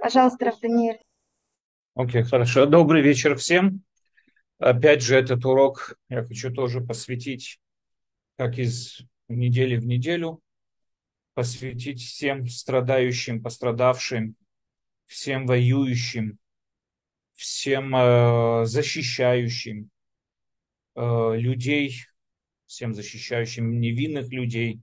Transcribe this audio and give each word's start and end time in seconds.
Пожалуйста, 0.00 0.46
Рафаниэль. 0.46 1.00
Окей, 1.94 2.22
okay, 2.22 2.24
хорошо. 2.24 2.66
Добрый 2.66 3.02
вечер 3.02 3.36
всем. 3.36 3.82
Опять 4.58 5.02
же, 5.02 5.16
этот 5.16 5.44
урок 5.44 5.96
я 6.08 6.24
хочу 6.24 6.52
тоже 6.52 6.80
посвятить, 6.80 7.60
как 8.36 8.58
из 8.58 9.00
недели 9.28 9.76
в 9.76 9.86
неделю, 9.86 10.40
посвятить 11.34 12.02
всем 12.02 12.46
страдающим, 12.46 13.42
пострадавшим, 13.42 14.36
всем 15.06 15.46
воюющим, 15.46 16.38
всем 17.34 17.94
э, 17.94 18.64
защищающим 18.64 19.90
э, 20.94 21.32
людей, 21.36 22.02
всем 22.66 22.94
защищающим 22.94 23.80
невинных 23.80 24.28
людей, 24.30 24.80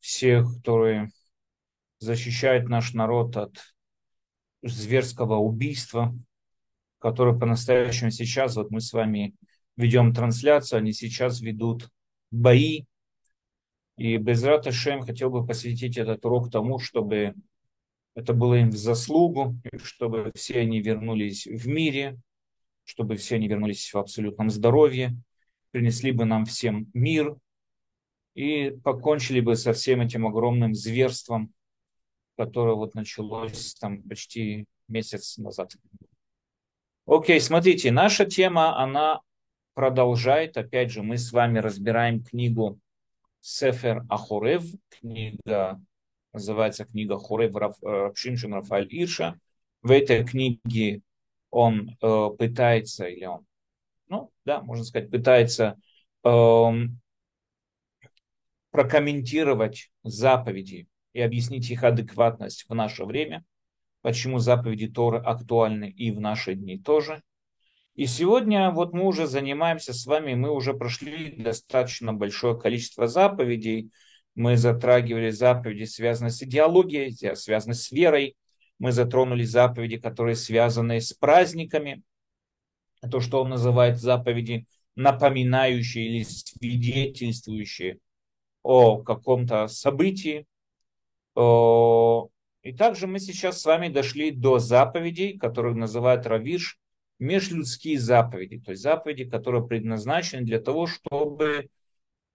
всех, 0.00 0.46
которые 0.56 1.10
защищают 1.98 2.68
наш 2.68 2.92
народ 2.92 3.36
от 3.36 3.73
зверского 4.72 5.36
убийства, 5.36 6.16
которое 6.98 7.38
по-настоящему 7.38 8.10
сейчас, 8.10 8.56
вот 8.56 8.70
мы 8.70 8.80
с 8.80 8.92
вами 8.92 9.34
ведем 9.76 10.14
трансляцию, 10.14 10.78
они 10.78 10.92
сейчас 10.92 11.40
ведут 11.40 11.88
бои. 12.30 12.84
И 13.96 14.16
Безрат 14.16 14.72
Шем 14.72 15.02
хотел 15.02 15.30
бы 15.30 15.46
посвятить 15.46 15.96
этот 15.96 16.24
урок 16.24 16.50
тому, 16.50 16.78
чтобы 16.78 17.34
это 18.14 18.32
было 18.32 18.54
им 18.54 18.70
в 18.70 18.76
заслугу, 18.76 19.56
чтобы 19.82 20.32
все 20.34 20.60
они 20.60 20.80
вернулись 20.80 21.46
в 21.46 21.66
мире, 21.68 22.18
чтобы 22.84 23.16
все 23.16 23.36
они 23.36 23.48
вернулись 23.48 23.92
в 23.92 23.98
абсолютном 23.98 24.50
здоровье, 24.50 25.16
принесли 25.70 26.12
бы 26.12 26.24
нам 26.24 26.44
всем 26.44 26.90
мир 26.92 27.36
и 28.34 28.70
покончили 28.82 29.40
бы 29.40 29.56
со 29.56 29.72
всем 29.72 30.00
этим 30.00 30.26
огромным 30.26 30.74
зверством, 30.74 31.52
которое 32.36 32.74
вот 32.74 32.94
началось 32.94 33.74
там 33.74 34.02
почти 34.02 34.66
месяц 34.88 35.38
назад. 35.38 35.72
Окей, 37.06 37.40
смотрите, 37.40 37.90
наша 37.90 38.24
тема, 38.24 38.78
она 38.78 39.20
продолжает. 39.74 40.56
Опять 40.56 40.90
же, 40.90 41.02
мы 41.02 41.18
с 41.18 41.32
вами 41.32 41.58
разбираем 41.58 42.22
книгу 42.22 42.78
Сефер 43.40 44.04
Ахурев, 44.08 44.64
книга, 44.88 45.80
называется 46.32 46.86
книга 46.86 47.18
Хурев 47.18 47.54
Рапшимшин 47.54 48.54
Рафаэль 48.54 48.88
Ирша. 48.90 49.38
В 49.82 49.90
этой 49.90 50.24
книге 50.24 51.02
он 51.50 51.90
э, 52.00 52.28
пытается, 52.38 53.06
или 53.06 53.26
он, 53.26 53.46
ну, 54.08 54.32
да, 54.44 54.62
можно 54.62 54.84
сказать, 54.84 55.10
пытается 55.10 55.76
э, 56.24 56.66
прокомментировать 58.70 59.90
заповеди 60.02 60.88
и 61.14 61.20
объяснить 61.20 61.70
их 61.70 61.84
адекватность 61.84 62.66
в 62.68 62.74
наше 62.74 63.04
время, 63.04 63.44
почему 64.02 64.38
заповеди 64.38 64.88
Торы 64.88 65.18
актуальны 65.18 65.88
и 65.88 66.10
в 66.10 66.20
наши 66.20 66.54
дни 66.54 66.78
тоже. 66.78 67.22
И 67.94 68.06
сегодня 68.06 68.70
вот 68.72 68.92
мы 68.92 69.06
уже 69.06 69.26
занимаемся 69.28 69.94
с 69.94 70.04
вами, 70.04 70.34
мы 70.34 70.50
уже 70.50 70.74
прошли 70.74 71.30
достаточно 71.30 72.12
большое 72.12 72.58
количество 72.58 73.06
заповедей. 73.06 73.90
Мы 74.34 74.56
затрагивали 74.56 75.30
заповеди, 75.30 75.84
связанные 75.84 76.32
с 76.32 76.42
идеологией, 76.42 77.36
связанные 77.36 77.76
с 77.76 77.92
верой. 77.92 78.36
Мы 78.80 78.90
затронули 78.90 79.44
заповеди, 79.44 79.98
которые 79.98 80.34
связаны 80.34 81.00
с 81.00 81.12
праздниками. 81.12 82.02
То, 83.08 83.20
что 83.20 83.40
он 83.42 83.50
называет 83.50 84.00
заповеди, 84.00 84.66
напоминающие 84.96 86.06
или 86.06 86.24
свидетельствующие 86.24 87.98
о 88.64 88.98
каком-то 89.04 89.68
событии. 89.68 90.46
И 91.36 92.72
также 92.72 93.06
мы 93.06 93.18
сейчас 93.18 93.60
с 93.60 93.64
вами 93.66 93.88
дошли 93.88 94.30
до 94.30 94.58
заповедей, 94.58 95.38
которые 95.38 95.74
называют 95.74 96.26
Равиш, 96.26 96.78
межлюдские 97.18 97.98
заповеди, 97.98 98.60
то 98.60 98.72
есть 98.72 98.82
заповеди, 98.82 99.24
которые 99.24 99.66
предназначены 99.66 100.42
для 100.42 100.60
того, 100.60 100.86
чтобы 100.86 101.46
э, 101.46 101.62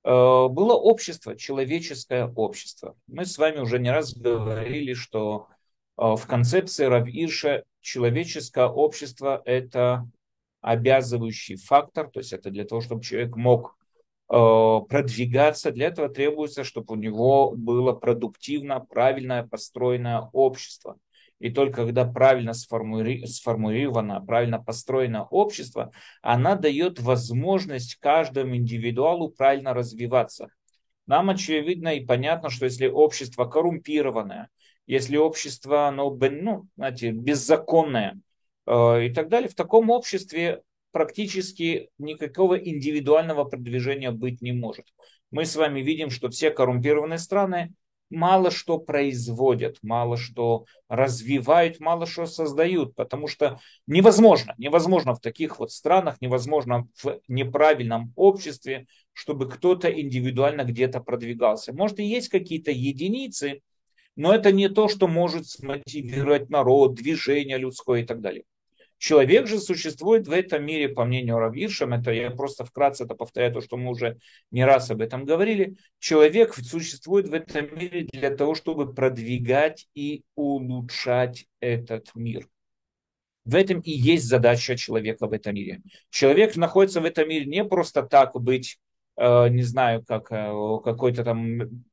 было 0.04 0.74
общество, 0.74 1.36
человеческое 1.36 2.28
общество. 2.28 2.96
Мы 3.08 3.26
с 3.26 3.38
вами 3.38 3.60
уже 3.60 3.80
не 3.80 3.92
раз 3.92 4.14
говорили, 4.14 4.94
что 4.94 5.48
э, 5.98 6.16
в 6.16 6.26
концепции 6.28 6.86
Равиша 6.86 7.64
человеческое 7.82 8.68
общество– 8.68 9.42
это 9.46 10.10
обязывающий 10.62 11.56
фактор, 11.56 12.10
то 12.10 12.20
есть 12.20 12.34
это 12.34 12.50
для 12.50 12.66
того, 12.66 12.82
чтобы 12.82 13.04
человек 13.04 13.36
мог 13.36 13.78
продвигаться, 14.30 15.72
для 15.72 15.88
этого 15.88 16.08
требуется, 16.08 16.64
чтобы 16.64 16.94
у 16.94 16.98
него 16.98 17.52
было 17.56 17.94
продуктивно, 17.94 18.80
правильное 18.80 19.44
построенное 19.44 20.30
общество. 20.34 20.98
И 21.40 21.50
только 21.50 21.86
когда 21.86 22.06
правильно 22.06 22.54
сформули... 22.54 23.26
сформулировано, 23.26 24.22
правильно 24.22 24.62
построено 24.62 25.24
общество, 25.24 25.92
она 26.22 26.56
дает 26.56 27.00
возможность 27.00 27.96
каждому 27.96 28.56
индивидуалу 28.56 29.30
правильно 29.30 29.74
развиваться. 29.74 30.50
Нам 31.08 31.30
очевидно 31.32 31.96
и 31.96 32.06
понятно, 32.06 32.50
что 32.50 32.66
если 32.66 32.88
общество 32.88 33.46
коррумпированное, 33.46 34.50
если 34.86 35.18
общество 35.18 35.88
оно, 35.88 36.12
ну, 36.12 36.68
знаете, 36.76 37.12
беззаконное 37.12 38.20
э, 38.68 39.06
и 39.06 39.14
так 39.14 39.30
далее, 39.30 39.50
в 39.50 39.56
таком 39.56 39.90
обществе 39.90 40.62
практически 40.92 41.90
никакого 41.98 42.56
индивидуального 42.56 43.44
продвижения 43.44 44.12
быть 44.12 44.42
не 44.42 44.52
может. 44.52 44.86
Мы 45.32 45.46
с 45.46 45.56
вами 45.56 45.82
видим, 45.82 46.10
что 46.10 46.30
все 46.30 46.52
коррумпированные 46.52 47.20
страны 47.20 47.74
мало 48.10 48.50
что 48.52 48.80
производят, 48.80 49.78
мало 49.82 50.18
что 50.18 50.66
развивают, 50.88 51.80
мало 51.80 52.06
что 52.06 52.26
создают, 52.26 52.96
потому 52.96 53.28
что 53.28 53.60
невозможно, 53.88 54.56
невозможно 54.58 55.14
в 55.14 55.22
таких 55.22 55.60
вот 55.60 55.72
странах, 55.72 56.18
невозможно 56.22 56.88
в 57.04 57.20
неправильном 57.28 58.12
обществе, 58.16 58.88
чтобы 59.14 59.50
кто-то 59.50 59.90
индивидуально 59.90 60.64
где-то 60.64 61.02
продвигался. 61.02 61.74
Может 61.74 62.00
и 62.00 62.06
есть 62.06 62.30
какие-то 62.30 62.72
единицы, 62.72 63.62
но 64.16 64.34
это 64.34 64.52
не 64.52 64.70
то, 64.70 64.88
что 64.88 65.08
может 65.08 65.48
смотивировать 65.48 66.50
народ, 66.50 66.96
движение 66.96 67.58
людское 67.58 68.02
и 68.02 68.06
так 68.06 68.22
далее. 68.22 68.44
Человек 69.00 69.48
же 69.48 69.60
существует 69.60 70.28
в 70.28 70.32
этом 70.32 70.66
мире, 70.66 70.90
по 70.90 71.06
мнению 71.06 71.40
Равиршам, 71.40 71.94
это 71.94 72.12
я 72.12 72.32
просто 72.32 72.66
вкратце 72.66 73.06
это 73.06 73.16
повторяю, 73.16 73.54
то, 73.54 73.62
что 73.62 73.78
мы 73.78 73.92
уже 73.92 74.20
не 74.52 74.66
раз 74.66 74.92
об 74.92 75.00
этом 75.00 75.24
говорили, 75.24 75.78
человек 76.00 76.54
существует 76.54 77.30
в 77.30 77.34
этом 77.34 77.74
мире 77.78 78.10
для 78.12 78.36
того, 78.36 78.56
чтобы 78.56 78.94
продвигать 78.94 79.88
и 79.96 80.24
улучшать 80.36 81.48
этот 81.62 82.14
мир. 82.14 82.50
В 83.46 83.56
этом 83.56 83.80
и 83.80 83.92
есть 83.92 84.26
задача 84.26 84.76
человека 84.76 85.28
в 85.28 85.34
этом 85.34 85.56
мире. 85.56 85.82
Человек 86.10 86.58
находится 86.58 87.00
в 87.00 87.06
этом 87.06 87.30
мире 87.30 87.46
не 87.46 87.64
просто 87.64 88.04
так 88.04 88.34
быть, 88.34 88.80
э, 89.16 89.48
не 89.48 89.64
знаю, 89.64 90.04
как 90.06 90.30
э, 90.30 90.52
какой-то 90.84 91.24
там 91.24 91.86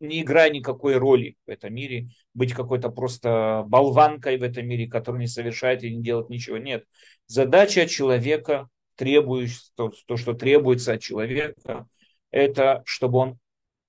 не 0.00 0.22
играя 0.22 0.50
никакой 0.50 0.96
роли 0.96 1.36
в 1.46 1.50
этом 1.50 1.74
мире, 1.74 2.08
быть 2.34 2.52
какой-то 2.52 2.90
просто 2.90 3.64
болванкой 3.66 4.38
в 4.38 4.42
этом 4.42 4.66
мире, 4.66 4.88
который 4.88 5.18
не 5.18 5.26
совершает 5.26 5.82
и 5.82 5.94
не 5.94 6.02
делает 6.02 6.30
ничего. 6.30 6.56
Нет. 6.58 6.84
Задача 7.26 7.86
человека, 7.86 8.68
требующая, 8.96 9.70
то, 9.74 9.92
то, 10.06 10.16
что 10.16 10.34
требуется 10.34 10.94
от 10.94 11.00
человека, 11.00 11.86
это 12.30 12.82
чтобы 12.84 13.18
он 13.18 13.38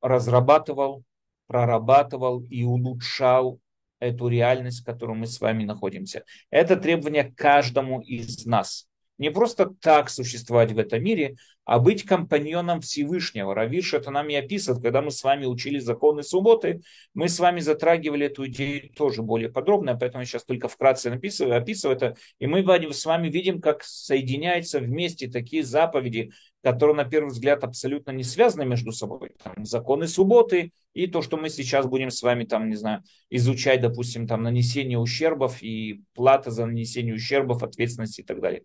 разрабатывал, 0.02 1.04
прорабатывал 1.48 2.44
и 2.50 2.64
улучшал 2.64 3.60
эту 4.00 4.28
реальность, 4.30 4.82
в 4.82 4.86
которой 4.86 5.16
мы 5.16 5.28
с 5.28 5.40
вами 5.42 5.66
находимся. 5.66 6.24
Это 6.50 6.76
требование 6.78 7.34
каждому 7.36 8.02
из 8.02 8.46
нас. 8.46 8.89
Не 9.20 9.32
просто 9.32 9.70
так 9.82 10.10
существовать 10.10 10.72
в 10.72 10.80
этом 10.80 11.04
мире, 11.04 11.36
а 11.66 11.78
быть 11.78 12.04
компаньоном 12.04 12.82
Всевышнего. 12.82 13.54
Равиш 13.54 13.94
это 13.94 14.10
нам 14.10 14.28
и 14.30 14.34
описывает, 14.34 14.82
когда 14.82 15.02
мы 15.02 15.12
с 15.12 15.24
вами 15.24 15.46
учили 15.46 15.78
законы 15.78 16.24
субботы, 16.24 16.82
мы 17.14 17.30
с 17.30 17.38
вами 17.38 17.60
затрагивали 17.60 18.26
эту 18.26 18.48
идею 18.48 18.90
тоже 18.96 19.22
более 19.22 19.50
подробно, 19.50 19.96
поэтому 19.96 20.22
я 20.22 20.26
сейчас 20.26 20.46
только 20.46 20.68
вкратце 20.68 21.12
написываю, 21.12 21.58
описываю 21.58 21.98
это, 21.98 22.16
и 22.40 22.48
мы 22.48 22.64
с 22.92 23.06
вами 23.06 23.28
видим, 23.28 23.62
как 23.62 23.84
соединяются 23.84 24.80
вместе 24.80 25.30
такие 25.30 25.64
заповеди, 25.64 26.32
которые 26.64 26.96
на 26.96 27.06
первый 27.06 27.30
взгляд 27.30 27.64
абсолютно 27.64 28.12
не 28.12 28.24
связаны 28.24 28.66
между 28.66 28.92
собой. 28.92 29.34
Там, 29.44 29.66
законы 29.66 30.08
субботы 30.08 30.72
и 30.94 31.08
то, 31.08 31.22
что 31.22 31.38
мы 31.38 31.50
сейчас 31.50 31.86
будем 31.86 32.10
с 32.10 32.24
вами 32.24 32.46
там, 32.46 32.70
не 32.70 32.76
знаю, 32.76 33.04
изучать, 33.30 33.82
допустим, 33.82 34.28
там 34.28 34.44
нанесение 34.44 34.98
ущербов 34.98 35.62
и 35.62 36.02
плата 36.16 36.52
за 36.52 36.66
нанесение 36.66 37.14
ущербов, 37.14 37.64
ответственности 37.64 38.22
и 38.22 38.24
так 38.24 38.42
далее. 38.42 38.64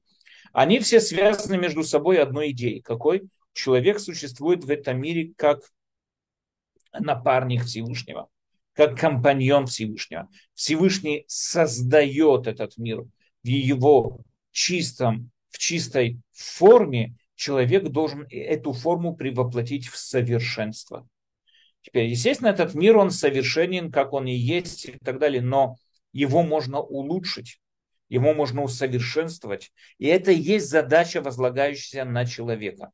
Они 0.55 0.79
все 0.79 1.01
связаны 1.01 1.59
между 1.59 1.83
собой 1.83 2.23
одной 2.23 2.53
идеей. 2.53 2.81
Какой? 2.81 3.29
Человек 3.53 3.99
существует 3.99 4.63
в 4.63 4.71
этом 4.71 5.01
мире 5.01 5.35
как 5.37 5.61
напарник 6.93 7.65
Всевышнего, 7.65 8.29
как 8.73 8.97
компаньон 8.97 9.67
Всевышнего. 9.67 10.29
Всевышний 10.55 11.25
создает 11.27 12.47
этот 12.47 12.79
мир 12.79 13.03
в 13.43 13.47
его 13.49 14.21
чистом, 14.53 15.33
в 15.51 15.59
чистой 15.59 16.21
форме. 16.33 17.17
Человек 17.35 17.89
должен 17.89 18.25
эту 18.31 18.73
форму 18.73 19.17
превоплотить 19.17 19.89
в 19.89 19.99
совершенство. 19.99 21.09
Теперь, 21.83 22.07
естественно, 22.07 22.49
этот 22.49 22.75
мир, 22.75 22.97
он 22.97 23.11
совершенен, 23.11 23.91
как 23.91 24.13
он 24.13 24.29
и 24.29 24.35
есть 24.35 24.87
и 24.87 24.99
так 25.05 25.19
далее, 25.19 25.43
но 25.43 25.79
его 26.13 26.45
можно 26.45 26.81
улучшить, 26.81 27.59
его 28.09 28.35
можно 28.35 28.63
усовершенствовать. 28.63 29.73
И 29.99 30.07
это 30.07 30.31
и 30.33 30.39
есть 30.39 30.69
задача, 30.69 31.21
возлагающаяся 31.21 32.05
на 32.05 32.27
человека. 32.27 32.93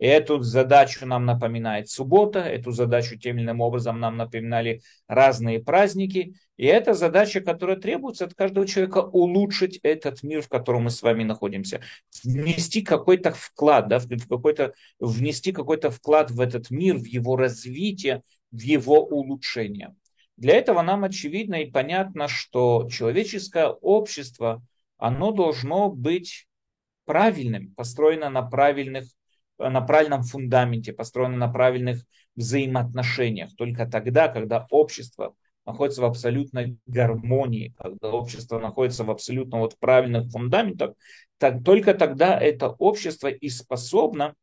И 0.00 0.06
эту 0.06 0.42
задачу 0.42 1.04
нам 1.06 1.26
напоминает 1.26 1.90
суббота, 1.90 2.40
эту 2.40 2.72
задачу 2.72 3.18
тем 3.18 3.36
или 3.36 3.44
иным 3.44 3.60
образом 3.60 4.00
нам 4.00 4.16
напоминали 4.16 4.80
разные 5.06 5.60
праздники. 5.60 6.34
И 6.56 6.64
это 6.64 6.94
задача, 6.94 7.42
которая 7.42 7.76
требуется 7.76 8.24
от 8.24 8.34
каждого 8.34 8.66
человека 8.66 9.02
улучшить 9.02 9.78
этот 9.82 10.22
мир, 10.22 10.40
в 10.40 10.48
котором 10.48 10.84
мы 10.84 10.90
с 10.90 11.02
вами 11.02 11.24
находимся. 11.24 11.82
Внести 12.24 12.80
какой-то 12.80 13.32
вклад, 13.32 13.88
да, 13.88 13.98
в 13.98 14.08
какой-то, 14.26 14.72
внести 14.98 15.52
какой-то 15.52 15.90
вклад 15.90 16.30
в 16.30 16.40
этот 16.40 16.70
мир, 16.70 16.96
в 16.96 17.04
его 17.04 17.36
развитие, 17.36 18.22
в 18.50 18.60
его 18.60 19.04
улучшение. 19.04 19.94
Для 20.40 20.54
этого 20.54 20.80
нам 20.80 21.04
очевидно 21.04 21.56
и 21.56 21.70
понятно, 21.70 22.26
что 22.26 22.88
человеческое 22.90 23.68
общество, 23.68 24.62
оно 24.96 25.32
должно 25.32 25.90
быть 25.90 26.48
правильным, 27.04 27.74
построено 27.74 28.30
на 28.30 28.42
правильных 28.42 29.04
на 29.58 29.82
правильном 29.82 30.22
фундаменте, 30.22 30.94
построено 30.94 31.36
на 31.36 31.48
правильных 31.52 32.02
взаимоотношениях. 32.34 33.54
Только 33.56 33.84
тогда, 33.84 34.28
когда 34.28 34.66
общество 34.70 35.34
находится 35.66 36.00
в 36.00 36.06
абсолютной 36.06 36.78
гармонии, 36.86 37.74
когда 37.76 38.08
общество 38.08 38.58
находится 38.58 39.04
в 39.04 39.10
абсолютно 39.10 39.58
вот 39.58 39.78
правильных 39.78 40.30
фундаментах, 40.30 40.94
так, 41.36 41.62
только 41.62 41.92
тогда 41.92 42.40
это 42.40 42.70
общество 42.70 43.28
и 43.28 43.50
способно 43.50 44.34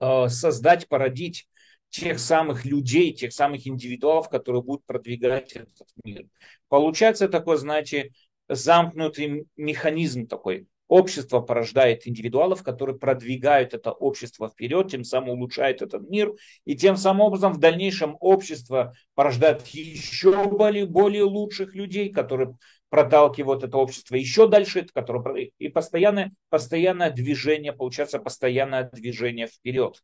э, 0.00 0.28
создать, 0.28 0.88
породить 0.88 1.46
тех 1.90 2.18
самых 2.18 2.64
людей, 2.64 3.12
тех 3.12 3.32
самых 3.32 3.66
индивидуалов, 3.66 4.28
которые 4.28 4.62
будут 4.62 4.84
продвигать 4.84 5.52
этот 5.52 5.88
мир. 6.04 6.26
Получается 6.68 7.28
такой, 7.28 7.56
знаете, 7.56 8.12
замкнутый 8.48 9.46
механизм 9.56 10.26
такой. 10.26 10.66
Общество 10.88 11.40
порождает 11.40 12.06
индивидуалов, 12.06 12.62
которые 12.62 12.96
продвигают 12.96 13.74
это 13.74 13.90
общество 13.90 14.48
вперед, 14.48 14.88
тем 14.88 15.02
самым 15.02 15.30
улучшает 15.30 15.82
этот 15.82 16.08
мир, 16.08 16.32
и 16.64 16.76
тем 16.76 16.96
самым 16.96 17.22
образом 17.22 17.52
в 17.52 17.58
дальнейшем 17.58 18.16
общество 18.20 18.94
порождает 19.14 19.66
еще 19.66 20.44
более, 20.48 20.86
более 20.86 21.24
лучших 21.24 21.74
людей, 21.74 22.10
которые 22.10 22.56
проталкивают 22.88 23.64
это 23.64 23.76
общество 23.78 24.14
еще 24.14 24.46
дальше, 24.46 24.86
которое, 24.94 25.50
и 25.58 25.68
постоянное, 25.68 26.32
постоянное 26.50 27.10
движение, 27.10 27.72
получается 27.72 28.20
постоянное 28.20 28.88
движение 28.92 29.48
вперед. 29.48 30.00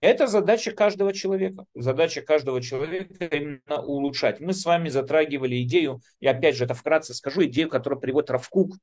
Это 0.00 0.26
задача 0.26 0.72
каждого 0.72 1.12
человека. 1.12 1.64
Задача 1.74 2.20
каждого 2.20 2.60
человека 2.60 3.24
именно 3.26 3.82
улучшать. 3.82 4.40
Мы 4.40 4.52
с 4.52 4.64
вами 4.64 4.88
затрагивали 4.88 5.62
идею, 5.62 6.00
и 6.18 6.26
опять 6.26 6.56
же 6.56 6.64
это 6.64 6.74
вкратце 6.74 7.14
скажу, 7.14 7.44
идею, 7.44 7.68
которую 7.68 8.00
приводит 8.00 8.30
Равкук, 8.30 8.76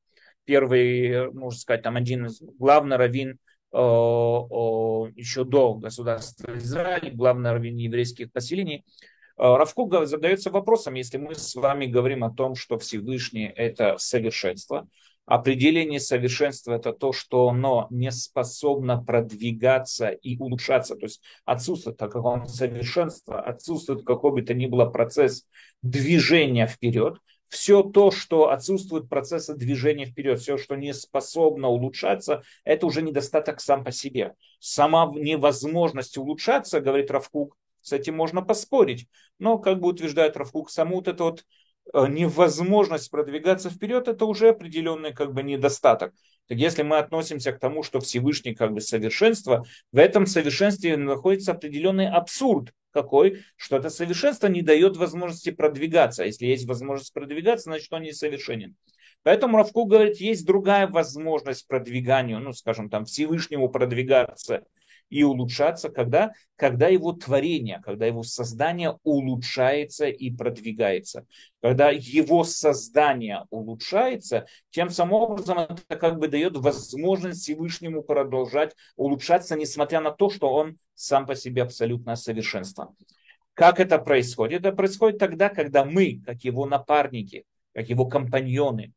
первый, 0.45 1.31
можно 1.31 1.59
сказать, 1.59 1.81
там 1.81 1.97
один 1.97 2.27
из 2.27 2.41
главный 2.41 2.95
раввин 2.95 3.37
э, 3.73 3.75
еще 3.75 5.43
до 5.43 5.73
государства 5.73 6.57
Израиль, 6.57 7.13
главный 7.13 7.51
раввин 7.51 7.75
еврейских 7.75 8.31
поселений. 8.31 8.85
Э, 9.37 9.57
Равкук 9.57 10.05
задается 10.05 10.51
вопросом, 10.51 10.93
если 10.93 11.17
мы 11.17 11.35
с 11.35 11.53
вами 11.55 11.85
говорим 11.85 12.23
о 12.23 12.33
том, 12.33 12.55
что 12.55 12.77
Всевышний– 12.77 13.51
это 13.55 13.97
совершенство, 13.97 14.87
Определение 15.25 16.01
совершенства– 16.01 16.73
это 16.73 16.91
то, 16.91 17.13
что 17.13 17.47
оно 17.47 17.87
не 17.89 18.11
способно 18.11 19.01
продвигаться 19.01 20.09
и 20.09 20.37
улучшаться. 20.37 20.95
То 20.95 21.05
есть 21.05 21.21
отсутствует 21.45 21.97
такого 21.97 22.43
совершенства, 22.45 23.41
отсутствует 23.41 24.05
какой 24.05 24.31
бы 24.31 24.41
то 24.41 24.53
ни 24.53 24.65
было 24.65 24.85
процесс 24.85 25.45
движения 25.81 26.67
вперед. 26.67 27.19
Все 27.47 27.83
то, 27.83 28.11
что 28.11 28.49
отсутствует 28.49 29.07
процесса 29.07 29.55
движения 29.55 30.05
вперед, 30.05 30.39
все, 30.41 30.57
что 30.57 30.75
не 30.75 30.93
способно 30.93 31.69
улучшаться, 31.69 32.41
это 32.65 32.85
уже 32.85 33.01
недостаток 33.01 33.61
сам 33.61 33.83
по 33.85 33.91
себе. 33.91 34.33
Сама 34.59 35.09
невозможность 35.13 36.17
улучшаться, 36.17 36.81
говорит 36.81 37.11
Равкук, 37.11 37.55
с 37.81 37.93
этим 37.93 38.15
можно 38.15 38.41
поспорить. 38.41 39.07
Но, 39.39 39.57
как 39.59 39.79
бы 39.79 39.89
утверждает 39.89 40.35
Равкук, 40.35 40.69
саму 40.69 40.95
вот 40.95 41.07
это 41.07 41.23
вот 41.25 41.45
невозможность 41.93 43.11
продвигаться 43.11 43.69
вперед, 43.69 44.07
это 44.07 44.25
уже 44.25 44.49
определенный 44.49 45.13
как 45.13 45.33
бы 45.33 45.43
недостаток. 45.43 46.13
Так 46.47 46.57
если 46.57 46.83
мы 46.83 46.97
относимся 46.97 47.51
к 47.51 47.59
тому, 47.59 47.83
что 47.83 47.99
Всевышний 47.99 48.53
как 48.53 48.73
бы 48.73 48.81
совершенство, 48.81 49.63
в 49.91 49.97
этом 49.97 50.25
совершенстве 50.25 50.97
находится 50.97 51.53
определенный 51.53 52.09
абсурд. 52.09 52.73
Какой? 52.91 53.43
Что 53.55 53.77
это 53.77 53.89
совершенство 53.89 54.47
не 54.47 54.61
дает 54.61 54.97
возможности 54.97 55.51
продвигаться. 55.51 56.23
А 56.23 56.25
если 56.25 56.45
есть 56.45 56.67
возможность 56.67 57.13
продвигаться, 57.13 57.63
значит 57.65 57.91
он 57.91 58.03
несовершенен. 58.03 58.75
Поэтому 59.23 59.57
Равку 59.57 59.85
говорит, 59.85 60.17
есть 60.17 60.45
другая 60.45 60.85
возможность 60.87 61.65
продвиганию, 61.67 62.39
ну, 62.39 62.51
скажем, 62.51 62.89
там, 62.89 63.05
Всевышнему 63.05 63.69
продвигаться 63.69 64.63
и 65.13 65.21
улучшаться, 65.23 65.89
когда, 65.89 66.33
когда 66.55 66.87
его 66.87 67.13
творение, 67.13 67.79
когда 67.85 68.07
его 68.07 68.23
создание 68.23 68.97
улучшается 69.03 70.07
и 70.07 70.31
продвигается. 70.31 71.27
Когда 71.61 71.91
его 71.91 72.43
создание 72.43 73.45
улучшается, 73.51 74.47
тем 74.71 74.89
самым 74.89 75.13
образом 75.13 75.59
это 75.59 75.95
как 75.97 76.17
бы 76.17 76.27
дает 76.27 76.57
возможность 76.57 77.43
Всевышнему 77.43 78.01
продолжать 78.01 78.75
улучшаться, 78.95 79.55
несмотря 79.55 80.01
на 80.01 80.09
то, 80.09 80.31
что 80.31 80.51
он 80.51 80.77
сам 80.95 81.27
по 81.27 81.35
себе 81.35 81.61
абсолютное 81.61 82.15
совершенство. 82.15 82.95
Как 83.53 83.79
это 83.79 83.99
происходит? 83.99 84.61
Это 84.61 84.75
происходит 84.75 85.19
тогда, 85.19 85.49
когда 85.49 85.85
мы, 85.85 86.23
как 86.25 86.43
его 86.43 86.65
напарники, 86.65 87.45
как 87.75 87.87
его 87.87 88.07
компаньоны, 88.07 88.93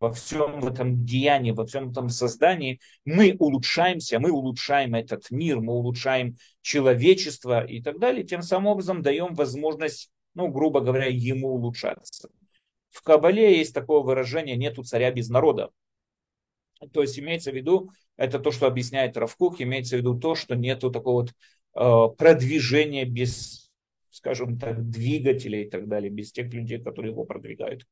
во 0.00 0.12
всем 0.12 0.64
этом 0.66 1.04
деянии, 1.04 1.50
во 1.50 1.66
всем 1.66 1.90
этом 1.90 2.08
создании, 2.08 2.80
мы 3.04 3.36
улучшаемся, 3.38 4.18
мы 4.20 4.30
улучшаем 4.30 4.94
этот 4.94 5.30
мир, 5.30 5.60
мы 5.60 5.74
улучшаем 5.74 6.36
человечество 6.62 7.64
и 7.64 7.82
так 7.82 7.98
далее, 7.98 8.24
тем 8.24 8.42
самым 8.42 8.68
образом 8.68 9.02
даем 9.02 9.34
возможность, 9.34 10.10
ну, 10.34 10.48
грубо 10.48 10.80
говоря, 10.80 11.06
ему 11.06 11.48
улучшаться. 11.48 12.28
В 12.90 13.02
Кабале 13.02 13.58
есть 13.58 13.74
такое 13.74 14.00
выражение 14.00 14.56
«нету 14.56 14.82
царя 14.82 15.10
без 15.10 15.28
народа». 15.28 15.70
То 16.92 17.02
есть 17.02 17.18
имеется 17.18 17.50
в 17.50 17.54
виду, 17.54 17.90
это 18.16 18.38
то, 18.38 18.50
что 18.52 18.66
объясняет 18.66 19.16
Равкук, 19.16 19.60
имеется 19.60 19.96
в 19.96 19.98
виду 19.98 20.18
то, 20.18 20.34
что 20.34 20.54
нету 20.54 20.90
такого 20.90 21.22
вот 21.22 21.32
э, 21.74 22.16
продвижения 22.16 23.04
без, 23.04 23.70
скажем 24.10 24.58
так, 24.58 24.88
двигателей 24.88 25.64
и 25.64 25.70
так 25.70 25.88
далее, 25.88 26.10
без 26.10 26.30
тех 26.30 26.52
людей, 26.52 26.80
которые 26.80 27.12
его 27.12 27.24
продвигают. 27.24 27.84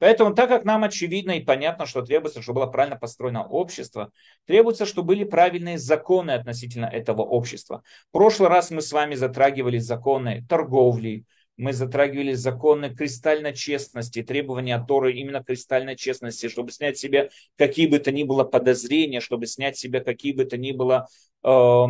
Поэтому, 0.00 0.34
так 0.34 0.48
как 0.48 0.64
нам 0.64 0.82
очевидно 0.82 1.32
и 1.32 1.44
понятно, 1.44 1.84
что 1.86 2.02
требуется, 2.02 2.40
чтобы 2.40 2.62
было 2.62 2.66
правильно 2.70 2.96
построено 2.96 3.46
общество, 3.46 4.10
требуется, 4.46 4.86
чтобы 4.86 5.08
были 5.08 5.24
правильные 5.24 5.78
законы 5.78 6.32
относительно 6.32 6.86
этого 6.86 7.22
общества. 7.22 7.82
В 8.08 8.12
прошлый 8.12 8.48
раз 8.48 8.70
мы 8.70 8.80
с 8.80 8.92
вами 8.92 9.14
затрагивали 9.14 9.76
законы 9.76 10.44
торговли, 10.48 11.24
мы 11.58 11.74
затрагивали 11.74 12.32
законы 12.32 12.94
кристальной 12.94 13.52
честности, 13.54 14.22
требования 14.22 14.82
Торы 14.82 15.12
именно 15.12 15.44
кристальной 15.44 15.96
честности, 15.96 16.48
чтобы 16.48 16.72
снять 16.72 16.98
себя 16.98 17.28
какие 17.56 17.86
бы 17.86 17.98
то 17.98 18.10
ни 18.10 18.24
было 18.24 18.44
подозрения, 18.44 19.20
чтобы 19.20 19.46
снять 19.46 19.76
себя 19.76 20.00
какие 20.00 20.32
бы 20.32 20.46
то 20.46 20.56
ни 20.56 20.72
было 20.72 21.08
э, 21.44 21.84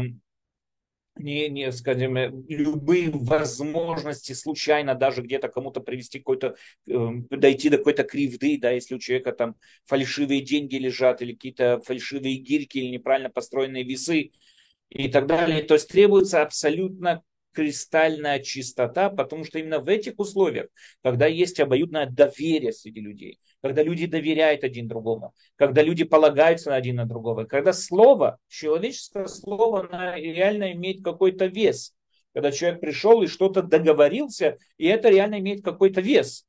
не, 1.22 1.48
не, 1.48 1.72
скажем, 1.72 2.16
э, 2.16 2.30
любые 2.48 3.10
возможности 3.10 4.32
случайно 4.32 4.94
даже 4.94 5.22
где-то 5.22 5.48
кому-то 5.48 5.80
привести 5.80 6.18
какой-то, 6.18 6.56
э, 6.86 7.08
дойти 7.30 7.68
до 7.68 7.78
какой-то 7.78 8.04
кривды, 8.04 8.58
да, 8.60 8.70
если 8.70 8.94
у 8.94 8.98
человека 8.98 9.32
там 9.32 9.56
фальшивые 9.86 10.40
деньги 10.40 10.76
лежат 10.76 11.22
или 11.22 11.32
какие-то 11.32 11.80
фальшивые 11.84 12.36
гирьки 12.36 12.78
или 12.78 12.96
неправильно 12.96 13.30
построенные 13.30 13.84
весы 13.84 14.32
и 14.90 15.08
так 15.08 15.26
далее. 15.26 15.62
То 15.62 15.74
есть 15.74 15.88
требуется 15.88 16.42
абсолютно 16.42 17.22
кристальная 17.52 18.40
чистота, 18.40 19.10
потому 19.10 19.44
что 19.44 19.58
именно 19.58 19.80
в 19.80 19.88
этих 19.88 20.18
условиях, 20.18 20.68
когда 21.02 21.26
есть 21.26 21.60
обоюдное 21.60 22.06
доверие 22.06 22.72
среди 22.72 23.00
людей, 23.00 23.40
когда 23.62 23.82
люди 23.82 24.06
доверяют 24.06 24.64
один 24.64 24.88
другому, 24.88 25.34
когда 25.56 25.82
люди 25.82 26.04
полагаются 26.04 26.74
один 26.74 26.96
на 26.96 27.06
другого, 27.06 27.44
когда 27.44 27.72
слово, 27.72 28.38
человеческое 28.48 29.26
слово, 29.26 29.88
оно 29.90 30.16
реально 30.16 30.72
имеет 30.72 31.02
какой-то 31.02 31.46
вес. 31.46 31.94
Когда 32.32 32.52
человек 32.52 32.80
пришел 32.80 33.22
и 33.22 33.26
что-то 33.26 33.62
договорился, 33.62 34.56
и 34.76 34.86
это 34.86 35.08
реально 35.08 35.40
имеет 35.40 35.64
какой-то 35.64 36.00
вес. 36.00 36.46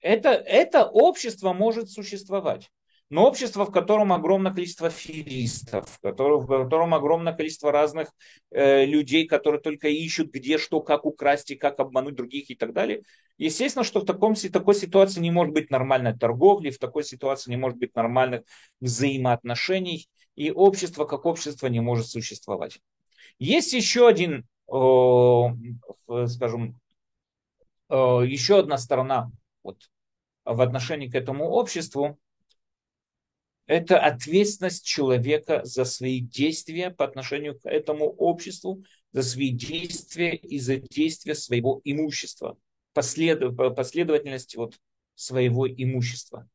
Это, 0.00 0.28
это 0.30 0.84
общество 0.84 1.54
может 1.54 1.90
существовать. 1.90 2.70
Но 3.10 3.28
общество, 3.28 3.64
в 3.66 3.70
котором 3.70 4.12
огромное 4.12 4.52
количество 4.52 4.88
филистов, 4.88 5.88
в 5.88 6.00
котором, 6.00 6.40
в 6.40 6.64
котором 6.64 6.94
огромное 6.94 7.34
количество 7.34 7.70
разных 7.70 8.10
э, 8.50 8.86
людей, 8.86 9.26
которые 9.26 9.60
только 9.60 9.88
ищут, 9.88 10.32
где 10.32 10.56
что, 10.56 10.80
как 10.80 11.04
украсть 11.04 11.50
и 11.50 11.56
как 11.56 11.80
обмануть 11.80 12.14
других 12.14 12.50
и 12.50 12.54
так 12.54 12.72
далее. 12.72 13.02
Естественно, 13.36 13.84
что 13.84 14.00
в 14.00 14.06
таком, 14.06 14.34
такой 14.34 14.74
ситуации 14.74 15.20
не 15.20 15.30
может 15.30 15.52
быть 15.52 15.70
нормальной 15.70 16.16
торговли, 16.16 16.70
в 16.70 16.78
такой 16.78 17.04
ситуации 17.04 17.50
не 17.50 17.56
может 17.56 17.78
быть 17.78 17.94
нормальных 17.94 18.42
взаимоотношений, 18.80 20.08
и 20.34 20.50
общество 20.50 21.04
как 21.04 21.26
общество 21.26 21.66
не 21.66 21.80
может 21.80 22.06
существовать. 22.06 22.80
Есть 23.38 23.74
еще 23.74 24.08
один, 24.08 24.46
э, 24.72 26.26
скажем, 26.26 26.80
еще 27.90 28.58
одна 28.58 28.78
сторона 28.78 29.30
вот, 29.62 29.90
в 30.44 30.60
отношении 30.62 31.08
к 31.08 31.14
этому 31.14 31.50
обществу, 31.50 32.18
это 33.66 33.98
ответственность 33.98 34.84
человека 34.84 35.62
за 35.64 35.84
свои 35.84 36.20
действия 36.20 36.90
по 36.90 37.04
отношению 37.04 37.58
к 37.58 37.66
этому 37.66 38.06
обществу, 38.06 38.84
за 39.12 39.22
свои 39.22 39.50
действия 39.50 40.34
и 40.34 40.58
за 40.58 40.76
действия 40.76 41.34
своего 41.34 41.80
имущества, 41.84 42.58
послед, 42.92 43.56
последовательность 43.74 44.56
вот 44.56 44.78
своего 45.14 45.68
имущества. 45.68 46.48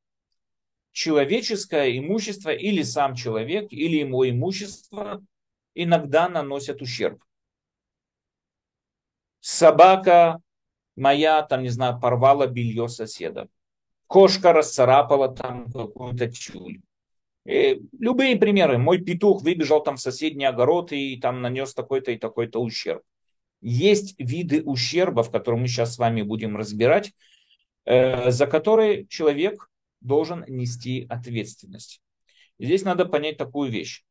Человеческое 0.92 1.98
имущество 1.98 2.50
или 2.50 2.84
сам 2.84 3.16
человек, 3.16 3.72
или 3.72 3.98
его 3.98 4.30
имущество 4.30 5.26
иногда 5.74 6.30
наносят 6.30 6.82
ущерб. 6.82 7.24
Собака 9.40 10.42
моя, 10.96 11.42
там, 11.44 11.64
не 11.64 11.70
знаю, 11.70 12.00
порвала 12.00 12.48
белье 12.48 12.90
соседа. 12.90 13.48
Кошка 14.08 14.52
расцарапала 14.52 15.34
там 15.34 15.72
какую-то 15.72 16.28
тюль. 16.28 16.82
И 17.46 17.82
любые 17.98 18.36
примеры. 18.36 18.78
Мой 18.78 19.00
петух 19.00 19.42
выбежал 19.44 19.82
там 19.82 19.98
в 19.98 20.02
соседний 20.02 20.46
огород 20.46 20.92
и 20.92 21.18
там 21.18 21.42
нанес 21.42 21.74
такой-то 21.74 22.12
и 22.12 22.18
такой-то 22.18 22.62
ущерб. 22.62 23.04
Есть 23.62 24.16
виды 24.20 24.62
ущербов, 24.64 25.32
которые 25.32 25.62
мы 25.62 25.68
сейчас 25.68 25.96
с 25.96 25.98
вами 25.98 26.22
будем 26.22 26.56
разбирать, 26.56 27.14
э, 27.86 28.32
за 28.32 28.48
которые 28.48 29.06
человек 29.08 29.70
должен 30.02 30.46
нести 30.48 31.06
ответственность. 31.10 32.02
здесь 32.58 32.84
надо 32.84 33.06
понять 33.06 33.38
такую 33.38 33.70
вещь. 33.70 34.04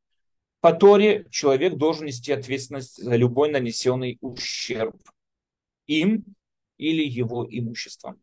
По 0.61 0.73
Торе 0.73 1.27
человек 1.31 1.77
должен 1.77 2.07
нести 2.07 2.33
ответственность 2.33 2.97
за 3.03 3.15
любой 3.17 3.51
нанесенный 3.51 4.19
ущерб 4.21 4.97
им 5.87 6.25
или 6.79 7.05
его 7.05 7.47
имуществом. 7.49 8.21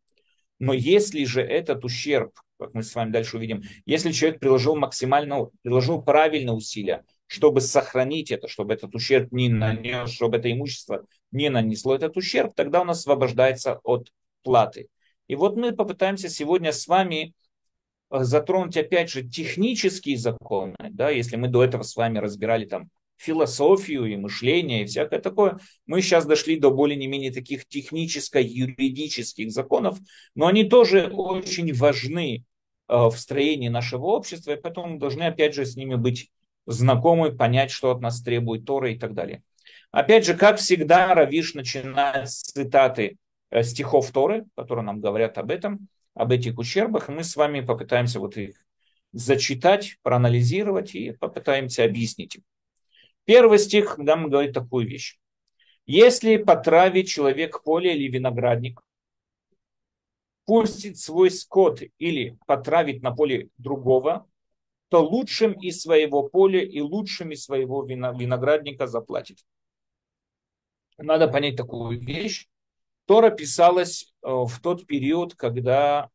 Но 0.60 0.74
если 0.74 1.24
же 1.26 1.42
этот 1.42 1.84
ущерб, 1.86 2.40
как 2.58 2.74
мы 2.74 2.84
с 2.84 2.94
вами 2.96 3.12
дальше 3.12 3.38
увидим, 3.38 3.64
если 3.86 4.12
человек 4.12 4.40
приложил 4.40 4.76
максимально, 4.76 5.50
приложил 5.62 6.02
правильные 6.02 6.54
усилия, 6.54 7.06
чтобы 7.28 7.62
сохранить 7.62 8.32
это, 8.32 8.48
чтобы 8.48 8.74
этот 8.74 8.94
ущерб 8.96 9.32
не 9.32 9.50
нанес, 9.50 10.10
чтобы 10.10 10.38
это 10.38 10.52
имущество 10.52 11.06
не 11.32 11.50
нанесло 11.50 11.96
этот 11.96 12.16
ущерб, 12.18 12.54
тогда 12.56 12.82
он 12.82 12.90
освобождается 12.90 13.80
от 13.84 14.12
платы. 14.44 14.88
И 15.28 15.36
вот 15.36 15.58
мы 15.58 15.74
попытаемся 15.74 16.30
сегодня 16.30 16.72
с 16.72 16.88
вами 16.88 17.34
э, 18.12 18.20
затронуть 18.24 18.78
опять 18.78 19.10
же 19.10 19.28
технические 19.28 20.18
законы, 20.18 20.76
да, 20.92 21.10
если 21.10 21.36
мы 21.36 21.48
до 21.48 21.64
этого 21.64 21.84
с 21.84 21.96
вами 21.96 22.20
разбирали 22.20 22.66
там 22.66 22.90
философию 23.18 24.06
и 24.06 24.16
мышление 24.18 24.84
и 24.84 24.86
всякое 24.86 25.20
такое, 25.20 25.60
мы 25.86 26.02
сейчас 26.02 26.26
дошли 26.26 26.60
до 26.60 26.72
более-не 26.72 27.08
менее 27.08 27.32
таких 27.32 27.66
техническо-юридических 27.68 29.52
законов, 29.52 29.98
но 30.36 30.48
они 30.48 30.66
тоже 30.66 31.08
очень 31.08 31.74
важны 31.74 32.44
э, 32.88 32.96
в 32.96 33.18
строении 33.18 33.70
нашего 33.70 34.06
общества, 34.08 34.52
и 34.52 34.62
поэтому 34.62 34.88
мы 34.88 35.00
должны 35.00 35.24
опять 35.24 35.56
же 35.56 35.66
с 35.66 35.76
ними 35.76 35.96
быть 35.96 36.30
знакомы, 36.66 37.32
понять, 37.32 37.72
что 37.72 37.92
от 37.92 38.02
нас 38.02 38.22
требует 38.22 38.66
Тора 38.66 38.92
и 38.92 38.98
так 38.98 39.14
далее. 39.14 39.44
Опять 39.92 40.26
же, 40.26 40.36
как 40.36 40.58
всегда, 40.58 41.14
Равиш 41.14 41.54
начинает 41.54 42.30
с 42.30 42.42
цитаты 42.42 43.18
э, 43.50 43.64
стихов 43.64 44.12
Торы, 44.12 44.46
которые 44.56 44.86
нам 44.86 45.00
говорят 45.00 45.38
об 45.38 45.52
этом, 45.52 45.88
об 46.14 46.32
этих 46.32 46.58
ущербах, 46.58 47.10
мы 47.10 47.24
с 47.24 47.36
вами 47.36 47.62
попытаемся 47.62 48.20
вот 48.20 48.38
их 48.38 48.56
зачитать, 49.12 49.98
проанализировать 50.02 50.96
и 50.96 51.12
попытаемся 51.12 51.86
объяснить. 51.86 52.40
Первый 53.25 53.60
стих 53.60 53.98
нам 53.98 54.29
говорит 54.29 54.53
такую 54.53 54.88
вещь. 54.88 55.20
Если 55.86 56.38
потравит 56.38 57.08
человек 57.08 57.63
поле 57.63 57.96
или 57.96 58.08
виноградник, 58.08 58.82
пустит 60.46 60.98
свой 60.98 61.32
скот 61.32 61.82
или 61.98 62.38
потравит 62.46 63.01
на 63.01 63.12
поле 63.12 63.50
другого, 63.58 64.27
то 64.89 65.03
лучшим 65.03 65.53
из 65.53 65.82
своего 65.82 66.24
поля 66.24 66.63
и 66.63 66.79
лучшим 66.79 67.32
из 67.32 67.44
своего 67.44 67.84
виноградника 67.84 68.88
заплатит. 68.88 69.39
Надо 70.98 71.27
понять 71.27 71.55
такую 71.55 72.00
вещь. 72.00 72.48
Тора 73.05 73.29
писалась 73.29 74.13
э, 74.24 74.27
в 74.29 74.60
тот 74.62 74.88
период, 74.88 75.36
когда 75.36 76.10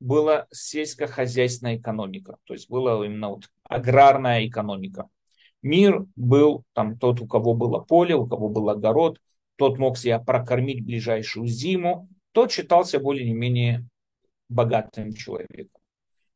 была 0.00 0.46
сельскохозяйственная 0.50 1.76
экономика, 1.76 2.36
то 2.44 2.52
есть 2.52 2.68
была 2.68 3.04
именно 3.04 3.30
вот 3.30 3.48
аграрная 3.64 4.46
экономика. 4.46 5.08
Мир 5.62 6.04
был 6.16 6.64
там 6.72 6.98
тот, 6.98 7.20
у 7.20 7.26
кого 7.26 7.54
было 7.54 7.80
поле, 7.80 8.14
у 8.14 8.26
кого 8.26 8.48
был 8.48 8.70
огород, 8.70 9.20
тот 9.56 9.78
мог 9.78 9.98
себя 9.98 10.18
прокормить 10.18 10.84
ближайшую 10.84 11.46
зиму, 11.46 12.08
тот 12.32 12.52
считался 12.52 13.00
более-менее 13.00 13.86
богатым 14.48 15.12
человеком. 15.12 15.80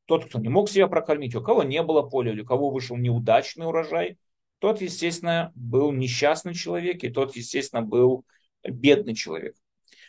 Тот, 0.07 0.25
кто 0.25 0.41
не 0.41 0.49
мог 0.49 0.69
себя 0.69 0.89
прокормить, 0.89 1.35
у 1.35 1.43
кого 1.43 1.63
не 1.63 1.83
было 1.83 2.03
поля, 2.03 2.43
у 2.43 2.45
кого 2.45 2.71
вышел 2.71 2.97
неудачный 2.97 3.67
урожай, 3.67 4.19
тот, 4.59 4.81
естественно, 4.81 5.53
был 5.55 5.93
несчастный 5.93 6.55
человек, 6.55 7.05
и 7.05 7.11
тот, 7.11 7.37
естественно, 7.37 7.83
был 7.83 8.25
бедный 8.63 9.15
человек. 9.15 9.57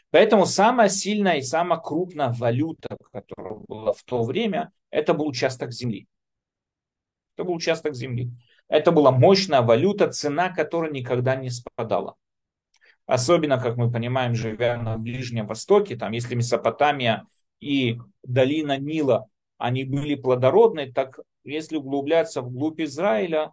Поэтому 0.09 0.45
самая 0.45 0.89
сильная 0.89 1.37
и 1.37 1.41
самая 1.41 1.79
крупная 1.79 2.33
валюта, 2.33 2.97
которая 3.11 3.59
была 3.67 3.93
в 3.93 4.03
то 4.03 4.23
время, 4.23 4.71
это 4.89 5.13
был 5.13 5.27
участок 5.27 5.71
земли. 5.71 6.07
Это 7.35 7.45
был 7.45 7.53
участок 7.53 7.95
земли. 7.95 8.31
Это 8.71 8.93
была 8.93 9.11
мощная 9.11 9.61
валюта, 9.61 10.09
цена 10.09 10.47
которой 10.47 10.93
никогда 10.93 11.35
не 11.35 11.49
спадала. 11.49 12.15
Особенно, 13.05 13.59
как 13.59 13.75
мы 13.75 13.91
понимаем, 13.91 14.33
живя 14.33 14.77
на 14.77 14.97
Ближнем 14.97 15.45
Востоке, 15.45 15.97
там, 15.97 16.13
если 16.13 16.35
Месопотамия 16.35 17.25
и 17.59 17.99
долина 18.23 18.77
Нила, 18.77 19.27
они 19.57 19.83
были 19.83 20.15
плодородны, 20.15 20.89
так 20.89 21.19
если 21.43 21.75
углубляться 21.75 22.41
вглубь 22.41 22.79
Израиля, 22.79 23.51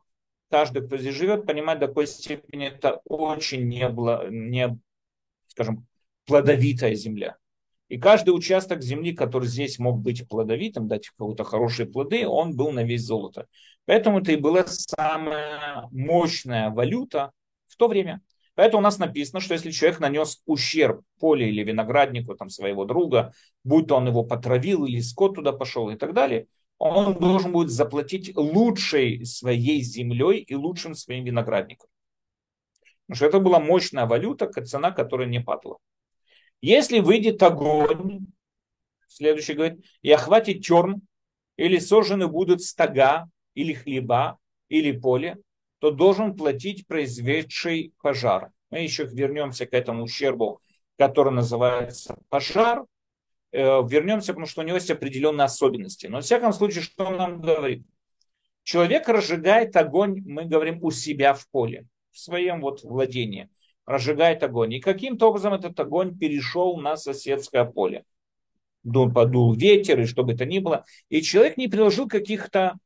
каждый, 0.52 0.87
кто 0.87 0.96
здесь 0.96 1.16
живет, 1.16 1.46
понимает, 1.46 1.80
до 1.80 1.88
какой 1.88 2.06
степени 2.06 2.68
это 2.68 3.00
очень 3.04 3.66
не, 3.66 3.88
было, 3.88 4.30
не 4.30 4.78
скажем, 5.48 5.88
плодовитая 6.26 6.94
земля. 6.94 7.38
И 7.88 7.98
каждый 7.98 8.30
участок 8.30 8.82
земли, 8.82 9.12
который 9.14 9.48
здесь 9.48 9.80
мог 9.80 9.98
быть 9.98 10.28
плодовитым, 10.28 10.87
дать 10.87 11.08
какие-то 11.08 11.42
хорошие 11.42 11.87
плоды, 11.87 12.25
он 12.25 12.54
был 12.54 12.70
на 12.70 12.84
весь 12.84 13.02
золото. 13.02 13.48
Поэтому 13.88 14.18
это 14.18 14.33
и 14.33 14.37
была 14.37 14.66
самая 14.66 15.88
мощная 15.92 16.68
валюта 16.68 17.33
в 17.68 17.76
то 17.78 17.88
время. 17.88 18.21
Поэтому 18.54 18.80
у 18.80 18.83
нас 18.83 18.99
написано, 18.99 19.40
что 19.40 19.54
если 19.54 19.71
человек 19.71 19.99
нанес 19.99 20.42
ущерб 20.45 21.00
поле 21.18 21.49
или 21.49 21.62
винограднику 21.62 22.35
там, 22.35 22.50
своего 22.50 22.85
друга, 22.85 23.33
будь 23.64 23.87
то 23.87 23.97
он 23.97 24.07
его 24.07 24.25
потравил 24.25 24.85
или 24.85 25.00
скот 25.00 25.37
туда 25.37 25.52
пошел 25.52 25.88
и 25.88 25.97
так 25.97 26.12
далее, 26.12 26.49
он 26.76 27.14
должен 27.14 27.50
будет 27.50 27.71
заплатить 27.71 28.37
лучшей 28.37 29.25
своей 29.25 29.80
землей 29.80 30.40
и 30.40 30.54
лучшим 30.54 30.95
своим 30.95 31.25
виноградником. 31.25 31.88
Потому 33.07 33.16
что 33.16 33.25
это 33.25 33.40
была 33.40 33.59
мощная 33.59 34.04
валюта, 34.04 34.49
цена 34.64 34.90
которая 34.90 35.28
не 35.28 35.40
падала. 35.40 35.78
Если 36.61 36.99
выйдет 36.99 37.42
огонь, 37.42 38.26
следующий 39.07 39.54
говорит, 39.54 39.83
и 40.02 40.12
охватит 40.12 40.61
терн, 40.61 41.00
или 41.57 41.78
сожжены 41.78 42.26
будут 42.26 42.61
стога 42.61 43.30
или 43.55 43.73
хлеба, 43.73 44.38
или 44.69 44.93
поле, 44.93 45.38
то 45.78 45.90
должен 45.90 46.37
платить 46.37 46.87
произведший 46.87 47.93
пожар. 48.02 48.50
Мы 48.71 48.81
еще 48.81 49.05
вернемся 49.05 49.67
к 49.67 49.73
этому 49.73 50.05
ущербу, 50.05 50.61
который 50.99 51.33
называется 51.33 52.19
пожар. 52.28 52.85
Э, 53.52 53.83
вернемся, 53.87 54.33
потому 54.33 54.47
что 54.47 54.61
у 54.61 54.64
него 54.64 54.76
есть 54.76 54.90
определенные 54.90 55.45
особенности. 55.45 56.07
Но, 56.07 56.21
в 56.21 56.25
всяком 56.25 56.52
случае, 56.52 56.83
что 56.83 57.07
он 57.07 57.17
нам 57.17 57.40
говорит? 57.40 57.87
Человек 58.62 59.09
разжигает 59.09 59.75
огонь, 59.76 60.23
мы 60.26 60.45
говорим, 60.45 60.81
у 60.83 60.90
себя 60.90 61.33
в 61.33 61.49
поле, 61.49 61.87
в 62.11 62.19
своем 62.19 62.61
вот 62.61 62.83
владении. 62.83 63.49
Разжигает 63.87 64.43
огонь. 64.43 64.75
И 64.75 64.81
каким-то 64.81 65.28
образом 65.28 65.55
этот 65.55 65.78
огонь 65.81 66.19
перешел 66.19 66.76
на 66.76 66.99
соседское 66.99 67.64
поле. 67.64 68.05
Подул 68.85 69.55
ветер 69.55 70.00
и 70.00 70.05
что 70.05 70.25
бы 70.25 70.35
то 70.35 70.45
ни 70.45 70.59
было. 70.59 70.85
И 71.09 71.23
человек 71.23 71.57
не 71.57 71.69
приложил 71.69 72.07
каких-то 72.07 72.78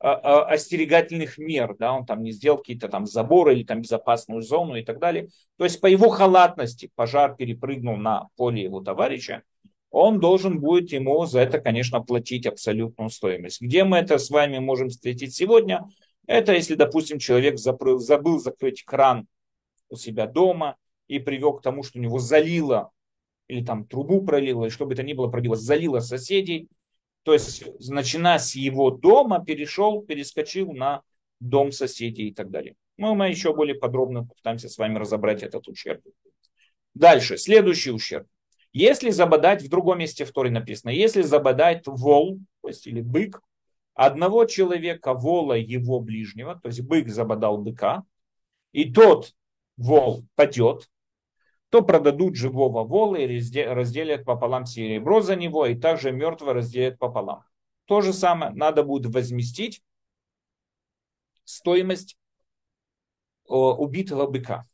остерегательных 0.00 1.36
мер, 1.36 1.76
да, 1.78 1.92
он 1.92 2.06
там 2.06 2.22
не 2.22 2.32
сделал 2.32 2.58
какие-то 2.58 2.88
там 2.88 3.06
заборы 3.06 3.54
или 3.54 3.64
там 3.64 3.82
безопасную 3.82 4.40
зону 4.40 4.76
и 4.76 4.82
так 4.82 4.98
далее. 4.98 5.28
То 5.58 5.64
есть 5.64 5.80
по 5.80 5.86
его 5.86 6.08
халатности 6.08 6.90
пожар 6.94 7.36
перепрыгнул 7.36 7.96
на 7.96 8.28
поле 8.36 8.62
его 8.62 8.80
товарища, 8.80 9.42
он 9.90 10.20
должен 10.20 10.60
будет 10.60 10.92
ему 10.92 11.26
за 11.26 11.40
это, 11.40 11.60
конечно, 11.60 12.00
платить 12.00 12.46
абсолютную 12.46 13.10
стоимость. 13.10 13.60
Где 13.60 13.84
мы 13.84 13.98
это 13.98 14.18
с 14.18 14.30
вами 14.30 14.58
можем 14.58 14.88
встретить 14.88 15.34
сегодня? 15.34 15.84
Это 16.26 16.52
если, 16.52 16.76
допустим, 16.76 17.18
человек 17.18 17.58
забыл 17.58 18.38
закрыть 18.38 18.84
кран 18.84 19.26
у 19.90 19.96
себя 19.96 20.26
дома 20.26 20.76
и 21.08 21.18
привел 21.18 21.54
к 21.54 21.62
тому, 21.62 21.82
что 21.82 21.98
у 21.98 22.02
него 22.02 22.18
залило 22.20 22.90
или 23.48 23.64
там 23.64 23.84
трубу 23.84 24.22
пролило, 24.22 24.66
и 24.66 24.70
что 24.70 24.86
бы 24.86 24.94
это 24.94 25.02
ни 25.02 25.12
было 25.12 25.28
пробило, 25.28 25.56
залило 25.56 25.98
соседей, 25.98 26.68
то 27.22 27.32
есть, 27.32 27.64
начиная 27.88 28.38
с 28.38 28.54
его 28.54 28.90
дома, 28.90 29.44
перешел, 29.44 30.02
перескочил 30.02 30.72
на 30.72 31.02
дом 31.38 31.72
соседей 31.72 32.28
и 32.28 32.34
так 32.34 32.50
далее. 32.50 32.74
Ну, 32.96 33.14
мы 33.14 33.28
еще 33.28 33.54
более 33.54 33.74
подробно 33.74 34.24
попытаемся 34.24 34.68
с 34.68 34.78
вами 34.78 34.98
разобрать 34.98 35.42
этот 35.42 35.66
ущерб. 35.68 36.02
Дальше, 36.94 37.38
следующий 37.38 37.90
ущерб. 37.90 38.26
Если 38.72 39.10
забодать, 39.10 39.62
в 39.62 39.68
другом 39.68 39.98
месте 39.98 40.24
в 40.24 40.32
Торе 40.32 40.50
написано, 40.50 40.90
если 40.90 41.22
забодать 41.22 41.86
вол, 41.86 42.38
то 42.62 42.68
есть 42.68 42.86
или 42.86 43.00
бык, 43.00 43.40
одного 43.94 44.44
человека, 44.44 45.14
вола 45.14 45.54
его 45.54 46.00
ближнего, 46.00 46.60
то 46.60 46.68
есть 46.68 46.80
бык 46.82 47.08
забодал 47.08 47.58
быка, 47.58 48.04
и 48.72 48.92
тот 48.92 49.32
вол 49.76 50.24
падет, 50.36 50.88
то 51.70 51.82
продадут 51.82 52.36
живого 52.36 52.84
вола 52.84 53.16
и 53.16 53.26
разделят 53.64 54.24
пополам 54.24 54.66
серебро 54.66 55.20
за 55.20 55.36
него, 55.36 55.66
и 55.66 55.74
также 55.74 56.12
мертвого 56.12 56.54
разделят 56.54 56.98
пополам. 56.98 57.44
То 57.86 58.00
же 58.00 58.12
самое 58.12 58.52
надо 58.52 58.82
будет 58.84 59.12
возместить 59.12 59.82
стоимость 61.44 62.16
убитого 63.44 64.26
быка. 64.26 64.66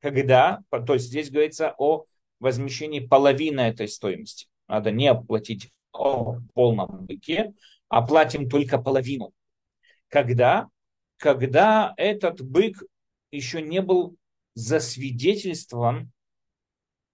Когда, 0.00 0.62
то 0.70 0.94
есть 0.94 1.06
здесь 1.06 1.30
говорится 1.30 1.74
о 1.78 2.04
возмещении 2.40 3.00
половины 3.00 3.60
этой 3.60 3.88
стоимости. 3.88 4.48
Надо 4.68 4.90
не 4.90 5.08
оплатить 5.08 5.70
о 5.92 6.38
полном 6.52 7.06
быке, 7.06 7.54
а 7.88 8.02
платим 8.02 8.48
только 8.48 8.78
половину. 8.78 9.32
Когда? 10.08 10.68
Когда 11.16 11.94
этот 11.96 12.42
бык 12.42 12.82
еще 13.30 13.62
не 13.62 13.80
был 13.80 14.16
засвидетельствован, 14.56 16.10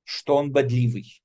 что 0.05 0.37
он 0.37 0.53
бодливый. 0.53 1.23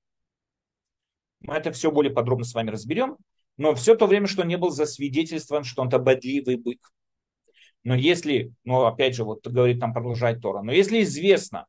Мы 1.39 1.53
это 1.53 1.71
все 1.71 1.91
более 1.91 2.11
подробно 2.11 2.43
с 2.43 2.53
вами 2.53 2.71
разберем. 2.71 3.17
Но 3.55 3.73
все 3.75 3.95
то 3.95 4.05
время, 4.05 4.27
что 4.27 4.43
не 4.43 4.57
был 4.57 4.71
засвидетельствован, 4.71 5.63
что 5.63 5.81
он-то 5.81 5.99
бодливый 5.99 6.57
бык. 6.57 6.91
Но 7.83 7.95
если, 7.95 8.51
ну 8.65 8.85
опять 8.85 9.15
же, 9.15 9.23
вот 9.23 9.47
говорит 9.47 9.79
там 9.79 9.93
продолжать 9.93 10.41
Тора, 10.41 10.61
но 10.61 10.71
если 10.71 11.01
известно, 11.03 11.65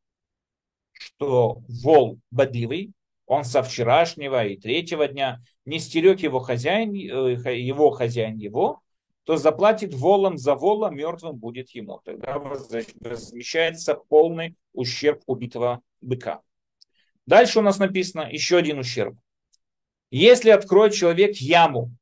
что 0.92 1.62
вол 1.68 2.18
бодливый, 2.30 2.92
он 3.26 3.44
со 3.44 3.62
вчерашнего 3.62 4.44
и 4.44 4.56
третьего 4.56 5.06
дня 5.06 5.40
не 5.64 5.78
стерег 5.78 6.20
его 6.20 6.40
хозяин, 6.40 6.92
э, 6.94 7.56
его 7.58 7.90
хозяин 7.90 8.36
его, 8.36 8.80
то 9.28 9.36
заплатит 9.36 9.92
волом 9.92 10.38
за 10.38 10.54
вола, 10.54 10.88
мертвым 10.88 11.36
будет 11.36 11.68
ему. 11.72 12.00
Тогда 12.02 12.38
возмещается 12.38 13.94
полный 13.94 14.56
ущерб 14.72 15.20
убитого 15.26 15.82
быка. 16.00 16.40
Дальше 17.26 17.58
у 17.58 17.62
нас 17.62 17.78
написано 17.78 18.26
еще 18.32 18.56
один 18.56 18.78
ущерб. 18.78 19.18
Если 20.10 20.48
откроет 20.48 20.94
человек 20.94 21.36
яму, 21.36 21.94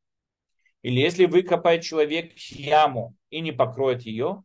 или 0.83 1.00
если 1.00 1.25
выкопает 1.25 1.83
человек 1.83 2.33
яму 2.37 3.16
и 3.30 3.40
не 3.40 3.50
покроет 3.50 4.02
ее, 4.02 4.45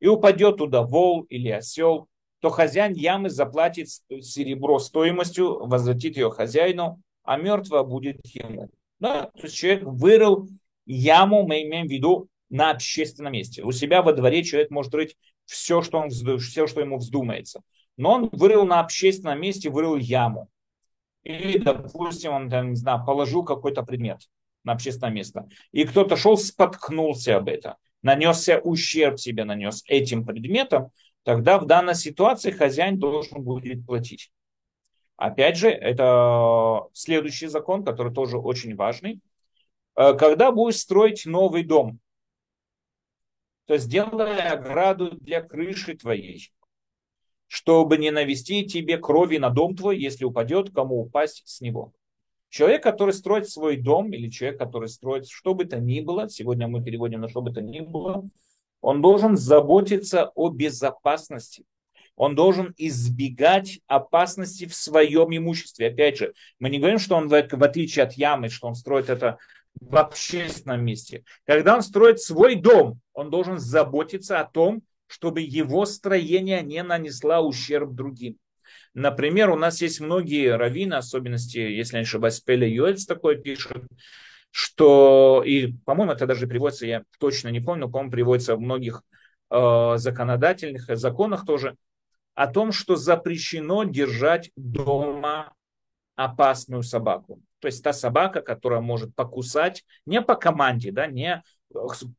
и 0.00 0.06
упадет 0.06 0.56
туда 0.56 0.84
вол 0.84 1.24
или 1.28 1.50
осел, 1.50 2.08
то 2.40 2.48
хозяин 2.48 2.94
ямы 2.94 3.28
заплатит 3.28 3.88
серебро 3.88 4.78
стоимостью, 4.78 5.66
возвратит 5.66 6.16
ее 6.16 6.30
хозяину, 6.30 6.98
а 7.24 7.36
мертвое 7.36 7.82
будет 7.82 8.24
ему. 8.24 8.70
Да, 9.00 9.24
то 9.26 9.42
есть 9.42 9.54
человек 9.54 9.82
вырыл 9.82 10.48
яму, 10.94 11.46
мы 11.46 11.62
имеем 11.62 11.86
в 11.86 11.90
виду, 11.90 12.28
на 12.50 12.70
общественном 12.70 13.32
месте. 13.32 13.62
У 13.62 13.72
себя 13.72 14.02
во 14.02 14.12
дворе 14.12 14.44
человек 14.44 14.70
может 14.70 14.94
рыть 14.94 15.16
все, 15.46 15.82
что, 15.82 15.98
он, 15.98 16.10
все, 16.10 16.66
что 16.66 16.80
ему 16.80 16.98
вздумается. 16.98 17.62
Но 17.96 18.12
он 18.12 18.28
вырыл 18.32 18.64
на 18.64 18.80
общественном 18.80 19.40
месте, 19.40 19.70
вырыл 19.70 19.96
яму. 19.96 20.48
Или, 21.22 21.58
допустим, 21.58 22.32
он, 22.32 22.50
там, 22.50 22.70
не 22.70 22.76
знаю, 22.76 23.04
положил 23.06 23.44
какой-то 23.44 23.82
предмет 23.82 24.28
на 24.64 24.72
общественное 24.72 25.12
место. 25.12 25.48
И 25.72 25.84
кто-то 25.84 26.16
шел, 26.16 26.36
споткнулся 26.36 27.36
об 27.36 27.48
это, 27.48 27.76
нанесся 28.02 28.58
ущерб 28.58 29.18
себе, 29.18 29.44
нанес 29.44 29.82
этим 29.86 30.24
предметом, 30.24 30.90
тогда 31.22 31.58
в 31.58 31.66
данной 31.66 31.94
ситуации 31.94 32.50
хозяин 32.50 32.98
должен 32.98 33.42
будет 33.42 33.86
платить. 33.86 34.30
Опять 35.16 35.56
же, 35.56 35.68
это 35.68 36.86
следующий 36.92 37.46
закон, 37.46 37.84
который 37.84 38.12
тоже 38.12 38.38
очень 38.38 38.74
важный. 38.74 39.20
Э, 39.96 40.14
когда 40.14 40.52
будешь 40.52 40.78
строить 40.78 41.26
новый 41.26 41.64
дом, 41.64 41.98
то 43.66 43.76
сделай 43.78 44.40
ограду 44.40 45.12
для 45.12 45.42
крыши 45.42 45.96
твоей, 45.96 46.52
чтобы 47.46 47.98
не 47.98 48.10
навести 48.10 48.66
тебе 48.66 48.98
крови 48.98 49.38
на 49.38 49.50
дом 49.50 49.76
твой, 49.76 49.98
если 49.98 50.24
упадет, 50.24 50.70
кому 50.74 51.00
упасть 51.00 51.42
с 51.46 51.60
него. 51.60 51.92
Человек, 52.48 52.82
который 52.82 53.14
строит 53.14 53.48
свой 53.48 53.76
дом, 53.76 54.12
или 54.12 54.28
человек, 54.28 54.58
который 54.58 54.88
строит 54.88 55.26
что 55.26 55.54
бы 55.54 55.64
то 55.64 55.78
ни 55.78 56.00
было, 56.00 56.28
сегодня 56.28 56.68
мы 56.68 56.82
переводим 56.82 57.20
на 57.20 57.28
что 57.28 57.40
бы 57.40 57.52
то 57.52 57.62
ни 57.62 57.80
было, 57.80 58.28
он 58.82 59.00
должен 59.00 59.36
заботиться 59.36 60.32
о 60.34 60.50
безопасности. 60.50 61.64
Он 62.16 62.34
должен 62.34 62.74
избегать 62.76 63.80
опасности 63.86 64.66
в 64.66 64.74
своем 64.74 65.34
имуществе. 65.34 65.86
Опять 65.86 66.18
же, 66.18 66.34
мы 66.58 66.68
не 66.68 66.78
говорим, 66.78 66.98
что 66.98 67.16
он, 67.16 67.28
в 67.28 67.34
отличие 67.34 68.04
от 68.04 68.12
ямы, 68.14 68.50
что 68.50 68.66
он 68.66 68.74
строит 68.74 69.08
это 69.08 69.38
в 69.80 69.96
общественном 69.96 70.84
месте. 70.84 71.24
Когда 71.46 71.74
он 71.74 71.82
строит 71.82 72.20
свой 72.20 72.56
дом, 72.56 73.00
он 73.12 73.30
должен 73.30 73.58
заботиться 73.58 74.40
о 74.40 74.44
том, 74.44 74.82
чтобы 75.06 75.40
его 75.40 75.84
строение 75.84 76.62
не 76.62 76.82
нанесло 76.82 77.40
ущерб 77.40 77.92
другим. 77.92 78.38
Например, 78.94 79.50
у 79.50 79.56
нас 79.56 79.80
есть 79.82 80.00
многие 80.00 80.56
раввины, 80.56 80.94
особенности, 80.94 81.58
если 81.58 81.96
не 81.96 82.02
ошибаюсь, 82.02 82.40
Пеля 82.40 82.68
Юэльц 82.68 83.06
такое 83.06 83.36
пишет, 83.36 83.84
что, 84.50 85.42
и, 85.44 85.72
по-моему, 85.84 86.12
это 86.12 86.26
даже 86.26 86.46
приводится, 86.46 86.86
я 86.86 87.02
точно 87.18 87.48
не 87.48 87.60
помню, 87.60 87.88
по-моему, 87.88 88.12
приводится 88.12 88.54
в 88.54 88.60
многих 88.60 89.02
э, 89.50 89.94
законодательных 89.96 90.96
законах 90.96 91.46
тоже, 91.46 91.76
о 92.34 92.46
том, 92.46 92.72
что 92.72 92.96
запрещено 92.96 93.84
держать 93.84 94.50
дома 94.56 95.52
опасную 96.16 96.82
собаку. 96.82 97.40
То 97.60 97.66
есть 97.66 97.82
та 97.82 97.92
собака, 97.92 98.40
которая 98.40 98.80
может 98.80 99.14
покусать 99.14 99.84
не 100.06 100.20
по 100.20 100.34
команде, 100.34 100.92
да, 100.92 101.06
не 101.06 101.42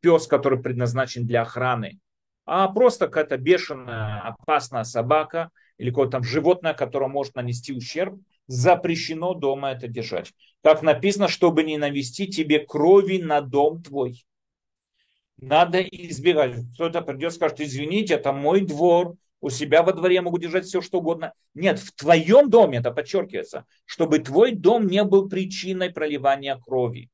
пес, 0.02 0.28
который 0.28 0.62
предназначен 0.62 1.28
для 1.28 1.44
охраны, 1.44 2.00
а 2.46 2.68
просто 2.70 3.08
какая-то 3.08 3.38
бешеная, 3.38 4.22
опасная 4.22 4.84
собака 4.84 5.50
или 5.78 5.90
какое-то 5.90 6.14
там 6.14 6.24
животное, 6.24 6.74
которое 6.74 7.08
может 7.08 7.36
нанести 7.36 7.74
ущерб, 7.74 8.20
запрещено 8.48 9.34
дома 9.34 9.72
это 9.72 9.88
держать. 9.88 10.34
Как 10.64 10.82
написано, 10.82 11.28
чтобы 11.28 11.64
не 11.64 11.78
навести 11.78 12.28
тебе 12.28 12.60
крови 12.60 13.18
на 13.18 13.42
дом 13.42 13.82
твой. 13.82 14.26
Надо 15.38 15.82
избегать. 15.82 16.56
Кто-то 16.76 17.02
придет 17.02 17.34
скажет, 17.34 17.62
извините, 17.62 18.16
это 18.16 18.32
мой 18.32 18.62
двор, 18.62 19.16
у 19.44 19.50
себя 19.50 19.84
во 19.84 19.92
дворе 19.92 20.22
могу 20.22 20.38
держать 20.38 20.64
все, 20.64 20.82
что 20.82 21.00
угодно. 21.00 21.34
Нет, 21.54 21.78
в 21.78 21.92
твоем 21.94 22.50
доме, 22.50 22.78
это 22.78 22.92
подчеркивается, 22.92 23.66
чтобы 23.84 24.20
твой 24.20 24.54
дом 24.54 24.88
не 24.88 25.04
был 25.04 25.28
причиной 25.28 25.90
проливания 25.90 26.58
крови. 26.58 27.10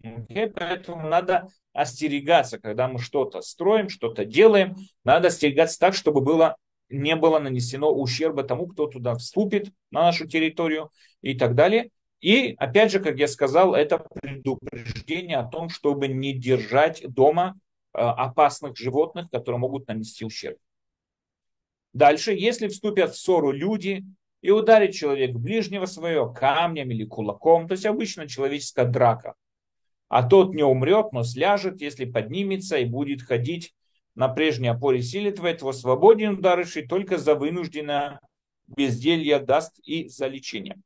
Okay? 0.00 0.48
Поэтому 0.48 1.08
надо 1.08 1.48
остерегаться, 1.72 2.60
когда 2.60 2.86
мы 2.86 3.00
что-то 3.00 3.40
строим, 3.40 3.88
что-то 3.88 4.24
делаем, 4.24 4.76
надо 5.02 5.26
остерегаться 5.26 5.76
так, 5.80 5.94
чтобы 5.94 6.20
было, 6.20 6.56
не 6.88 7.16
было 7.16 7.40
нанесено 7.40 7.92
ущерба 7.92 8.44
тому, 8.44 8.68
кто 8.68 8.86
туда 8.86 9.16
вступит 9.16 9.72
на 9.90 10.02
нашу 10.02 10.28
территорию 10.28 10.92
и 11.20 11.36
так 11.36 11.56
далее. 11.56 11.90
И 12.20 12.54
опять 12.58 12.92
же, 12.92 13.00
как 13.00 13.18
я 13.18 13.26
сказал, 13.26 13.74
это 13.74 13.98
предупреждение 13.98 15.38
о 15.38 15.48
том, 15.48 15.68
чтобы 15.68 16.06
не 16.06 16.32
держать 16.32 17.02
дома 17.08 17.58
опасных 17.98 18.76
животных, 18.76 19.30
которые 19.30 19.58
могут 19.58 19.88
нанести 19.88 20.24
ущерб. 20.24 20.58
Дальше, 21.92 22.32
если 22.32 22.68
вступят 22.68 23.12
в 23.12 23.18
ссору 23.18 23.50
люди 23.50 24.04
и 24.40 24.50
ударит 24.50 24.94
человек 24.94 25.34
ближнего 25.34 25.86
своего 25.86 26.32
камнем 26.32 26.90
или 26.90 27.04
кулаком, 27.04 27.66
то 27.66 27.72
есть 27.72 27.86
обычно 27.86 28.28
человеческая 28.28 28.86
драка, 28.86 29.34
а 30.08 30.22
тот 30.22 30.54
не 30.54 30.62
умрет, 30.62 31.12
но 31.12 31.22
сляжет, 31.22 31.80
если 31.80 32.04
поднимется 32.04 32.78
и 32.78 32.84
будет 32.84 33.22
ходить 33.22 33.74
на 34.14 34.28
прежней 34.28 34.68
опоре 34.68 35.02
силы 35.02 35.32
твоей, 35.32 35.56
то 35.56 35.72
свободен 35.72 36.34
ударивший 36.34 36.86
только 36.86 37.18
за 37.18 37.34
вынужденное 37.34 38.20
безделье 38.66 39.38
даст 39.38 39.78
и 39.82 40.08
за 40.08 40.26
лечение. 40.28 40.76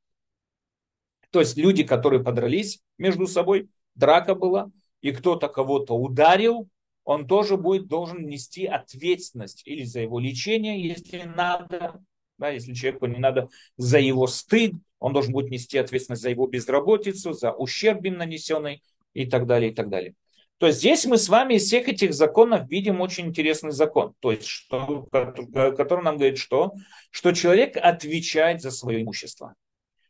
То 1.31 1.41
есть 1.41 1.57
люди, 1.57 1.83
которые 1.83 2.23
подрались 2.23 2.81
между 2.99 3.27
собой, 3.27 3.69
драка 3.95 4.35
была, 4.35 4.71
и 5.01 5.13
кто-то 5.13 5.49
кого-то 5.49 5.95
ударил, 5.95 6.69
он 7.05 7.27
тоже 7.27 7.57
будет 7.57 7.89
должен 7.89 8.27
нести 8.27 8.67
ответственность 8.67 9.63
или 9.67 9.85
за 9.85 10.01
его 10.01 10.19
лечение, 10.19 10.87
если 10.87 11.23
надо, 11.23 12.01
да, 12.39 12.51
если 12.51 12.75
человеку 12.75 13.07
не 13.07 13.19
надо 13.19 13.49
за 13.77 13.99
его 13.99 14.27
стыд, 14.27 14.75
он 14.99 15.13
должен 15.13 15.33
будет 15.33 15.51
нести 15.51 15.79
ответственность 15.79 16.23
за 16.23 16.31
его 16.31 16.47
безработицу, 16.47 17.33
за 17.33 17.53
ущерб 17.53 18.05
им 18.05 18.19
нанесенный 18.19 18.83
и 19.15 19.27
так 19.27 19.47
далее, 19.47 19.73
и 19.73 19.75
так 19.75 19.89
далее. 19.89 20.15
То 20.59 20.69
есть 20.69 20.79
здесь 20.79 21.05
мы 21.07 21.19
с 21.19 21.29
вами 21.29 21.55
из 21.55 21.65
всех 21.65 21.89
этих 21.89 22.15
законов 22.15 22.71
видим 22.71 23.01
очень 23.01 23.27
интересный 23.27 23.73
закон, 23.73 24.15
то 24.21 24.31
есть, 24.31 24.47
что, 24.47 25.09
который 25.11 26.05
нам 26.05 26.19
говорит 26.19 26.39
что? 26.39 26.75
Что 27.11 27.33
человек 27.33 27.77
отвечает 27.77 28.63
за 28.63 28.71
свое 28.71 29.03
имущество. 29.03 29.55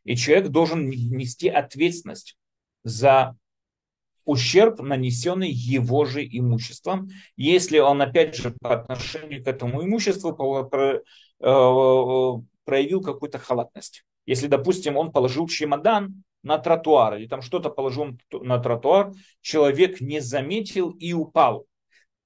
И 0.04 0.14
человек 0.14 0.48
должен 0.48 0.90
нести 0.90 1.48
ответственность 1.48 2.36
за 2.84 3.34
ущерб, 4.24 4.80
нанесенный 4.80 5.50
его 5.50 6.04
же 6.04 6.24
имуществом, 6.24 7.08
если 7.36 7.78
он, 7.78 8.02
опять 8.02 8.34
же, 8.34 8.54
по 8.60 8.74
отношению 8.74 9.42
к 9.42 9.48
этому 9.48 9.84
имуществу 9.84 10.30
э, 10.70 11.00
проявил 12.64 13.02
какую-то 13.02 13.38
халатность. 13.38 14.04
Если, 14.26 14.46
допустим, 14.46 14.96
он 14.96 15.12
положил 15.12 15.48
чемодан 15.48 16.22
на 16.42 16.58
тротуар, 16.58 17.16
или 17.16 17.26
там 17.26 17.42
что-то 17.42 17.70
положил 17.70 18.16
на 18.30 18.58
тротуар, 18.58 19.12
человек 19.40 20.00
не 20.00 20.20
заметил 20.20 20.90
и 20.90 21.12
упал. 21.12 21.66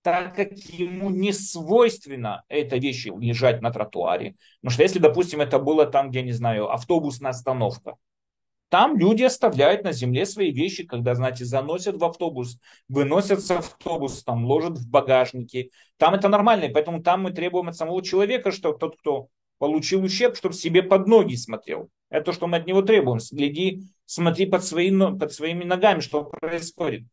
Так 0.03 0.37
как 0.37 0.53
ему 0.53 1.11
не 1.11 1.33
свойственно 1.33 2.45
эта 2.49 2.77
вещь 2.77 3.07
лежать 3.07 3.61
на 3.61 3.73
тротуаре. 3.73 4.37
Потому 4.61 4.73
что 4.73 4.83
если, 4.83 4.99
допустим, 5.01 5.41
это 5.41 5.59
было 5.59 5.85
там, 5.85 6.11
где, 6.11 6.23
не 6.23 6.33
знаю, 6.33 6.71
автобусная 6.71 7.31
остановка, 7.31 7.97
там 8.69 8.99
люди 8.99 9.23
оставляют 9.23 9.85
на 9.85 9.93
земле 9.93 10.27
свои 10.27 10.51
вещи, 10.51 10.85
когда, 10.85 11.15
знаете, 11.15 11.45
заносят 11.45 11.97
в 11.97 12.05
автобус, 12.05 12.59
выносят 12.89 13.41
с 13.41 13.51
автобуса, 13.51 14.25
там, 14.25 14.45
ложат 14.45 14.79
в 14.79 14.91
багажники. 14.91 15.71
Там 15.99 16.15
это 16.15 16.29
нормально, 16.29 16.65
и 16.65 16.73
поэтому 16.73 17.03
там 17.03 17.23
мы 17.23 17.31
требуем 17.31 17.69
от 17.69 17.77
самого 17.77 18.03
человека, 18.03 18.51
что 18.51 18.73
тот, 18.73 18.99
кто 18.99 19.29
получил 19.59 20.03
ущерб, 20.03 20.37
чтобы 20.37 20.55
себе 20.55 20.83
под 20.83 21.07
ноги 21.07 21.37
смотрел. 21.37 21.89
Это 22.11 22.27
то, 22.27 22.33
что 22.33 22.47
мы 22.47 22.59
от 22.59 22.67
него 22.67 22.83
требуем. 22.83 23.21
Следи, 23.21 23.83
смотри 24.05 24.47
под, 24.47 24.65
свои, 24.65 24.91
под 24.91 25.33
своими 25.33 25.65
ногами, 25.65 26.01
что 26.01 26.25
происходит. 26.25 27.05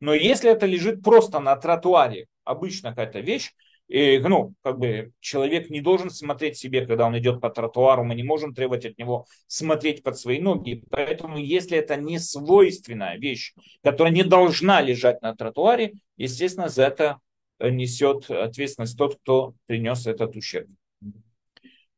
Но 0.00 0.14
если 0.14 0.50
это 0.50 0.66
лежит 0.66 1.02
просто 1.02 1.40
на 1.40 1.54
тротуаре, 1.56 2.26
обычно 2.44 2.90
какая-то 2.90 3.20
вещь, 3.20 3.52
и, 3.90 4.20
ну, 4.20 4.54
как 4.62 4.78
бы 4.78 5.10
человек 5.18 5.68
не 5.68 5.80
должен 5.80 6.10
смотреть 6.10 6.56
себе, 6.56 6.86
когда 6.86 7.06
он 7.06 7.18
идет 7.18 7.40
по 7.40 7.50
тротуару, 7.50 8.04
мы 8.04 8.14
не 8.14 8.22
можем 8.22 8.54
требовать 8.54 8.86
от 8.86 8.96
него 8.98 9.26
смотреть 9.48 10.04
под 10.04 10.16
свои 10.16 10.38
ноги. 10.38 10.84
Поэтому, 10.90 11.38
если 11.38 11.76
это 11.76 11.96
не 11.96 12.20
свойственная 12.20 13.18
вещь, 13.18 13.52
которая 13.82 14.12
не 14.12 14.22
должна 14.22 14.80
лежать 14.80 15.20
на 15.22 15.34
тротуаре, 15.34 15.94
естественно, 16.16 16.68
за 16.68 16.84
это 16.84 17.18
несет 17.58 18.30
ответственность 18.30 18.96
тот, 18.96 19.18
кто 19.18 19.54
принес 19.66 20.06
этот 20.06 20.36
ущерб. 20.36 20.68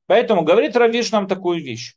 Поэтому 0.07 0.44
говорит 0.44 0.74
Равиш 0.74 1.12
нам 1.12 1.28
такую 1.28 1.62
вещь. 1.62 1.96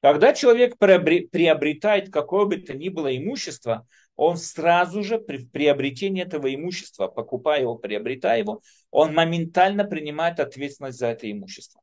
Когда 0.00 0.32
человек 0.32 0.78
приобретает 0.78 2.10
какое 2.10 2.46
бы 2.46 2.56
то 2.56 2.72
ни 2.72 2.88
было 2.88 3.14
имущество, 3.14 3.86
он 4.16 4.36
сразу 4.38 5.02
же 5.02 5.18
при 5.18 5.44
приобретении 5.44 6.22
этого 6.22 6.52
имущества, 6.54 7.06
покупая 7.06 7.60
его, 7.60 7.76
приобретая 7.76 8.40
его, 8.40 8.62
он 8.90 9.14
моментально 9.14 9.84
принимает 9.84 10.40
ответственность 10.40 10.98
за 10.98 11.08
это 11.08 11.30
имущество. 11.30 11.80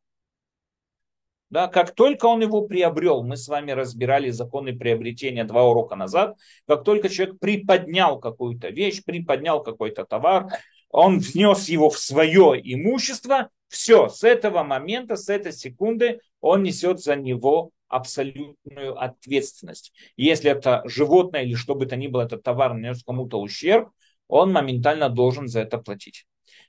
Да, 1.50 1.68
как 1.68 1.94
только 1.94 2.26
он 2.26 2.42
его 2.42 2.64
приобрел, 2.64 3.24
мы 3.24 3.38
с 3.38 3.48
вами 3.48 3.70
разбирали 3.72 4.32
законы 4.32 4.76
приобретения 4.76 5.44
два 5.44 5.64
урока 5.70 5.96
назад, 5.96 6.36
как 6.68 6.84
только 6.84 7.10
человек 7.10 7.38
приподнял 7.40 8.20
какую-то 8.20 8.70
вещь, 8.70 9.04
приподнял 9.06 9.62
какой-то 9.62 10.04
товар, 10.04 10.48
он 10.90 11.20
внес 11.20 11.70
его 11.70 11.92
в 11.92 12.00
свое 12.00 12.60
имущество, 12.64 13.50
все, 13.68 14.10
с 14.10 14.24
этого 14.24 14.64
момента, 14.64 15.16
с 15.16 15.30
этой 15.30 15.54
секунды 15.54 16.22
он 16.42 16.64
несет 16.64 17.00
за 17.00 17.16
него 17.16 17.70
абсолютную 17.94 19.00
ответственность. 19.00 19.94
Если 20.18 20.50
это 20.50 20.82
животное 20.86 21.44
или 21.44 21.56
что 21.56 21.76
бы 21.76 21.86
то 21.86 21.96
ни 21.96 22.08
было, 22.08 22.24
этот 22.24 22.44
товар 22.44 22.74
нанес 22.74 23.04
кому-то 23.04 23.40
ущерб, 23.40 23.90
он 24.28 24.52
моментально 24.52 25.10
должен 25.10 25.48
за 25.48 25.62
это 25.62 25.78
платить. 25.78 26.26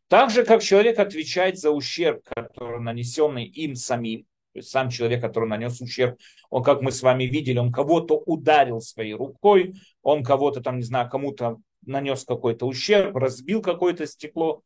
Так 0.09 0.31
же, 0.31 0.45
как 0.45 0.63
человек 0.63 0.99
отвечает 0.99 1.59
за 1.59 1.71
ущерб, 1.71 2.23
который 2.25 2.81
нанесенный 2.81 3.47
им 3.47 3.75
самим, 3.75 4.25
то 4.53 4.59
есть 4.59 4.69
сам 4.69 4.91
человек, 4.91 5.21
который 5.21 5.49
нанес 5.49 5.81
ущерб, 5.81 6.19
он, 6.51 6.63
как 6.63 6.83
мы 6.83 6.93
с 6.93 7.03
вами 7.03 7.25
видели, 7.25 7.59
он 7.59 7.73
кого-то 7.73 8.23
ударил 8.27 8.81
своей 8.81 9.15
рукой, 9.15 9.75
он 10.03 10.23
кого-то 10.23 10.61
там, 10.61 10.77
не 10.77 10.85
знаю, 10.85 11.11
кому-то 11.11 11.57
нанес 11.87 12.23
какой-то 12.25 12.67
ущерб, 12.67 13.17
разбил 13.17 13.63
какое-то 13.63 14.07
стекло. 14.07 14.63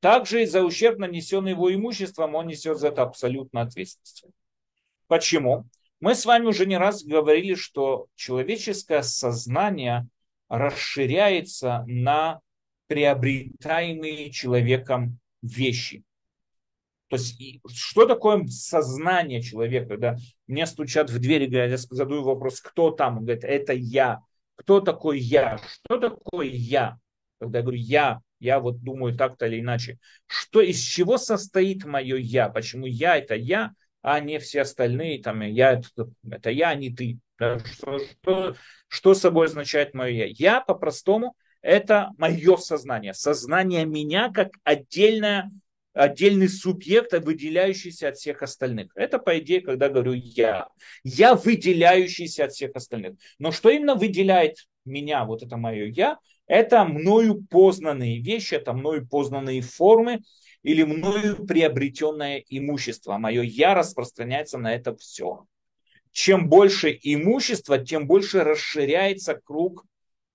Также 0.00 0.42
и 0.42 0.46
за 0.46 0.62
ущерб, 0.62 0.98
нанесенный 0.98 1.52
его 1.52 1.72
имуществом, 1.72 2.34
он 2.34 2.48
несет 2.48 2.78
за 2.78 2.88
это 2.88 3.02
абсолютно 3.02 3.62
ответственность. 3.62 4.24
Почему? 5.06 5.64
Мы 6.00 6.14
с 6.14 6.24
вами 6.24 6.46
уже 6.46 6.64
не 6.66 6.78
раз 6.78 7.04
говорили, 7.04 7.54
что 7.54 8.06
человеческое 8.14 9.02
сознание 9.02 10.08
расширяется 10.48 11.84
на 11.86 12.40
приобретаемые 12.86 14.30
человеком 14.30 15.18
вещи. 15.42 16.02
То 17.08 17.16
есть, 17.16 17.40
что 17.74 18.06
такое 18.06 18.46
сознание 18.46 19.42
человека, 19.42 19.88
когда 19.88 20.16
мне 20.46 20.64
стучат 20.66 21.10
в 21.10 21.18
дверь, 21.18 21.52
я 21.52 21.76
задаю 21.76 22.22
вопрос, 22.22 22.60
кто 22.60 22.92
там? 22.92 23.18
Он 23.18 23.24
говорит, 23.24 23.44
это 23.44 23.72
я. 23.72 24.20
Кто 24.56 24.80
такой 24.80 25.18
я? 25.18 25.58
Что 25.58 25.98
такое 25.98 26.46
я? 26.46 26.98
Когда 27.40 27.58
я 27.58 27.62
говорю 27.62 27.78
я, 27.78 28.20
я 28.38 28.60
вот 28.60 28.82
думаю 28.82 29.16
так-то 29.16 29.46
или 29.46 29.60
иначе. 29.60 29.98
Что, 30.26 30.60
из 30.60 30.78
чего 30.78 31.18
состоит 31.18 31.84
мое 31.84 32.16
я? 32.16 32.48
Почему 32.48 32.86
я 32.86 33.16
это 33.16 33.34
я? 33.34 33.72
А 34.02 34.20
не 34.20 34.38
все 34.38 34.62
остальные, 34.62 35.22
там, 35.22 35.42
я, 35.42 35.72
это, 35.72 36.10
это 36.30 36.50
я, 36.50 36.70
а 36.70 36.74
не 36.74 36.90
ты. 36.90 37.18
Что, 37.36 37.98
что, 37.98 38.54
что 38.88 39.14
собой 39.14 39.46
означает 39.46 39.94
мое 39.94 40.26
я? 40.26 40.26
Я 40.26 40.60
по-простому 40.60 41.34
это 41.62 42.10
мое 42.16 42.56
сознание. 42.56 43.14
Сознание 43.14 43.84
меня 43.84 44.30
как 44.30 44.52
отдельное, 44.64 45.50
отдельный 45.92 46.48
субъект, 46.48 47.12
выделяющийся 47.12 48.08
от 48.08 48.16
всех 48.16 48.42
остальных. 48.42 48.90
Это, 48.94 49.18
по 49.18 49.38
идее, 49.38 49.60
когда 49.60 49.88
говорю 49.88 50.12
я. 50.14 50.68
Я 51.04 51.34
выделяющийся 51.34 52.44
от 52.44 52.52
всех 52.52 52.72
остальных. 52.74 53.14
Но 53.38 53.52
что 53.52 53.70
именно 53.70 53.94
выделяет 53.94 54.56
меня, 54.84 55.24
вот 55.24 55.42
это 55.42 55.56
мое 55.56 55.86
я, 55.86 56.18
это 56.46 56.84
мною 56.84 57.46
познанные 57.48 58.20
вещи, 58.20 58.54
это 58.54 58.72
мною 58.72 59.06
познанные 59.06 59.60
формы, 59.60 60.20
или 60.62 60.82
мною 60.82 61.46
приобретенное 61.46 62.44
имущество. 62.48 63.16
Мое 63.18 63.42
я 63.42 63.74
распространяется 63.74 64.58
на 64.58 64.74
это 64.74 64.94
все. 64.96 65.46
Чем 66.12 66.48
больше 66.48 66.98
имущества, 67.02 67.78
тем 67.78 68.06
больше 68.06 68.42
расширяется 68.42 69.34
круг 69.34 69.84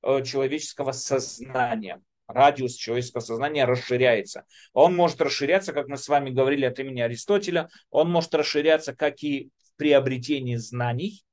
э, 0.01 0.23
человеческого 0.23 0.93
сознания. 0.93 2.01
Радиус 2.27 2.75
человеческого 2.75 3.21
сознания 3.21 3.65
расширяется. 3.65 4.45
Он 4.73 4.95
может 4.95 5.21
расширяться, 5.21 5.73
как 5.73 5.87
мы 5.87 5.97
с 5.97 6.07
вами 6.07 6.31
говорили 6.31 6.65
от 6.65 6.79
имени 6.79 7.01
Аристотеля, 7.01 7.69
он 7.91 8.09
может 8.09 8.33
расширяться 8.33 8.95
как 8.95 9.21
и 9.21 9.51
в 9.63 9.77
приобретении 9.77 10.55
знаний. 10.55 11.23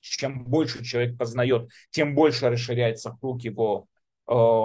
Чем 0.00 0.44
больше 0.44 0.82
человек 0.82 1.18
познает, 1.18 1.68
тем 1.90 2.14
больше 2.14 2.48
расширяется 2.48 3.14
круг 3.20 3.42
его 3.42 3.86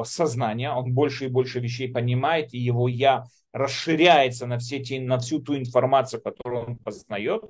сознания, 0.05 0.71
он 0.71 0.93
больше 0.93 1.25
и 1.25 1.29
больше 1.29 1.59
вещей 1.59 1.91
понимает, 1.91 2.53
и 2.53 2.59
его 2.59 2.87
я 2.87 3.25
расширяется 3.53 4.47
на, 4.47 4.57
все 4.57 4.79
те, 4.79 4.99
на 4.99 5.19
всю 5.19 5.39
ту 5.39 5.55
информацию, 5.57 6.21
которую 6.21 6.65
он 6.65 6.77
познает. 6.77 7.43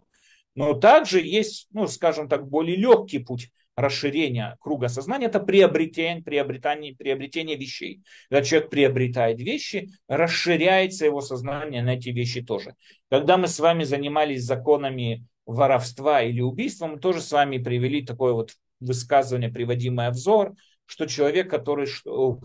Но 0.56 0.74
также 0.74 1.22
есть, 1.22 1.68
ну, 1.72 1.88
скажем 1.88 2.30
так, 2.30 2.48
более 2.48 2.76
легкий 2.76 3.20
путь 3.20 3.50
расширения 3.76 4.56
круга 4.60 4.88
сознания, 4.88 5.26
это 5.26 5.40
приобретение, 5.40 6.24
приобретение, 6.24 6.96
приобретение 6.96 7.58
вещей. 7.58 8.04
Когда 8.30 8.44
человек 8.44 8.70
приобретает 8.70 9.40
вещи, 9.40 9.90
расширяется 10.08 11.06
его 11.06 11.22
сознание 11.22 11.82
на 11.82 11.96
эти 11.96 12.10
вещи 12.10 12.44
тоже. 12.44 12.76
Когда 13.10 13.38
мы 13.38 13.48
с 13.48 13.60
вами 13.60 13.84
занимались 13.84 14.44
законами 14.44 15.26
воровства 15.46 16.22
или 16.22 16.42
убийства, 16.42 16.88
мы 16.88 17.00
тоже 17.00 17.22
с 17.22 17.32
вами 17.32 17.58
привели 17.58 18.06
такое 18.06 18.34
вот 18.34 18.52
высказывание, 18.80 19.50
приводимое 19.50 20.12
взор, 20.12 20.54
что 20.94 21.08
человек, 21.08 21.50
который 21.50 21.88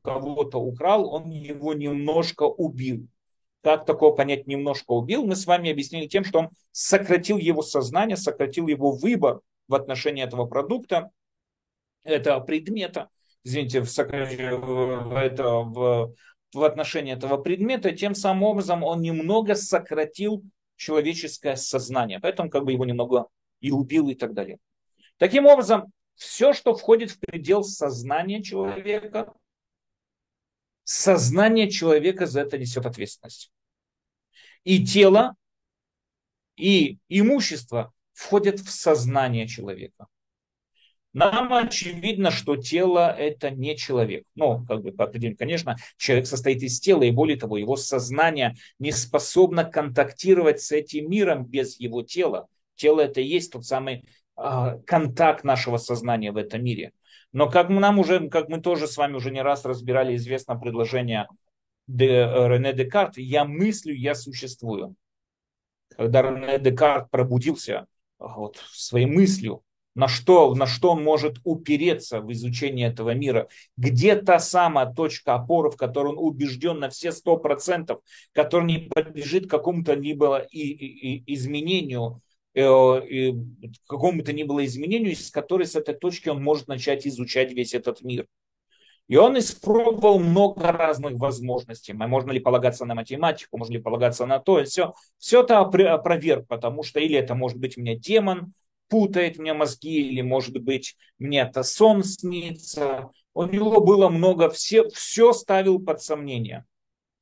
кого-то 0.03 0.59
украл, 0.59 1.13
он 1.13 1.29
его 1.29 1.75
немножко 1.75 2.45
убил. 2.45 3.07
Как 3.63 3.85
такое 3.85 4.13
понять 4.13 4.47
немножко 4.47 4.93
убил? 4.93 5.27
Мы 5.27 5.37
с 5.37 5.47
вами 5.47 5.71
объяснили 5.71 6.07
тем, 6.07 6.25
что 6.25 6.39
он 6.39 6.49
сократил 6.71 7.37
его 7.37 7.61
сознание, 7.61 8.17
сократил 8.17 8.67
его 8.67 8.93
выбор 8.93 9.41
в 9.69 9.75
отношении 9.75 10.25
этого 10.25 10.47
продукта, 10.47 11.11
этого 12.05 12.41
предмета, 12.41 13.11
извините, 13.45 13.83
в, 13.83 13.95
в, 13.95 15.15
это, 15.15 15.47
в, 15.47 16.15
в 16.55 16.65
отношении 16.65 17.13
этого 17.13 17.37
предмета, 17.37 17.93
тем 17.93 18.15
самым 18.15 18.45
образом 18.45 18.83
он 18.83 19.03
немного 19.03 19.57
сократил 19.57 20.43
человеческое 20.77 21.57
сознание. 21.57 22.19
Поэтому 22.19 22.49
как 22.49 22.65
бы 22.65 22.73
его 22.73 22.87
немного 22.87 23.27
и 23.61 23.73
убил 23.73 24.09
и 24.09 24.15
так 24.15 24.33
далее. 24.33 24.57
Таким 25.19 25.45
образом, 25.45 25.93
все, 26.19 26.53
что 26.53 26.75
входит 26.75 27.13
в 27.13 27.21
предел 27.21 27.63
сознания 27.63 28.43
человека, 28.43 29.33
сознание 30.83 31.71
человека 31.71 32.27
за 32.27 32.41
это 32.41 32.59
несет 32.59 32.87
ответственность. 32.87 33.53
И 34.65 34.85
тело, 34.85 35.37
и 36.57 36.99
имущество 37.09 37.93
входят 38.13 38.59
в 38.59 38.69
сознание 38.71 39.47
человека. 39.47 40.09
Нам 41.13 41.53
очевидно, 41.53 42.33
что 42.33 42.57
тело 42.57 43.15
это 43.17 43.51
не 43.51 43.77
человек. 43.77 44.25
Ну, 44.35 44.65
как 44.67 44.83
бы 44.83 44.93
по 44.93 45.05
определению, 45.05 45.39
конечно, 45.39 45.77
человек 45.97 46.27
состоит 46.27 46.63
из 46.63 46.81
тела, 46.81 47.05
и 47.05 47.13
более 47.13 47.39
того, 47.39 47.57
его 47.57 47.77
сознание 47.77 48.57
не 48.81 48.91
способно 48.91 49.65
контактировать 49.65 50.61
с 50.61 50.73
этим 50.73 51.09
миром 51.09 51.47
без 51.47 51.79
его 51.79 52.03
тела. 52.03 52.49
Тело 52.75 53.01
это 53.01 53.21
и 53.21 53.27
есть 53.27 53.53
тот 53.53 53.65
самый 53.65 54.05
контакт 54.87 55.45
нашего 55.45 55.79
сознания 55.79 56.33
в 56.33 56.37
этом 56.37 56.63
мире. 56.63 56.93
Но 57.33 57.51
как 57.51 57.69
мы, 57.69 57.81
нам 57.81 57.99
уже, 57.99 58.29
как 58.29 58.49
мы 58.49 58.61
тоже 58.61 58.87
с 58.87 58.97
вами 58.97 59.17
уже 59.17 59.31
не 59.31 59.43
раз 59.43 59.65
разбирали, 59.65 60.17
известно 60.17 60.57
предложение 60.57 61.29
Де, 61.87 62.25
Рене 62.25 62.73
Декарт, 62.73 63.19
я 63.19 63.45
мыслю, 63.45 63.95
я 63.95 64.15
существую. 64.15 64.95
когда 65.97 66.23
Рене 66.23 66.59
Декарт 66.59 67.11
пробудился 67.11 67.87
вот, 68.19 68.57
своей 68.73 69.07
мыслью, 69.07 69.63
на 69.95 70.07
что, 70.07 70.55
на 70.55 70.67
что 70.67 70.93
он 70.93 71.03
может 71.03 71.39
упереться 71.43 72.21
в 72.21 72.31
изучении 72.33 72.87
этого 72.87 73.15
мира, 73.15 73.49
где 73.77 74.15
та 74.15 74.39
самая 74.39 74.87
точка 74.87 75.35
опоры, 75.35 75.71
в 75.71 75.77
которой 75.77 76.13
он 76.13 76.19
убежден 76.19 76.79
на 76.79 76.89
все 76.89 77.11
сто 77.11 77.37
процентов, 77.37 78.01
которая 78.33 78.69
не 78.69 78.79
подлежит 78.79 79.51
какому-то 79.51 79.95
либо 79.95 80.39
и, 80.39 80.61
и, 80.61 81.17
и 81.17 81.35
изменению, 81.35 82.23
э, 82.55 83.07
и, 83.07 83.35
какому-то 83.89 84.33
ни 84.33 84.43
было 84.43 84.65
изменению, 84.65 85.13
из 85.13 85.31
которой 85.31 85.67
с 85.67 85.77
этой 85.77 85.95
точки 85.95 86.29
он 86.29 86.43
может 86.43 86.69
начать 86.69 87.07
изучать 87.07 87.53
весь 87.53 87.75
этот 87.75 88.03
мир. 88.03 88.27
И 89.09 89.17
он 89.17 89.39
испробовал 89.39 90.19
много 90.19 90.71
разных 90.71 91.15
возможностей. 91.15 91.95
Можно 91.95 92.31
ли 92.33 92.41
полагаться 92.41 92.85
на 92.85 92.95
математику, 92.95 93.57
можно 93.57 93.73
ли 93.73 93.81
полагаться 93.81 94.27
на 94.27 94.39
то. 94.39 94.61
И 94.61 94.65
все, 94.65 94.93
все 95.17 95.43
это 95.43 95.61
опроверг, 95.61 96.47
потому 96.47 96.83
что 96.83 97.01
или 97.01 97.17
это 97.17 97.35
может 97.35 97.59
быть 97.59 97.79
у 97.79 97.81
меня 97.81 97.97
демон, 97.97 98.53
путает 98.89 99.39
мне 99.39 99.55
мозги, 99.55 100.09
или, 100.09 100.21
может 100.21 100.59
быть, 100.59 100.97
мне 101.19 101.41
это 101.41 101.63
сон 101.63 102.05
снится. 102.05 103.11
У 103.35 103.45
него 103.45 103.81
было 103.81 104.09
много, 104.09 104.51
все, 104.51 104.89
все 104.91 105.33
ставил 105.33 105.79
под 105.79 106.03
сомнение. 106.03 106.65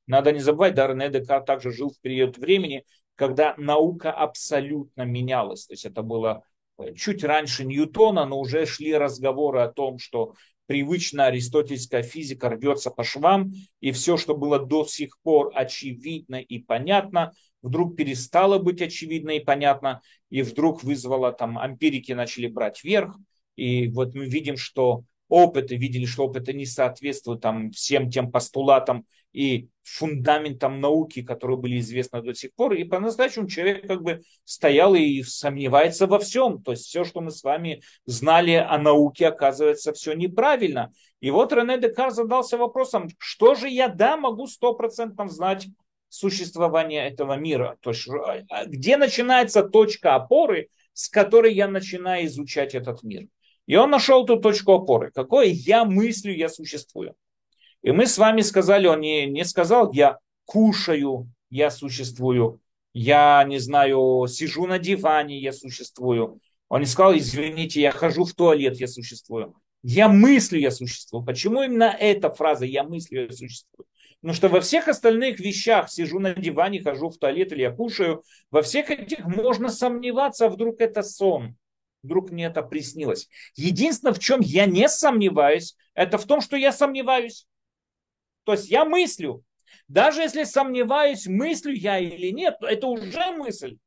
Надо 0.07 0.31
не 0.31 0.39
забывать, 0.39 0.73
да, 0.73 0.87
Рене 0.87 1.09
Декарт 1.09 1.45
также 1.45 1.71
жил 1.71 1.89
в 1.89 1.99
период 1.99 2.37
времени, 2.37 2.85
когда 3.17 3.55
наука 3.57 4.11
абсолютно 4.11 5.01
менялась. 5.01 5.65
То 5.65 5.73
есть 5.73 5.85
это 5.85 6.03
было 6.03 6.43
э, 6.77 6.93
чуть 6.93 7.23
раньше 7.23 7.65
Ньютона, 7.65 8.25
но 8.25 8.39
уже 8.39 8.65
шли 8.65 8.93
разговоры 8.95 9.61
о 9.61 9.67
том, 9.67 9.97
что 9.97 10.35
привычная 10.67 11.25
аристотельская 11.25 12.03
физика 12.03 12.49
рвется 12.49 12.91
по 12.91 13.03
швам, 13.03 13.51
и 13.81 13.91
все, 13.91 14.17
что 14.17 14.37
было 14.37 14.59
до 14.59 14.85
сих 14.85 15.19
пор 15.23 15.51
очевидно 15.55 16.35
и 16.35 16.59
понятно, 16.59 17.33
вдруг 17.61 17.97
перестало 17.97 18.59
быть 18.59 18.81
очевидно 18.81 19.31
и 19.31 19.39
понятно, 19.39 20.01
и 20.29 20.43
вдруг 20.43 20.83
вызвало 20.83 21.33
там, 21.33 21.57
ампирики 21.57 22.11
начали 22.11 22.47
брать 22.47 22.83
верх, 22.83 23.17
и 23.55 23.87
вот 23.87 24.13
мы 24.13 24.25
видим, 24.25 24.57
что 24.57 25.03
опыты, 25.29 25.75
видели, 25.75 26.05
что 26.05 26.25
опыты 26.25 26.53
не 26.53 26.65
соответствуют 26.65 27.41
там, 27.41 27.71
всем 27.71 28.09
тем 28.09 28.31
постулатам 28.31 29.05
и 29.33 29.67
фундаментам 29.83 30.81
науки, 30.81 31.21
которые 31.21 31.57
были 31.57 31.79
известны 31.79 32.21
до 32.21 32.33
сих 32.33 32.53
пор. 32.55 32.73
И 32.73 32.83
по-настоящему 32.83 33.47
человек 33.47 33.87
как 33.87 34.01
бы 34.01 34.21
стоял 34.43 34.95
и 34.95 35.21
сомневается 35.23 36.07
во 36.07 36.19
всем. 36.19 36.61
То 36.61 36.71
есть 36.71 36.85
все, 36.85 37.03
что 37.03 37.21
мы 37.21 37.31
с 37.31 37.43
вами 37.43 37.81
знали 38.05 38.53
о 38.53 38.77
науке, 38.77 39.27
оказывается 39.27 39.93
все 39.93 40.13
неправильно. 40.13 40.91
И 41.19 41.31
вот 41.31 41.53
Рене 41.53 41.79
Декар 41.79 42.11
задался 42.11 42.57
вопросом, 42.57 43.09
что 43.17 43.55
же 43.55 43.69
я, 43.69 43.87
да, 43.87 44.17
могу 44.17 44.47
стопроцентно 44.47 45.27
знать 45.29 45.67
существования 46.09 47.07
этого 47.07 47.33
мира. 47.33 47.77
То 47.81 47.91
есть, 47.91 48.07
а, 48.09 48.65
где 48.65 48.97
начинается 48.97 49.63
точка 49.63 50.15
опоры, 50.15 50.69
с 50.93 51.09
которой 51.09 51.53
я 51.53 51.67
начинаю 51.67 52.25
изучать 52.25 52.75
этот 52.75 53.03
мир. 53.03 53.27
И 53.67 53.75
он 53.75 53.91
нашел 53.91 54.25
ту 54.25 54.37
точку 54.37 54.73
опоры. 54.73 55.11
Какое 55.13 55.47
я 55.47 55.85
мыслю, 55.85 56.33
я 56.33 56.49
существую. 56.49 57.15
И 57.83 57.91
мы 57.91 58.07
с 58.07 58.17
вами 58.17 58.41
сказали, 58.41 58.87
он 58.87 59.01
не, 59.01 59.27
не 59.27 59.45
сказал, 59.45 59.91
я 59.91 60.17
кушаю, 60.45 61.29
я 61.49 61.69
существую. 61.69 62.59
Я, 62.93 63.43
не 63.43 63.59
знаю, 63.59 64.25
сижу 64.27 64.65
на 64.65 64.79
диване, 64.79 65.37
я 65.37 65.51
существую. 65.51 66.39
Он 66.69 66.79
не 66.79 66.87
сказал, 66.87 67.15
извините, 67.15 67.81
я 67.81 67.91
хожу 67.91 68.23
в 68.23 68.33
туалет, 68.33 68.79
я 68.79 68.87
существую. 68.87 69.53
Я 69.83 70.07
мыслю, 70.07 70.59
я 70.59 70.71
существую. 70.71 71.23
Почему 71.23 71.61
именно 71.61 71.95
эта 71.97 72.29
фраза 72.33 72.65
«я 72.65 72.83
мыслю, 72.83 73.25
я 73.25 73.31
существую»? 73.31 73.85
Потому 74.19 74.33
что 74.33 74.49
во 74.49 74.59
всех 74.61 74.87
остальных 74.87 75.39
вещах, 75.39 75.89
сижу 75.89 76.19
на 76.19 76.33
диване, 76.33 76.81
хожу 76.81 77.09
в 77.09 77.17
туалет 77.17 77.51
или 77.51 77.61
я 77.61 77.71
кушаю, 77.71 78.23
во 78.49 78.63
всех 78.63 78.89
этих 78.89 79.23
можно 79.25 79.69
сомневаться, 79.69 80.47
а 80.47 80.49
вдруг 80.49 80.81
это 80.81 81.03
сон, 81.03 81.55
вдруг 82.03 82.31
мне 82.31 82.45
это 82.45 82.63
приснилось. 82.63 83.29
Единственное, 83.55 84.13
в 84.13 84.19
чем 84.19 84.39
я 84.41 84.65
не 84.65 84.87
сомневаюсь, 84.89 85.75
это 85.93 86.17
в 86.17 86.25
том, 86.25 86.41
что 86.41 86.55
я 86.57 86.71
сомневаюсь. 86.71 87.47
То 88.43 88.53
есть 88.53 88.69
я 88.69 88.85
мыслю. 88.85 89.43
Даже 89.87 90.21
если 90.21 90.43
сомневаюсь, 90.43 91.27
мыслю 91.27 91.73
я 91.73 91.99
или 91.99 92.31
нет, 92.31 92.55
это 92.61 92.87
уже 92.87 93.31
мысль. 93.31 93.77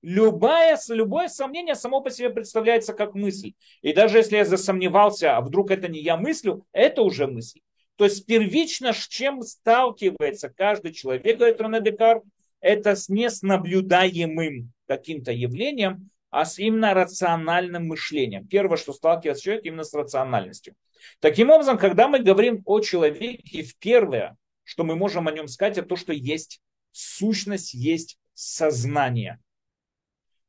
Любое, 0.00 0.78
любое 0.90 1.28
сомнение 1.28 1.74
само 1.74 2.00
по 2.00 2.10
себе 2.10 2.30
представляется 2.30 2.94
как 2.94 3.14
мысль. 3.14 3.54
И 3.82 3.92
даже 3.92 4.18
если 4.18 4.36
я 4.36 4.44
засомневался, 4.44 5.36
а 5.36 5.40
вдруг 5.40 5.70
это 5.70 5.88
не 5.88 6.00
я 6.00 6.16
мыслю, 6.16 6.64
это 6.72 7.02
уже 7.02 7.26
мысль. 7.26 7.60
То 7.96 8.04
есть 8.04 8.26
первично, 8.26 8.92
с 8.92 9.08
чем 9.08 9.42
сталкивается 9.42 10.50
каждый 10.50 10.92
человек, 10.92 11.36
говорит 11.36 11.60
Рене 11.60 11.80
Декарт, 11.80 12.22
это 12.60 12.94
с 12.94 13.08
наблюдаемым 13.42 14.72
каким-то 14.86 15.32
явлением, 15.32 16.10
а 16.30 16.44
с 16.44 16.58
именно 16.58 16.94
рациональным 16.94 17.86
мышлением. 17.86 18.46
Первое, 18.46 18.76
что 18.76 18.92
сталкивается 18.92 19.44
человек, 19.44 19.64
именно 19.64 19.84
с 19.84 19.94
рациональностью. 19.94 20.74
Таким 21.20 21.50
образом, 21.50 21.78
когда 21.78 22.08
мы 22.08 22.20
говорим 22.20 22.62
о 22.64 22.80
человеке, 22.80 23.62
в 23.62 23.76
первое, 23.78 24.36
что 24.64 24.84
мы 24.84 24.96
можем 24.96 25.28
о 25.28 25.32
нем 25.32 25.48
сказать, 25.48 25.78
это 25.78 25.88
то, 25.88 25.96
что 25.96 26.12
есть 26.12 26.60
сущность, 26.92 27.74
есть 27.74 28.18
сознание. 28.34 29.38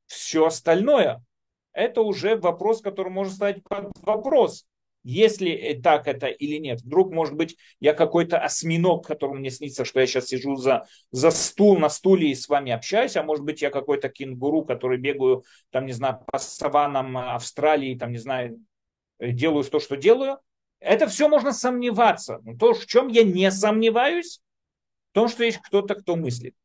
Все 0.06 0.46
остальное– 0.46 1.24
это 1.74 2.02
уже 2.02 2.36
вопрос, 2.36 2.82
который 2.82 3.10
можно 3.10 3.34
ставить 3.34 3.64
под 3.64 3.92
вопрос 4.02 4.66
если 5.04 5.80
так 5.82 6.08
это 6.08 6.28
или 6.28 6.58
нет. 6.58 6.82
Вдруг, 6.82 7.12
может 7.12 7.36
быть, 7.36 7.58
я 7.80 7.94
какой-то 7.94 8.38
осьминог, 8.38 9.06
которому 9.06 9.40
мне 9.40 9.50
снится, 9.50 9.86
что 9.86 10.00
я 10.00 10.08
сейчас 10.08 10.28
сижу 10.28 10.56
за, 10.56 10.86
за 11.12 11.32
стул, 11.32 11.78
на 11.78 11.90
стуле 11.90 12.32
и 12.32 12.36
с 12.36 12.50
вами 12.50 12.72
общаюсь, 12.72 13.16
а 13.16 13.24
может 13.24 13.46
быть, 13.46 13.62
я 13.62 13.70
какой-то 13.70 14.10
кенгуру, 14.10 14.64
который 14.64 14.98
бегаю, 14.98 15.44
там, 15.72 15.86
не 15.86 15.94
знаю, 15.94 16.24
по 16.26 16.38
саванам 16.38 17.18
Австралии, 17.18 17.98
там, 17.98 18.12
не 18.12 18.18
знаю, 18.18 18.60
делаю 19.20 19.64
то, 19.64 19.80
что 19.80 19.96
делаю. 19.96 20.40
Это 20.80 21.08
все 21.08 21.28
можно 21.28 21.52
сомневаться. 21.52 22.40
Но 22.44 22.56
то, 22.58 22.74
в 22.74 22.86
чем 22.86 23.08
я 23.10 23.24
не 23.24 23.52
сомневаюсь, 23.52 24.42
в 25.12 25.14
том, 25.14 25.28
что 25.28 25.44
есть 25.44 25.60
кто-то, 25.60 25.96
кто 25.96 26.16
мыслит. 26.16 26.56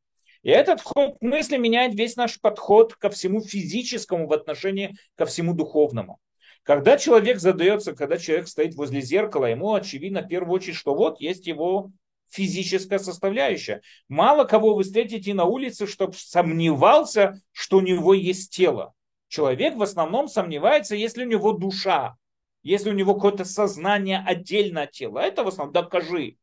И 0.43 0.51
этот 0.51 0.83
ход 0.83 1.17
мысли 1.23 1.57
меняет 1.57 1.95
весь 1.95 2.17
наш 2.17 2.39
подход 2.39 2.95
ко 2.95 3.09
всему 3.09 3.41
физическому 3.41 4.27
в 4.27 4.33
отношении 4.33 4.95
ко 5.17 5.25
всему 5.25 5.55
духовному. 5.55 6.19
Когда 6.65 6.97
человек 6.97 7.41
задается, 7.41 7.95
когда 7.95 8.17
человек 8.17 8.49
стоит 8.49 8.75
возле 8.75 9.03
зеркала, 9.03 9.47
ему 9.47 9.75
очевидно 9.75 10.23
в 10.23 10.29
первую 10.29 10.55
очередь, 10.55 10.77
что 10.77 10.95
вот 10.95 11.21
есть 11.21 11.47
его 11.47 11.93
физическая 12.31 12.99
составляющая. 12.99 13.83
Мало 14.09 14.45
кого 14.45 14.75
вы 14.75 14.83
встретите 14.83 15.35
на 15.35 15.45
улице, 15.45 15.87
чтобы 15.87 16.15
сомневался, 16.15 17.41
что 17.53 17.77
у 17.77 17.81
него 17.81 18.15
есть 18.15 18.51
тело. 18.51 18.95
Человек 19.29 19.77
в 19.77 19.83
основном 19.83 20.27
сомневается, 20.27 20.97
если 20.97 21.25
у 21.25 21.29
него 21.29 21.53
душа, 21.53 22.17
если 22.63 22.89
у 22.89 22.95
него 22.95 23.15
какое-то 23.15 23.45
сознание 23.45 24.25
отдельно 24.27 24.83
от 24.83 24.93
тела. 24.93 25.19
Это 25.19 25.45
в 25.45 25.49
основном 25.49 25.75
докажи. 25.75 26.39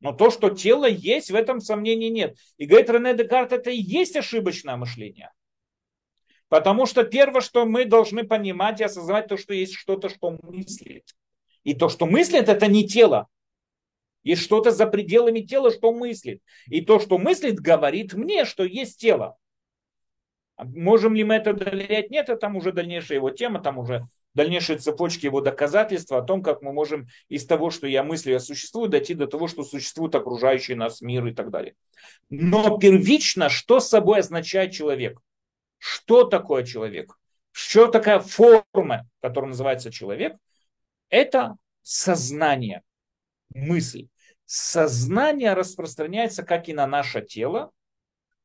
Но 0.00 0.12
то, 0.12 0.30
что 0.30 0.48
тело 0.48 0.88
есть, 0.88 1.30
в 1.30 1.34
этом 1.34 1.60
сомнений 1.60 2.08
нет. 2.08 2.38
И 2.56 2.64
говорит 2.64 2.88
Рене 2.88 3.14
Декарт, 3.14 3.52
это 3.52 3.70
и 3.70 3.76
есть 3.76 4.16
ошибочное 4.16 4.76
мышление. 4.76 5.30
Потому 6.48 6.86
что 6.86 7.04
первое, 7.04 7.40
что 7.40 7.66
мы 7.66 7.84
должны 7.84 8.24
понимать 8.24 8.80
и 8.80 8.84
осознавать, 8.84 9.28
то, 9.28 9.36
что 9.36 9.52
есть 9.52 9.74
что-то, 9.74 10.08
что 10.08 10.36
мыслит. 10.42 11.04
И 11.64 11.74
то, 11.74 11.88
что 11.88 12.06
мыслит, 12.06 12.48
это 12.48 12.66
не 12.66 12.86
тело. 12.86 13.28
Есть 14.22 14.42
что-то 14.42 14.70
за 14.70 14.86
пределами 14.86 15.40
тела, 15.40 15.70
что 15.70 15.92
мыслит. 15.92 16.40
И 16.66 16.80
то, 16.80 16.98
что 16.98 17.18
мыслит, 17.18 17.60
говорит 17.60 18.14
мне, 18.14 18.44
что 18.44 18.64
есть 18.64 18.98
тело. 18.98 19.36
А 20.56 20.64
можем 20.64 21.14
ли 21.14 21.22
мы 21.22 21.34
это 21.36 21.52
доверять? 21.52 22.10
Нет, 22.10 22.28
это 22.28 22.36
там 22.36 22.56
уже 22.56 22.72
дальнейшая 22.72 23.18
его 23.18 23.30
тема, 23.30 23.60
там 23.60 23.78
уже 23.78 24.06
дальнейшие 24.34 24.78
цепочки 24.78 25.26
его 25.26 25.40
доказательства 25.40 26.18
о 26.18 26.22
том, 26.22 26.42
как 26.42 26.62
мы 26.62 26.72
можем 26.72 27.06
из 27.28 27.46
того, 27.46 27.70
что 27.70 27.86
я 27.86 28.02
мыслю, 28.02 28.32
я 28.32 28.40
существую, 28.40 28.88
дойти 28.88 29.14
до 29.14 29.26
того, 29.26 29.46
что 29.46 29.62
существует 29.62 30.14
окружающий 30.14 30.74
нас 30.74 31.00
мир 31.00 31.26
и 31.26 31.32
так 31.32 31.50
далее. 31.50 31.74
Но 32.28 32.78
первично, 32.78 33.48
что 33.48 33.78
собой 33.78 34.20
означает 34.20 34.72
человек? 34.72 35.20
Что 35.78 36.24
такое 36.24 36.64
человек? 36.64 37.18
Что 37.52 37.88
такая 37.88 38.20
форма, 38.20 39.08
которая 39.20 39.50
называется 39.50 39.90
человек? 39.90 40.36
Это 41.08 41.56
сознание, 41.82 42.82
мысль. 43.50 44.08
Сознание 44.44 45.54
распространяется 45.54 46.42
как 46.42 46.68
и 46.68 46.72
на 46.72 46.86
наше 46.86 47.22
тело, 47.22 47.72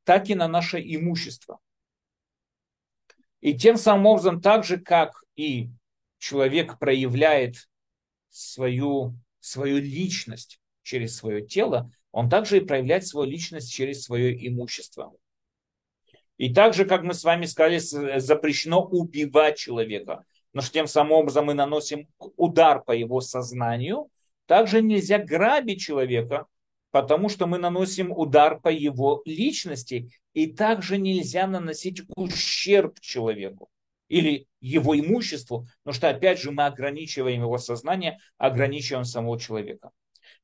так 0.04 0.30
и 0.30 0.36
на 0.36 0.48
наше 0.48 0.80
имущество. 0.80 1.60
И 3.39 3.58
тем 3.58 3.78
самым 3.78 4.06
образом, 4.08 4.41
так 4.41 4.63
же, 4.63 4.78
как 4.80 5.24
и 5.36 5.69
человек 6.17 6.80
проявляет 6.80 7.69
свою, 8.30 9.15
свою 9.39 9.78
личность 9.78 10.62
через 10.82 11.15
свое 11.15 11.46
тело, 11.46 11.91
он 12.12 12.30
также 12.30 12.58
и 12.58 12.65
проявляет 12.65 13.06
свою 13.06 13.30
личность 13.30 13.72
через 13.72 14.04
свое 14.04 14.48
имущество. 14.48 15.13
И 16.38 16.54
так 16.54 16.74
же, 16.74 16.86
как 16.86 17.04
мы 17.04 17.13
с 17.13 17.24
вами 17.24 17.46
сказали, 17.46 17.78
запрещено 18.19 18.84
убивать 18.84 19.58
человека. 19.58 20.24
Но 20.54 20.62
что 20.62 20.74
тем 20.74 20.88
самым 20.88 21.13
образом 21.13 21.46
мы 21.46 21.54
наносим 21.54 22.08
удар 22.38 22.84
по 22.84 22.91
его 22.91 23.22
сознанию. 23.22 24.10
Также 24.46 24.82
нельзя 24.82 25.19
грабить 25.19 25.82
человека, 25.82 26.48
потому 26.91 27.30
что 27.30 27.48
мы 27.48 27.58
наносим 27.58 28.12
удар 28.12 28.60
по 28.60 28.67
его 28.67 29.22
личности, 29.26 30.12
и 30.34 30.48
также 30.48 30.98
нельзя 30.98 31.48
наносить 31.48 32.02
ущерб 32.15 33.00
человеку 33.00 33.69
или 34.10 34.48
его 34.62 34.98
имуществу, 35.00 35.67
потому 35.84 35.96
что, 35.96 36.10
опять 36.10 36.39
же, 36.39 36.52
мы 36.52 36.65
ограничиваем 36.65 37.41
его 37.41 37.58
сознание, 37.58 38.19
ограничиваем 38.38 39.06
самого 39.06 39.39
человека. 39.39 39.89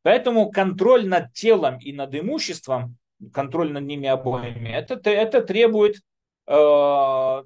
Поэтому 0.02 0.49
контроль 0.49 1.08
над 1.08 1.34
телом 1.34 1.78
и 1.78 1.93
над 1.93 2.15
имуществом, 2.15 2.97
контроль 3.34 3.71
над 3.71 3.84
ними 3.84 4.08
обоими, 4.08 4.69
это, 4.69 5.10
это 5.10 5.41
требует 5.41 5.95
э, 5.95 5.99
то, 6.47 7.43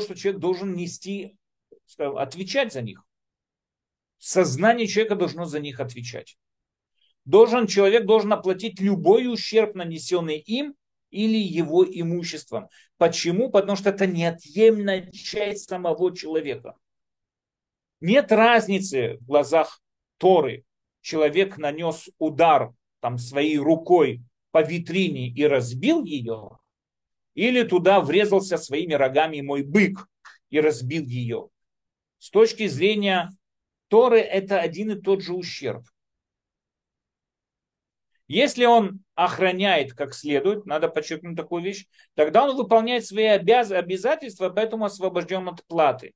что 0.00 0.14
человек 0.14 0.40
должен 0.40 0.74
нести, 0.74 1.36
отвечать 1.98 2.72
за 2.72 2.82
них. 2.82 3.02
Сознание 4.18 4.86
человека 4.86 5.14
должно 5.14 5.44
за 5.44 5.60
них 5.60 5.80
отвечать. 5.80 6.36
Должен, 7.24 7.66
человек 7.66 8.06
должен 8.06 8.32
оплатить 8.32 8.80
любой 8.80 9.32
ущерб, 9.32 9.74
нанесенный 9.74 10.38
им 10.38 10.74
или 11.10 11.36
его 11.36 11.84
имуществом. 11.84 12.68
Почему? 12.98 13.50
Потому 13.50 13.76
что 13.76 13.90
это 13.90 14.06
неотъемлемая 14.06 15.10
часть 15.12 15.68
самого 15.68 16.14
человека. 16.14 16.76
Нет 18.00 18.30
разницы 18.32 19.18
в 19.20 19.26
глазах 19.26 19.80
Торы. 20.18 20.64
Человек 21.00 21.56
нанес 21.58 22.08
удар 22.18 22.72
там, 23.00 23.18
своей 23.18 23.58
рукой 23.58 24.22
по 24.56 24.62
витрине 24.62 25.28
и 25.28 25.46
разбил 25.46 26.02
ее, 26.02 26.58
или 27.34 27.62
туда 27.62 28.00
врезался 28.00 28.56
своими 28.56 28.94
рогами 28.94 29.42
мой 29.42 29.62
бык 29.62 30.08
и 30.48 30.58
разбил 30.58 31.04
ее. 31.04 31.50
С 32.16 32.30
точки 32.30 32.66
зрения 32.66 33.28
Торы 33.88 34.18
это 34.18 34.58
один 34.58 34.92
и 34.92 34.94
тот 34.98 35.20
же 35.20 35.34
ущерб. 35.34 35.84
Если 38.28 38.64
он 38.64 39.04
охраняет 39.14 39.92
как 39.92 40.14
следует, 40.14 40.64
надо 40.64 40.88
подчеркнуть 40.88 41.36
такую 41.36 41.62
вещь, 41.62 41.84
тогда 42.14 42.48
он 42.48 42.56
выполняет 42.56 43.04
свои 43.04 43.26
обяз... 43.26 43.70
обязательства, 43.70 44.48
поэтому 44.48 44.86
освобожден 44.86 45.46
от 45.50 45.66
платы. 45.66 46.14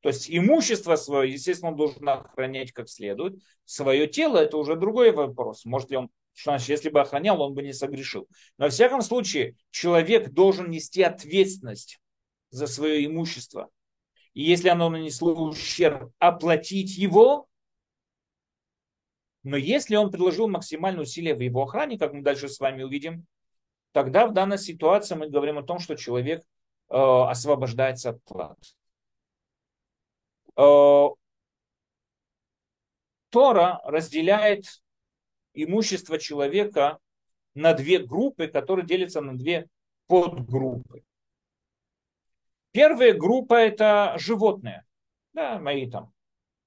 То 0.00 0.08
есть 0.08 0.30
имущество 0.30 0.96
свое, 0.96 1.30
естественно, 1.30 1.72
он 1.72 1.76
должен 1.76 2.08
охранять 2.08 2.72
как 2.72 2.88
следует. 2.88 3.34
Свое 3.66 4.06
тело 4.06 4.38
это 4.38 4.56
уже 4.56 4.76
другой 4.76 5.12
вопрос. 5.12 5.66
Может 5.66 5.90
ли 5.90 5.98
он, 5.98 6.08
что 6.34 6.52
значит, 6.52 6.68
если 6.70 6.88
бы 6.88 7.00
охранял, 7.00 7.40
он 7.40 7.54
бы 7.54 7.62
не 7.62 7.72
согрешил. 7.72 8.28
Но 8.58 8.66
во 8.66 8.70
всяком 8.70 9.02
случае, 9.02 9.56
человек 9.70 10.30
должен 10.30 10.70
нести 10.70 11.02
ответственность 11.02 12.00
за 12.50 12.66
свое 12.66 13.04
имущество. 13.06 13.70
И 14.34 14.42
если 14.42 14.68
оно 14.68 14.88
нанесло 14.88 15.34
ущерб, 15.34 16.12
оплатить 16.18 16.96
его, 16.96 17.48
но 19.42 19.56
если 19.56 19.96
он 19.96 20.10
приложил 20.10 20.48
максимальные 20.48 21.02
усилия 21.02 21.34
в 21.34 21.40
его 21.40 21.64
охране, 21.64 21.98
как 21.98 22.12
мы 22.12 22.22
дальше 22.22 22.48
с 22.48 22.60
вами 22.60 22.82
увидим, 22.82 23.26
тогда 23.92 24.26
в 24.26 24.32
данной 24.32 24.58
ситуации 24.58 25.16
мы 25.16 25.28
говорим 25.28 25.58
о 25.58 25.64
том, 25.64 25.80
что 25.80 25.96
человек 25.96 26.42
э, 26.42 26.94
освобождается 26.94 28.10
от 28.10 28.22
плат. 28.24 28.58
Э, 30.56 31.08
Тора 33.30 33.80
разделяет 33.84 34.81
имущество 35.54 36.18
человека 36.18 36.98
на 37.54 37.74
две 37.74 37.98
группы, 37.98 38.48
которые 38.48 38.86
делятся 38.86 39.20
на 39.20 39.36
две 39.36 39.68
подгруппы. 40.06 41.04
Первая 42.72 43.12
группа 43.12 43.54
это 43.54 44.14
животные, 44.18 44.84
да, 45.34 45.58
мои 45.58 45.90
там 45.90 46.12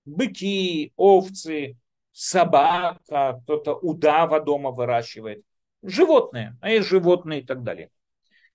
быки, 0.06 0.94
овцы, 0.96 1.78
собака, 2.12 3.40
кто-то 3.44 3.76
удава 3.76 4.40
дома 4.40 4.72
выращивает. 4.72 5.44
Животные, 5.82 6.58
а 6.62 6.70
есть 6.70 6.88
животные 6.88 7.42
и 7.42 7.46
так 7.46 7.64
далее. 7.64 7.90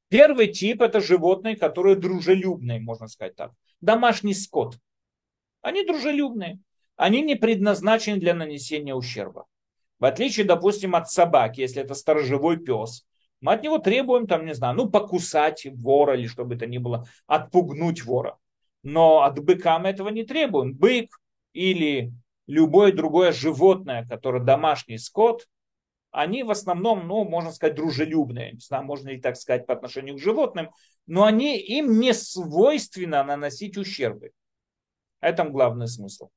Первый 0.09 0.49
тип 0.49 0.83
это 0.83 1.01
животные, 1.01 1.57
которые 1.57 1.97
дружелюбные, 1.97 2.81
можно 2.81 3.07
сказать 3.07 3.37
так. 3.37 3.53
Домашний 3.81 4.35
скот. 4.35 4.79
Они 5.61 5.85
дружелюбные. 5.85 6.59
Они 6.97 7.23
не 7.23 7.37
предназначены 7.37 8.19
для 8.19 8.35
нанесения 8.35 8.95
ущерба. 8.95 9.47
В 10.01 10.05
отличие, 10.07 10.47
допустим, 10.47 10.97
от 10.97 11.11
собаки, 11.11 11.61
если 11.61 11.83
это 11.83 11.95
сторожевой 11.95 12.57
пес, 12.57 13.07
мы 13.41 13.53
от 13.53 13.63
него 13.63 13.79
требуем, 13.79 14.27
там, 14.27 14.45
не 14.45 14.55
знаю, 14.55 14.77
ну, 14.77 14.91
покусать 14.91 15.67
вора 15.73 16.17
или 16.17 16.27
что 16.27 16.45
бы 16.45 16.55
это 16.55 16.67
ни 16.67 16.79
было, 16.79 17.07
отпугнуть 17.27 18.05
вора. 18.05 18.39
Но 18.83 19.23
от 19.23 19.43
быка 19.45 19.79
мы 19.79 19.91
этого 19.91 20.09
не 20.09 20.25
требуем. 20.25 20.75
Бык 20.75 21.21
или 21.53 22.13
любое 22.47 22.93
другое 22.93 23.33
животное, 23.33 24.07
которое 24.07 24.43
домашний 24.43 24.99
скот, 24.99 25.47
они 26.11 26.43
в 26.43 26.51
основном, 26.51 27.07
ну, 27.07 27.25
можно 27.25 27.53
сказать, 27.53 27.77
дружелюбные. 27.77 28.53
Не 28.53 28.61
знаю, 28.61 28.85
можно 28.85 29.11
ли 29.11 29.21
так 29.21 29.37
сказать 29.37 29.67
по 29.67 29.75
отношению 29.75 30.17
к 30.17 30.21
животным, 30.21 30.71
но 31.07 31.25
они, 31.25 31.59
им 31.59 32.01
не 32.01 32.13
свойственно 32.13 33.23
наносить 33.23 33.77
ущербы. 33.77 34.33
Это 35.21 35.45
главный 35.45 35.89
смысл. 35.89 36.31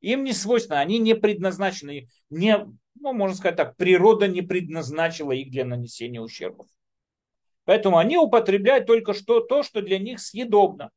Им 0.00 0.24
не 0.24 0.32
свойственно, 0.32 0.80
они 0.80 0.98
не 0.98 1.14
предназначены, 1.14 2.08
не, 2.30 2.56
ну, 2.94 3.12
можно 3.12 3.36
сказать 3.36 3.56
так, 3.56 3.76
природа 3.76 4.28
не 4.28 4.42
предназначила 4.42 5.32
их 5.32 5.50
для 5.50 5.64
нанесения 5.64 6.20
ущербов. 6.20 6.68
Поэтому 7.64 7.98
они 7.98 8.16
употребляют 8.16 8.86
только 8.86 9.12
что, 9.12 9.40
то, 9.40 9.62
что 9.62 9.82
для 9.82 9.98
них 9.98 10.20
съедобно. 10.20 10.90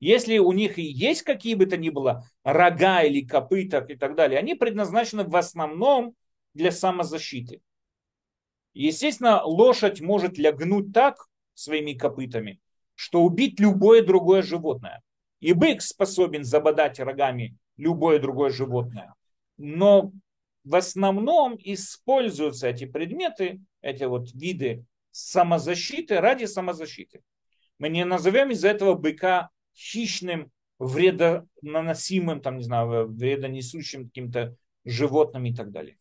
Если 0.00 0.38
у 0.38 0.50
них 0.52 0.78
и 0.78 0.82
есть 0.82 1.22
какие 1.22 1.54
бы 1.54 1.66
то 1.66 1.76
ни 1.76 1.90
было 1.90 2.24
рога 2.42 3.02
или 3.02 3.24
копыта 3.24 3.84
и 3.86 3.96
так 3.96 4.16
далее, 4.16 4.38
они 4.38 4.54
предназначены 4.54 5.24
в 5.24 5.36
основном 5.36 6.14
для 6.54 6.72
самозащиты. 6.72 7.60
Естественно, 8.72 9.42
лошадь 9.44 10.00
может 10.00 10.38
лягнуть 10.38 10.92
так 10.92 11.26
своими 11.54 11.92
копытами, 11.92 12.60
что 12.94 13.22
убить 13.22 13.60
любое 13.60 14.02
другое 14.02 14.40
животное. 14.40 15.02
И 15.40 15.52
бык 15.52 15.82
способен 15.82 16.44
забодать 16.44 17.00
рогами 17.00 17.56
любое 17.76 18.18
другое 18.18 18.50
животное. 18.50 19.14
Но 19.56 20.12
в 20.64 20.74
основном 20.74 21.56
используются 21.58 22.68
эти 22.68 22.84
предметы, 22.84 23.60
эти 23.80 24.04
вот 24.04 24.32
виды 24.32 24.84
самозащиты 25.10 26.20
ради 26.20 26.44
самозащиты. 26.44 27.22
Мы 27.78 27.88
не 27.88 28.04
назовем 28.04 28.50
из-за 28.50 28.68
этого 28.68 28.94
быка 28.94 29.48
хищным, 29.74 30.50
вредонаносимым, 30.78 32.40
там, 32.40 32.58
не 32.58 32.64
знаю, 32.64 33.08
вредонесущим 33.08 34.06
каким-то 34.06 34.56
животным 34.84 35.44
и 35.46 35.54
так 35.54 35.70
далее. 35.70 35.98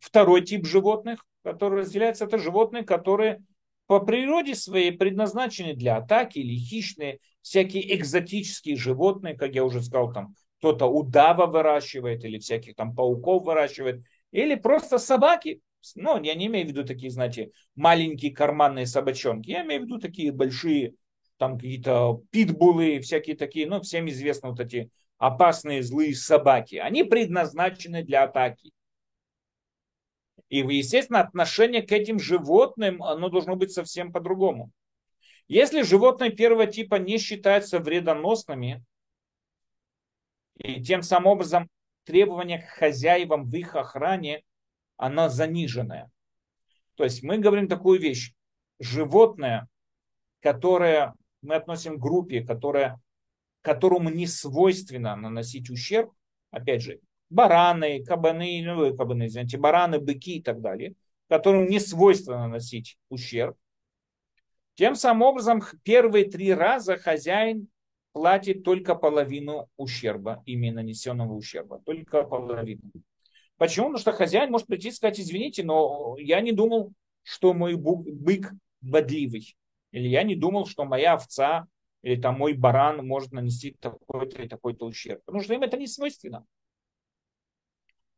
Второй 0.00 0.42
тип 0.44 0.66
животных, 0.66 1.24
который 1.42 1.80
разделяется, 1.80 2.24
это 2.24 2.38
животные, 2.38 2.84
которые 2.84 3.42
по 3.86 4.00
природе 4.00 4.54
своей 4.54 4.92
предназначены 4.92 5.74
для 5.74 5.96
атаки 5.96 6.38
или 6.38 6.56
хищные, 6.56 7.20
всякие 7.42 7.94
экзотические 7.96 8.76
животные, 8.76 9.34
как 9.34 9.54
я 9.54 9.64
уже 9.64 9.82
сказал, 9.82 10.12
там 10.12 10.34
кто-то 10.58 10.86
удава 10.86 11.46
выращивает 11.46 12.24
или 12.24 12.38
всяких 12.38 12.74
там 12.74 12.94
пауков 12.94 13.44
выращивает, 13.44 14.02
или 14.32 14.54
просто 14.54 14.98
собаки. 14.98 15.60
Ну, 15.94 16.20
я 16.20 16.34
не 16.34 16.46
имею 16.46 16.66
в 16.66 16.70
виду 16.70 16.84
такие, 16.84 17.10
знаете, 17.10 17.50
маленькие 17.76 18.32
карманные 18.32 18.86
собачонки, 18.86 19.50
я 19.50 19.64
имею 19.64 19.82
в 19.82 19.84
виду 19.84 19.98
такие 19.98 20.32
большие 20.32 20.94
там 21.36 21.56
какие-то 21.56 22.22
питбулы, 22.30 23.00
всякие 23.00 23.36
такие, 23.36 23.68
ну, 23.68 23.80
всем 23.82 24.08
известны 24.08 24.48
вот 24.50 24.60
эти 24.60 24.90
опасные 25.18 25.82
злые 25.82 26.14
собаки. 26.14 26.76
Они 26.76 27.04
предназначены 27.04 28.02
для 28.02 28.24
атаки. 28.24 28.72
И, 30.48 30.58
естественно, 30.58 31.20
отношение 31.20 31.82
к 31.82 31.92
этим 31.92 32.18
животным, 32.18 33.02
оно 33.02 33.28
должно 33.28 33.56
быть 33.56 33.72
совсем 33.72 34.12
по-другому. 34.12 34.70
Если 35.48 35.82
животные 35.82 36.30
первого 36.30 36.66
типа 36.66 36.96
не 36.96 37.18
считаются 37.18 37.78
вредоносными, 37.78 38.84
и 40.56 40.82
тем 40.82 41.02
самым 41.02 41.32
образом 41.32 41.68
требования 42.04 42.58
к 42.58 42.66
хозяевам 42.66 43.44
в 43.44 43.54
их 43.54 43.74
охране, 43.74 44.42
оно 44.96 45.28
заниженное. 45.28 46.10
То 46.94 47.04
есть 47.04 47.22
мы 47.22 47.38
говорим 47.38 47.68
такую 47.68 48.00
вещь. 48.00 48.32
Животное, 48.78 49.68
которое 50.40 51.14
мы 51.42 51.56
относим 51.56 51.96
к 51.96 52.02
группе, 52.02 52.42
которая, 52.42 53.00
которому 53.60 54.08
не 54.08 54.26
свойственно 54.26 55.14
наносить 55.16 55.70
ущерб, 55.70 56.12
опять 56.50 56.82
же, 56.82 57.00
бараны, 57.30 58.04
кабаны, 58.04 58.62
ну, 58.64 58.96
кабаны, 58.96 59.26
извините, 59.26 59.58
бараны, 59.58 59.98
быки 59.98 60.36
и 60.36 60.42
так 60.42 60.60
далее, 60.60 60.94
которым 61.28 61.68
не 61.68 61.80
свойственно 61.80 62.40
наносить 62.40 62.96
ущерб. 63.08 63.56
Тем 64.74 64.94
самым 64.94 65.22
образом, 65.22 65.62
первые 65.82 66.26
три 66.26 66.52
раза 66.52 66.98
хозяин 66.98 67.68
платит 68.12 68.62
только 68.62 68.94
половину 68.94 69.68
ущерба, 69.76 70.42
именно 70.46 70.76
нанесенного 70.76 71.34
ущерба, 71.34 71.80
только 71.84 72.22
половину. 72.22 72.82
Почему? 73.56 73.86
Потому 73.86 74.00
что 74.00 74.12
хозяин 74.12 74.50
может 74.50 74.66
прийти 74.66 74.88
и 74.88 74.92
сказать, 74.92 75.18
извините, 75.18 75.64
но 75.64 76.16
я 76.18 76.40
не 76.40 76.52
думал, 76.52 76.92
что 77.22 77.54
мой 77.54 77.74
бык 77.74 78.52
бодливый. 78.82 79.56
Или 79.92 80.08
я 80.08 80.22
не 80.22 80.34
думал, 80.34 80.66
что 80.66 80.84
моя 80.84 81.14
овца 81.14 81.66
или 82.02 82.20
там 82.20 82.38
мой 82.38 82.52
баран 82.52 83.06
может 83.06 83.32
нанести 83.32 83.76
такой-то 83.80 84.42
и 84.42 84.48
такой-то 84.48 84.86
ущерб. 84.86 85.22
Потому 85.24 85.42
что 85.42 85.54
им 85.54 85.62
это 85.62 85.76
не 85.76 85.86
свойственно. 85.86 86.44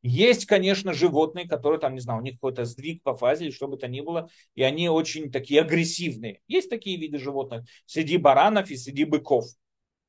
Есть, 0.02 0.46
конечно, 0.46 0.92
животные, 0.92 1.48
которые 1.48 1.80
там, 1.80 1.94
не 1.94 2.00
знаю, 2.00 2.20
у 2.20 2.22
них 2.22 2.34
какой-то 2.34 2.64
сдвиг 2.64 3.02
по 3.02 3.16
фазе 3.16 3.46
или 3.46 3.50
что 3.50 3.66
бы 3.66 3.76
то 3.76 3.88
ни 3.88 4.00
было, 4.00 4.28
и 4.54 4.62
они 4.62 4.88
очень 4.88 5.32
такие 5.32 5.60
агрессивные. 5.60 6.40
Есть 6.46 6.70
такие 6.70 6.96
виды 6.96 7.18
животных 7.18 7.64
среди 7.84 8.16
баранов 8.16 8.70
и 8.70 8.76
среди 8.76 9.04
быков. 9.04 9.46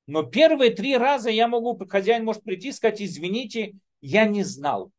Но 0.06 0.24
первые 0.24 0.72
три 0.72 0.96
раза 0.96 1.30
я 1.30 1.48
могу, 1.48 1.78
хозяин 1.88 2.24
может 2.24 2.44
прийти 2.44 2.70
и 2.70 2.72
сказать, 2.72 3.02
извините, 3.02 3.76
я 4.02 4.26
не 4.26 4.44
знал. 4.44 4.92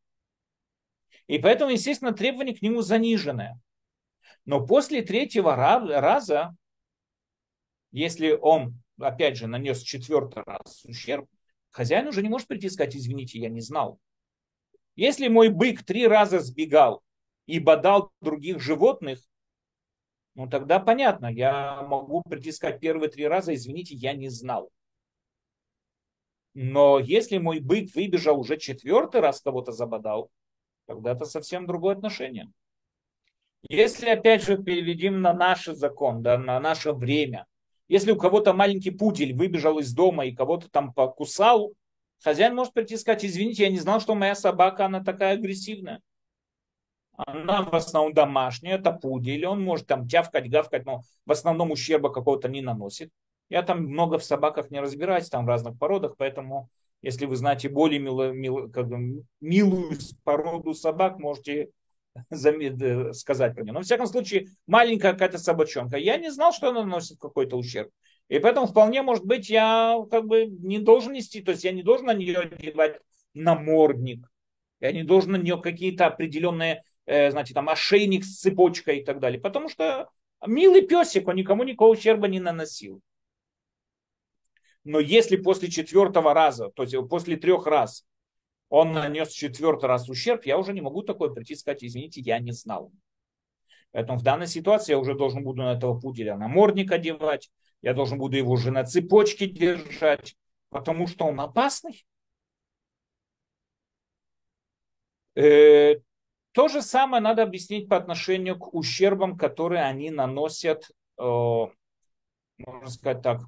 И 1.27 1.37
поэтому, 1.39 1.71
естественно, 1.71 2.11
требование 2.11 2.55
к 2.55 2.61
нему 2.61 2.81
заниженное. 2.81 3.59
Но 4.45 4.65
после 4.65 5.01
третьего 5.01 5.55
раза, 5.55 6.55
если 7.91 8.31
он, 8.31 8.81
опять 8.99 9.37
же, 9.37 9.47
нанес 9.47 9.81
четвертый 9.81 10.43
раз 10.45 10.83
ущерб, 10.83 11.29
хозяин 11.69 12.07
уже 12.07 12.21
не 12.21 12.29
может 12.29 12.47
прийти 12.47 12.67
и 12.67 12.69
сказать, 12.69 12.95
извините, 12.95 13.39
я 13.39 13.49
не 13.49 13.61
знал. 13.61 13.99
Если 15.01 15.29
мой 15.29 15.49
бык 15.49 15.83
три 15.83 16.05
раза 16.05 16.39
сбегал 16.41 17.01
и 17.47 17.57
бодал 17.57 18.11
других 18.21 18.59
животных, 18.59 19.17
ну 20.35 20.47
тогда 20.47 20.79
понятно, 20.79 21.25
я 21.25 21.81
могу 21.81 22.21
сказать 22.51 22.79
первые 22.79 23.09
три 23.09 23.25
раза, 23.25 23.55
извините, 23.55 23.95
я 23.95 24.13
не 24.13 24.29
знал. 24.29 24.69
Но 26.53 26.99
если 26.99 27.39
мой 27.39 27.61
бык 27.61 27.95
выбежал 27.95 28.39
уже 28.39 28.57
четвертый 28.57 29.21
раз 29.21 29.41
кого-то 29.41 29.71
забодал, 29.71 30.29
тогда 30.85 31.13
это 31.13 31.25
совсем 31.25 31.65
другое 31.65 31.95
отношение. 31.95 32.51
Если, 33.69 34.07
опять 34.07 34.43
же, 34.43 34.61
переведем 34.61 35.23
на 35.23 35.33
наш 35.33 35.65
закон, 35.65 36.21
да, 36.21 36.37
на 36.37 36.59
наше 36.59 36.93
время, 36.93 37.47
если 37.87 38.11
у 38.11 38.17
кого-то 38.17 38.53
маленький 38.53 38.91
пудель 38.91 39.33
выбежал 39.33 39.79
из 39.79 39.95
дома 39.95 40.27
и 40.27 40.35
кого-то 40.35 40.69
там 40.69 40.93
покусал, 40.93 41.73
хозяин 42.23 42.55
может 42.55 42.73
прийти 42.73 42.95
и 42.95 42.97
сказать, 42.97 43.25
извините, 43.25 43.63
я 43.63 43.69
не 43.69 43.79
знал, 43.79 43.99
что 43.99 44.15
моя 44.15 44.35
собака, 44.35 44.85
она 44.85 45.03
такая 45.03 45.33
агрессивная. 45.33 46.01
Она 47.17 47.63
в 47.63 47.75
основном 47.75 48.13
домашняя, 48.13 48.75
это 48.75 48.91
пудель, 48.91 49.45
он 49.45 49.61
может 49.63 49.87
там 49.87 50.07
тявкать, 50.07 50.49
гавкать, 50.49 50.85
но 50.85 51.01
в 51.25 51.31
основном 51.31 51.71
ущерба 51.71 52.11
какого-то 52.11 52.47
не 52.47 52.61
наносит. 52.61 53.11
Я 53.49 53.63
там 53.63 53.83
много 53.83 54.17
в 54.17 54.23
собаках 54.23 54.71
не 54.71 54.79
разбираюсь, 54.79 55.29
там 55.29 55.45
в 55.45 55.49
разных 55.49 55.77
породах, 55.77 56.15
поэтому 56.17 56.69
если 57.01 57.25
вы 57.25 57.35
знаете 57.35 57.67
более 57.67 57.99
мило, 57.99 58.31
мило, 58.31 58.67
как 58.67 58.87
бы, 58.87 59.23
милую 59.39 59.97
породу 60.23 60.73
собак, 60.73 61.19
можете 61.19 61.69
сказать 62.31 63.55
про 63.55 63.63
нее. 63.63 63.73
Но, 63.73 63.79
в 63.81 63.83
всяком 63.83 64.05
случае, 64.05 64.47
маленькая 64.67 65.13
какая-то 65.13 65.37
собачонка. 65.37 65.97
Я 65.97 66.17
не 66.17 66.31
знал, 66.31 66.53
что 66.53 66.69
она 66.69 66.81
наносит 66.81 67.19
какой-то 67.19 67.57
ущерб. 67.57 67.89
И 68.31 68.39
поэтому 68.39 68.65
вполне 68.65 69.01
может 69.01 69.25
быть 69.25 69.49
я 69.49 69.97
как 70.09 70.25
бы 70.25 70.45
не 70.45 70.79
должен 70.79 71.11
нести, 71.11 71.41
то 71.41 71.51
есть 71.51 71.65
я 71.65 71.73
не 71.73 71.83
должен 71.83 72.05
на 72.05 72.13
нее 72.13 72.37
одевать 72.37 73.01
намордник, 73.33 74.25
я 74.79 74.93
не 74.93 75.03
должен 75.03 75.33
на 75.33 75.35
нее 75.35 75.61
какие-то 75.61 76.05
определенные, 76.05 76.85
э, 77.07 77.29
знаете, 77.29 77.53
там 77.53 77.67
ошейник 77.67 78.23
с 78.23 78.39
цепочкой 78.39 78.99
и 78.99 79.03
так 79.03 79.19
далее, 79.19 79.41
потому 79.41 79.67
что 79.67 80.09
милый 80.47 80.83
песик, 80.83 81.27
он 81.27 81.35
никому 81.35 81.63
никакого 81.63 81.91
ущерба 81.91 82.29
не 82.29 82.39
наносил. 82.39 83.01
Но 84.85 85.01
если 85.01 85.35
после 85.35 85.69
четвертого 85.69 86.33
раза, 86.33 86.69
то 86.69 86.83
есть 86.83 86.95
после 87.09 87.35
трех 87.35 87.67
раз 87.67 88.05
он 88.69 88.93
нанес 88.93 89.29
четвертый 89.29 89.87
раз 89.87 90.07
ущерб, 90.07 90.45
я 90.45 90.57
уже 90.57 90.71
не 90.71 90.79
могу 90.79 91.01
такой 91.01 91.33
прийти 91.33 91.51
и 91.51 91.57
сказать, 91.57 91.83
извините, 91.83 92.21
я 92.21 92.39
не 92.39 92.53
знал. 92.53 92.93
Поэтому 93.91 94.17
в 94.17 94.23
данной 94.23 94.47
ситуации 94.47 94.93
я 94.93 94.99
уже 94.99 95.15
должен 95.15 95.43
буду 95.43 95.63
на 95.63 95.73
этого 95.73 95.99
пуделя 95.99 96.37
намордник 96.37 96.93
одевать, 96.93 97.51
я 97.81 97.93
должен 97.93 98.17
буду 98.17 98.37
его 98.37 98.51
уже 98.51 98.71
на 98.71 98.83
цепочке 98.83 99.47
держать, 99.47 100.35
потому 100.69 101.07
что 101.07 101.25
он 101.25 101.39
опасный. 101.39 102.05
Э, 105.35 105.95
то 106.51 106.67
же 106.67 106.81
самое 106.81 107.23
надо 107.23 107.43
объяснить 107.43 107.87
по 107.87 107.97
отношению 107.97 108.57
к 108.59 108.73
ущербам, 108.73 109.37
которые 109.37 109.83
они 109.83 110.09
наносят, 110.09 110.91
э, 111.17 111.23
можно 112.57 112.89
сказать 112.89 113.21
так, 113.21 113.41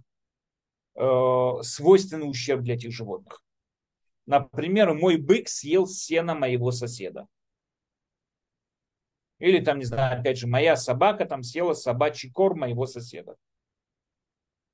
э, 0.96 1.62
свойственный 1.62 2.30
ущерб 2.30 2.62
для 2.62 2.76
этих 2.76 2.92
животных. 2.92 3.44
Например, 4.26 4.94
мой 4.94 5.18
бык 5.18 5.50
съел 5.50 5.86
сено 5.86 6.34
моего 6.34 6.72
соседа. 6.72 7.28
Или 9.40 9.60
там, 9.60 9.80
не 9.80 9.86
знаю, 9.86 10.20
опять 10.20 10.38
же, 10.38 10.48
моя 10.48 10.78
собака 10.78 11.26
там 11.26 11.44
съела 11.44 11.74
собачий 11.74 12.32
корм 12.32 12.60
моего 12.60 12.86
соседа. 12.86 13.36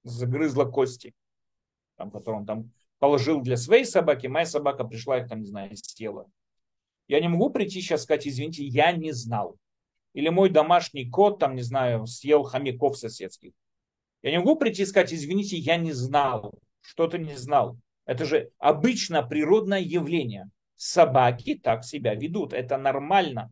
Загрызла 0.04 0.66
кости, 0.66 1.14
там, 1.98 2.12
которые 2.12 2.42
он 2.42 2.46
там 2.46 2.72
положил 3.00 3.42
для 3.42 3.58
своей 3.58 3.86
собаки. 3.86 4.28
Моя 4.28 4.46
собака 4.46 4.84
пришла 4.84 5.18
их 5.20 5.28
там, 5.28 5.42
не 5.42 5.48
знаю, 5.48 5.76
съела. 5.76 6.30
Я 7.08 7.20
не 7.20 7.28
могу 7.28 7.50
прийти 7.50 7.82
сейчас 7.82 8.04
сказать, 8.04 8.28
извините, 8.28 8.64
я 8.64 8.92
не 8.92 9.12
знал. 9.12 9.58
Или 10.14 10.30
мой 10.30 10.50
домашний 10.50 11.10
кот, 11.10 11.40
там, 11.40 11.56
не 11.56 11.62
знаю, 11.62 12.06
съел 12.06 12.44
хомяков 12.44 12.98
соседских. 12.98 13.52
Я 14.22 14.32
не 14.32 14.40
могу 14.40 14.56
прийти 14.56 14.84
и 14.84 14.86
сказать, 14.86 15.14
извините, 15.14 15.58
я 15.58 15.78
не 15.78 15.92
знал, 15.92 16.54
что-то 16.82 17.18
не 17.18 17.36
знал. 17.36 17.78
Это 18.06 18.26
же 18.26 18.52
обычно 18.58 19.24
природное 19.24 19.80
явление. 19.80 20.50
Собаки 20.76 21.56
так 21.56 21.84
себя 21.84 22.16
ведут. 22.16 22.54
Это 22.54 22.78
нормально. 22.78 23.52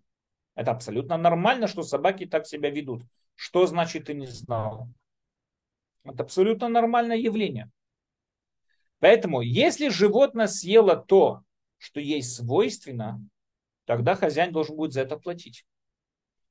Это 0.55 0.71
абсолютно 0.71 1.17
нормально, 1.17 1.67
что 1.67 1.83
собаки 1.83 2.25
так 2.25 2.47
себя 2.47 2.69
ведут. 2.69 3.03
Что 3.35 3.67
значит 3.67 4.05
ты 4.05 4.13
не 4.13 4.25
знал? 4.25 4.87
Это 6.09 6.23
абсолютно 6.23 6.67
нормальное 6.67 7.17
явление. 7.17 7.69
Поэтому, 8.99 9.41
если 9.41 9.89
животное 9.89 10.47
съело 10.47 10.95
то, 10.95 11.41
что 11.77 11.99
ей 11.99 12.23
свойственно, 12.23 13.21
тогда 13.85 14.15
хозяин 14.15 14.51
должен 14.51 14.75
будет 14.75 14.93
за 14.93 15.01
это 15.01 15.17
платить 15.17 15.65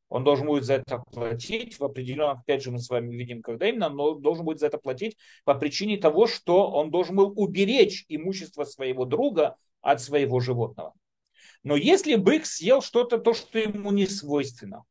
он 0.09 0.25
должен 0.25 0.47
будет 0.47 0.65
за 0.65 0.75
это 0.75 1.03
платить 1.11 1.79
в 1.79 1.85
определенном, 1.85 2.39
опять 2.39 2.63
же, 2.63 2.71
мы 2.71 2.79
с 2.79 2.89
вами 2.89 3.15
видим, 3.15 3.43
когда 3.43 3.69
именно, 3.69 3.89
но 3.89 4.15
должен 4.15 4.45
будет 4.45 4.61
за 4.61 4.67
это 4.67 4.79
платить 4.79 5.17
по 5.45 5.55
причине 5.55 5.97
того, 5.97 6.27
что 6.27 6.71
он 6.71 6.91
должен 6.91 7.17
был 7.17 7.33
уберечь 7.37 8.05
имущество 8.09 8.65
своего 8.65 9.05
друга 9.05 9.57
от 9.81 10.01
своего 10.01 10.41
животного. 10.41 10.95
Но 11.63 11.75
если 11.77 12.15
бык 12.15 12.47
съел 12.47 12.83
что-то, 12.83 13.19
то, 13.19 13.35
что 13.35 13.59
ему 13.59 13.91
не 13.91 14.07
свойственно, 14.07 14.85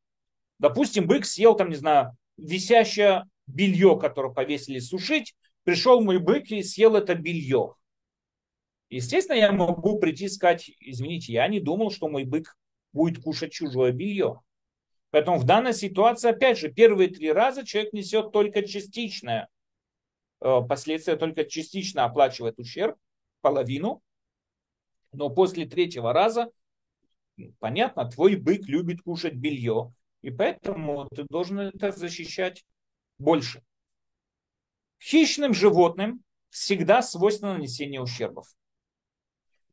допустим, 0.60 1.08
бык 1.08 1.26
съел, 1.26 1.56
там, 1.56 1.70
не 1.70 1.76
знаю, 1.76 2.18
висящее 2.38 3.24
белье, 3.48 3.98
которое 4.00 4.34
повесили 4.34 4.80
сушить, 4.80 5.36
пришел 5.64 6.02
мой 6.02 6.20
бык 6.20 6.52
и 6.52 6.64
съел 6.64 6.96
это 6.96 7.16
белье. 7.16 7.76
Естественно, 8.90 9.38
я 9.38 9.52
могу 9.52 10.00
прийти 10.00 10.26
и 10.26 10.30
сказать, 10.30 10.70
извините, 10.80 11.34
я 11.34 11.48
не 11.48 11.60
думал, 11.60 11.92
что 11.92 12.08
мой 12.08 12.24
бык 12.24 12.56
будет 12.94 13.24
кушать 13.24 13.52
чужое 13.52 13.92
белье. 13.92 14.42
Поэтому 15.10 15.38
в 15.38 15.46
данной 15.46 15.74
ситуации, 15.74 16.30
опять 16.30 16.60
же, 16.60 16.72
первые 16.72 17.10
три 17.10 17.32
раза 17.32 17.66
человек 17.66 17.94
несет 17.94 18.32
только 18.32 18.68
частичное 18.68 19.48
э, 20.42 20.62
последствия, 20.68 21.16
только 21.16 21.46
частично 21.46 22.06
оплачивает 22.06 22.60
ущерб, 22.60 22.98
половину. 23.42 24.02
Но 25.12 25.30
после 25.30 25.66
третьего 25.66 26.14
раза, 26.14 26.52
понятно, 27.60 28.10
твой 28.10 28.36
бык 28.36 28.68
любит 28.68 29.02
кушать 29.02 29.36
белье, 29.36 29.94
и 30.22 30.32
поэтому 30.32 31.08
ты 31.10 31.26
должен 31.30 31.60
это 31.60 31.92
защищать 31.92 32.66
больше. 33.18 33.62
Хищным 35.02 35.54
животным 35.54 36.24
всегда 36.50 37.02
свойственно 37.02 37.54
нанесение 37.54 38.02
ущербов. 38.02 38.48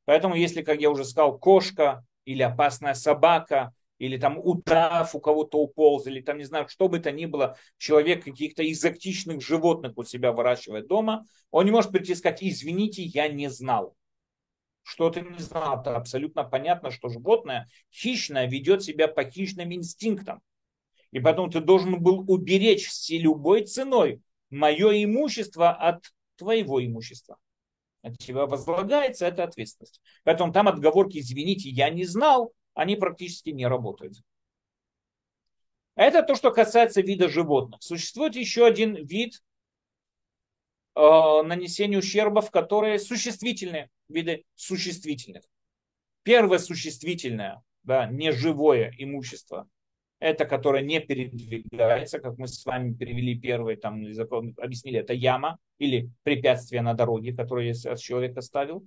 Поэтому, 0.05 0.35
если, 0.35 0.63
как 0.63 0.81
я 0.81 0.91
уже 0.91 1.05
сказал, 1.05 1.39
кошка 1.39 2.05
или 2.25 2.43
опасная 2.43 2.95
собака 2.95 3.73
или 3.99 4.17
там 4.17 4.37
удав 4.37 5.15
у 5.15 5.21
кого-то 5.21 5.59
уполз, 5.59 6.09
или 6.09 6.21
там, 6.21 6.39
не 6.39 6.45
знаю, 6.45 6.67
что 6.69 6.89
бы 6.89 6.99
то 6.99 7.13
ни 7.13 7.27
было, 7.27 7.57
человек 7.79 8.25
каких-то 8.25 8.69
экзотичных 8.69 9.41
животных 9.41 9.93
у 9.97 10.03
себя 10.03 10.33
выращивает 10.33 10.89
дома, 10.89 11.25
он 11.53 11.67
не 11.67 11.71
может 11.71 11.93
прийти 11.93 12.13
и 12.13 12.17
сказать, 12.17 12.43
извините, 12.43 13.05
я 13.05 13.29
не 13.29 13.49
знал. 13.49 13.95
Что 14.83 15.11
ты 15.11 15.21
не 15.21 15.39
знал? 15.39 15.81
Это 15.81 15.97
абсолютно 15.97 16.43
понятно, 16.43 16.91
что 16.91 17.09
животное 17.09 17.69
хищное 17.93 18.49
ведет 18.49 18.83
себя 18.83 19.07
по 19.07 19.23
хищным 19.23 19.73
инстинктам. 19.73 20.43
И 21.13 21.21
поэтому 21.21 21.51
ты 21.51 21.61
должен 21.61 22.03
был 22.03 22.25
уберечь 22.29 22.89
все 22.89 23.19
любой 23.19 23.65
ценой 23.65 24.23
мое 24.51 25.05
имущество 25.05 25.71
от 25.71 26.05
твоего 26.37 26.85
имущества. 26.85 27.39
От 28.03 28.19
тебя 28.19 28.47
возлагается 28.47 29.27
эта 29.27 29.45
ответственность. 29.45 30.01
Поэтому 30.25 30.53
там 30.53 30.69
отговорки, 30.69 31.19
извините, 31.19 31.69
я 31.69 31.89
не 31.91 32.05
знал, 32.05 32.53
они 32.75 32.97
практически 32.97 33.51
не 33.51 33.67
работают. 33.67 34.17
Это 35.95 36.23
то, 36.23 36.35
что 36.35 36.51
касается 36.51 37.03
вида 37.03 37.29
животных. 37.29 37.83
Существует 37.83 38.35
еще 38.35 38.67
один 38.67 38.95
вид 38.95 39.43
э, 40.95 41.01
нанесения 41.01 41.99
ущербов, 41.99 42.51
которые 42.51 42.99
существительные, 42.99 43.91
виды 44.09 44.45
существительных. 44.55 45.45
Первое 46.23 46.59
существительное, 46.59 47.63
да, 47.83 48.07
неживое 48.07 48.93
имущество, 48.97 49.69
это 50.23 50.45
которое 50.45 50.85
не 50.85 51.01
передвигается, 51.01 52.21
как 52.21 52.39
мы 52.39 52.47
с 52.47 52.65
вами 52.65 52.95
перевели 52.95 53.37
первый, 53.39 53.75
там, 53.75 54.05
объяснили, 54.57 55.01
это 55.01 55.13
яма 55.13 55.59
или 55.79 56.11
препятствие 56.23 56.81
на 56.81 56.95
дороге, 56.95 57.35
которое 57.35 57.75
человек 57.75 58.37
оставил. 58.37 58.87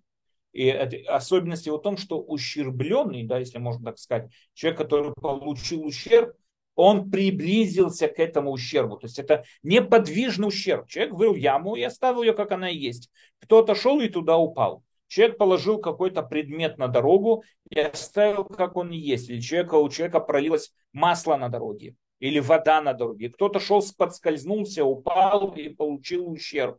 И 0.53 0.69
особенность 0.69 1.65
его 1.65 1.77
в 1.77 1.81
том, 1.81 1.97
что 1.97 2.21
ущербленный, 2.21 3.23
да, 3.23 3.39
если 3.39 3.57
можно 3.57 3.87
так 3.87 3.99
сказать, 3.99 4.31
человек, 4.53 4.79
который 4.79 5.13
получил 5.13 5.83
ущерб, 5.85 6.33
он 6.75 7.11
приблизился 7.11 8.07
к 8.07 8.17
этому 8.19 8.51
ущербу. 8.51 8.95
То 8.95 9.07
есть 9.07 9.19
это 9.19 9.43
неподвижный 9.61 10.47
ущерб. 10.47 10.87
Человек 10.87 11.15
вырыл 11.15 11.35
яму 11.35 11.75
и 11.75 11.81
оставил 11.81 12.23
ее, 12.23 12.31
как 12.31 12.53
она 12.53 12.69
есть. 12.69 13.09
Кто-то 13.39 13.75
шел 13.75 13.99
и 13.99 14.07
туда 14.07 14.37
упал. 14.37 14.84
Человек 15.07 15.37
положил 15.37 15.79
какой-то 15.79 16.23
предмет 16.23 16.77
на 16.77 16.87
дорогу 16.87 17.43
и 17.69 17.79
оставил, 17.79 18.43
как 18.45 18.75
он 18.75 18.91
есть. 18.91 19.29
Или 19.29 19.39
человека, 19.39 19.75
у 19.75 19.89
человека 19.89 20.19
пролилось 20.19 20.73
масло 20.93 21.35
на 21.37 21.49
дороге. 21.49 21.95
Или 22.19 22.39
вода 22.39 22.81
на 22.81 22.93
дороге. 22.93 23.29
Кто-то 23.29 23.59
шел, 23.59 23.83
подскользнулся, 23.97 24.83
упал 24.83 25.53
и 25.53 25.69
получил 25.69 26.29
ущерб. 26.29 26.77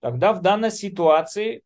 Тогда 0.00 0.32
в 0.32 0.42
данной 0.42 0.70
ситуации 0.70 1.62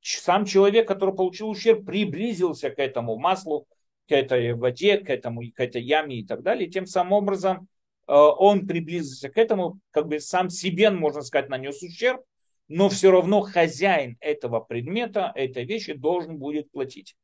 сам 0.00 0.44
человек, 0.44 0.86
который 0.86 1.14
получил 1.14 1.48
ущерб, 1.48 1.84
приблизился 1.84 2.70
к 2.70 2.78
этому 2.78 3.16
маслу, 3.16 3.66
к 4.08 4.12
этой 4.12 4.54
воде, 4.54 4.98
к, 4.98 5.10
этому, 5.10 5.42
к 5.54 5.60
этой 5.60 5.82
яме 5.82 6.20
и 6.20 6.26
так 6.26 6.42
далее. 6.42 6.68
И 6.68 6.70
тем 6.70 6.86
самым 6.86 7.12
образом 7.12 7.68
э, 8.06 8.12
он 8.14 8.66
приблизился 8.66 9.28
к 9.28 9.36
этому, 9.36 9.80
как 9.90 10.06
бы 10.08 10.20
сам 10.20 10.48
себе, 10.48 10.90
можно 10.90 11.22
сказать, 11.22 11.50
нанес 11.50 11.82
ущерб, 11.82 12.22
но 12.68 12.88
все 12.88 13.10
равно 13.10 13.40
хозяин 13.40 14.16
этого 14.20 14.60
предмета, 14.60 15.32
этой 15.34 15.64
вещи 15.64 15.94
должен 15.94 16.38
будет 16.38 16.70
платить. 16.70 17.16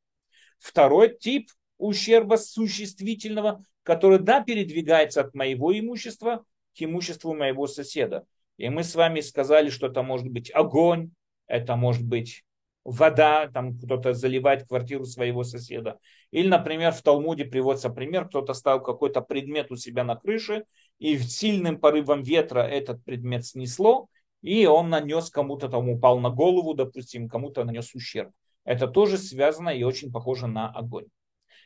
Второй 0.59 1.17
тип 1.17 1.51
ущерба 1.77 2.37
существительного, 2.37 3.63
который, 3.83 4.19
да, 4.19 4.43
передвигается 4.43 5.21
от 5.21 5.35
моего 5.35 5.79
имущества 5.79 6.45
к 6.77 6.83
имуществу 6.83 7.35
моего 7.35 7.67
соседа. 7.67 8.25
И 8.57 8.69
мы 8.69 8.85
с 8.85 8.95
вами 8.95 9.21
сказали, 9.21 9.69
что 9.69 9.89
это 9.89 10.03
может 10.03 10.29
быть 10.29 10.51
огонь, 10.55 11.11
это 11.47 11.77
может 11.77 12.05
быть 12.05 12.45
вода, 12.85 13.49
там 13.49 13.79
кто-то 13.79 14.13
заливает 14.13 14.67
квартиру 14.67 15.05
своего 15.05 15.43
соседа. 15.43 15.99
Или, 16.31 16.49
например, 16.49 16.93
в 16.93 17.03
Талмуде 17.03 17.45
приводится 17.45 17.91
пример, 17.91 18.29
кто-то 18.29 18.55
ставил 18.55 18.81
какой-то 18.81 19.21
предмет 19.23 19.71
у 19.71 19.77
себя 19.77 20.05
на 20.05 20.17
крыше, 20.17 20.65
и 20.99 21.19
сильным 21.19 21.79
порывом 21.79 22.23
ветра 22.23 22.61
этот 22.61 23.03
предмет 23.05 23.47
снесло, 23.47 24.09
и 24.45 24.67
он 24.67 24.91
нанес 24.91 25.31
кому-то, 25.31 25.71
там 25.71 25.89
упал 25.89 26.21
на 26.21 26.29
голову, 26.29 26.75
допустим, 26.75 27.31
кому-то 27.31 27.65
нанес 27.65 27.95
ущерб. 27.95 28.31
Это 28.65 28.87
тоже 28.87 29.17
связано 29.17 29.71
и 29.71 29.85
очень 29.85 30.13
похоже 30.13 30.49
на 30.49 30.71
огонь. 30.71 31.07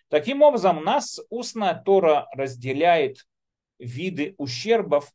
Таким 0.09 0.43
образом, 0.43 0.85
нас 0.85 1.21
устная 1.29 1.75
Тора 1.75 2.29
разделяет 2.33 3.27
виды 3.81 4.37
ущербов 4.39 5.13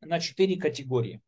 на 0.00 0.18
четыре 0.18 0.56
категории. 0.56 1.20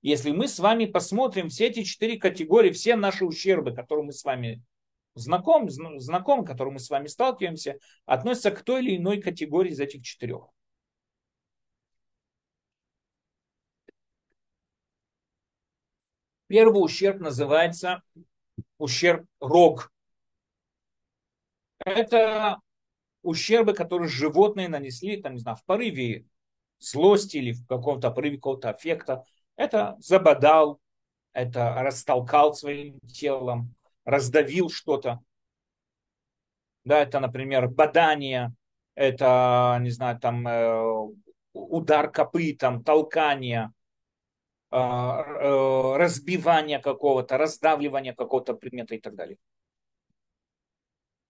Если 0.00 0.30
мы 0.30 0.46
с 0.46 0.60
вами 0.60 0.84
посмотрим 0.84 1.48
все 1.48 1.66
эти 1.66 1.82
четыре 1.82 2.16
категории, 2.16 2.70
все 2.70 2.94
наши 2.94 3.24
ущербы, 3.24 3.74
которые 3.74 4.06
мы 4.06 4.12
с 4.12 4.22
вами 4.22 4.62
знакомы, 5.16 5.70
знакомы, 5.70 6.44
которые 6.44 6.74
мы 6.74 6.78
с 6.78 6.88
вами 6.88 7.08
сталкиваемся, 7.08 7.80
относятся 8.06 8.52
к 8.52 8.62
той 8.62 8.84
или 8.84 8.96
иной 8.96 9.20
категории 9.20 9.72
из 9.72 9.80
этих 9.80 10.04
четырех. 10.04 10.50
Первый 16.52 16.84
ущерб 16.84 17.18
называется 17.18 18.02
ущерб 18.76 19.24
рог. 19.40 19.90
Это 21.78 22.58
ущербы, 23.22 23.72
которые 23.72 24.08
животные 24.08 24.68
нанесли, 24.68 25.16
там, 25.16 25.32
не 25.32 25.38
знаю, 25.38 25.56
в 25.56 25.64
порыве 25.64 26.26
злости 26.78 27.38
или 27.38 27.52
в 27.52 27.66
каком-то 27.66 28.10
порыве 28.10 28.36
какого-то 28.36 28.68
аффекта 28.68 29.24
это 29.56 29.96
забодал, 29.98 30.78
это 31.32 31.72
растолкал 31.76 32.52
своим 32.52 33.00
телом, 33.00 33.74
раздавил 34.04 34.68
что-то. 34.68 35.20
Да, 36.84 36.98
это, 36.98 37.18
например, 37.18 37.66
бадание, 37.68 38.52
это, 38.94 39.78
не 39.80 39.88
знаю, 39.88 40.20
там 40.20 40.46
э, 40.46 41.14
удар 41.54 42.12
копытом, 42.12 42.84
толкание, 42.84 43.72
э, 44.72 44.76
э, 44.76 45.96
разбивание 45.96 46.78
какого-то, 46.78 47.38
раздавливание 47.38 48.14
какого-то 48.14 48.54
предмета 48.54 48.94
и 48.94 49.00
так 49.00 49.14
далее. 49.14 49.38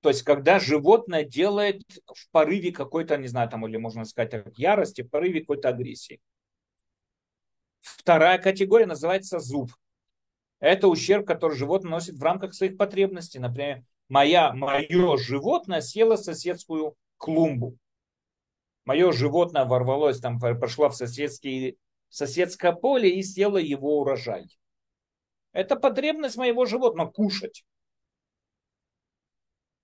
То 0.01 0.09
есть, 0.09 0.23
когда 0.23 0.59
животное 0.59 1.25
делает 1.25 1.83
в 2.07 2.29
порыве 2.31 2.73
какой-то, 2.73 3.17
не 3.17 3.29
знаю, 3.29 3.49
там, 3.49 3.67
или 3.67 3.77
можно 3.77 4.05
сказать, 4.05 4.35
ярости, 4.57 5.03
в 5.03 5.11
порыве 5.11 5.41
какой-то 5.41 5.69
агрессии. 5.69 6.21
Вторая 7.81 8.39
категория 8.39 8.87
называется 8.87 9.39
зуб. 9.39 9.71
Это 10.59 10.89
ущерб, 10.89 11.27
который 11.27 11.57
животное 11.57 11.91
носит 11.91 12.17
в 12.17 12.23
рамках 12.23 12.55
своих 12.55 12.77
потребностей. 12.77 13.39
Например, 13.39 13.85
моя, 14.09 14.53
мое 14.53 15.17
животное 15.19 15.81
съело 15.81 16.17
соседскую 16.17 16.97
клумбу. 17.17 17.77
Мое 18.85 19.13
животное 19.13 19.65
ворвалось, 19.65 20.21
там 20.21 20.41
прошло 20.41 20.89
в 20.89 20.97
соседский, 20.97 21.79
соседское 22.13 22.73
поле 22.73 23.11
и 23.11 23.23
съело 23.23 23.57
его 23.57 24.01
урожай. 24.01 24.47
Это 25.53 25.77
потребность 25.77 26.37
моего 26.37 26.67
животного 26.67 27.11
кушать. 27.11 27.65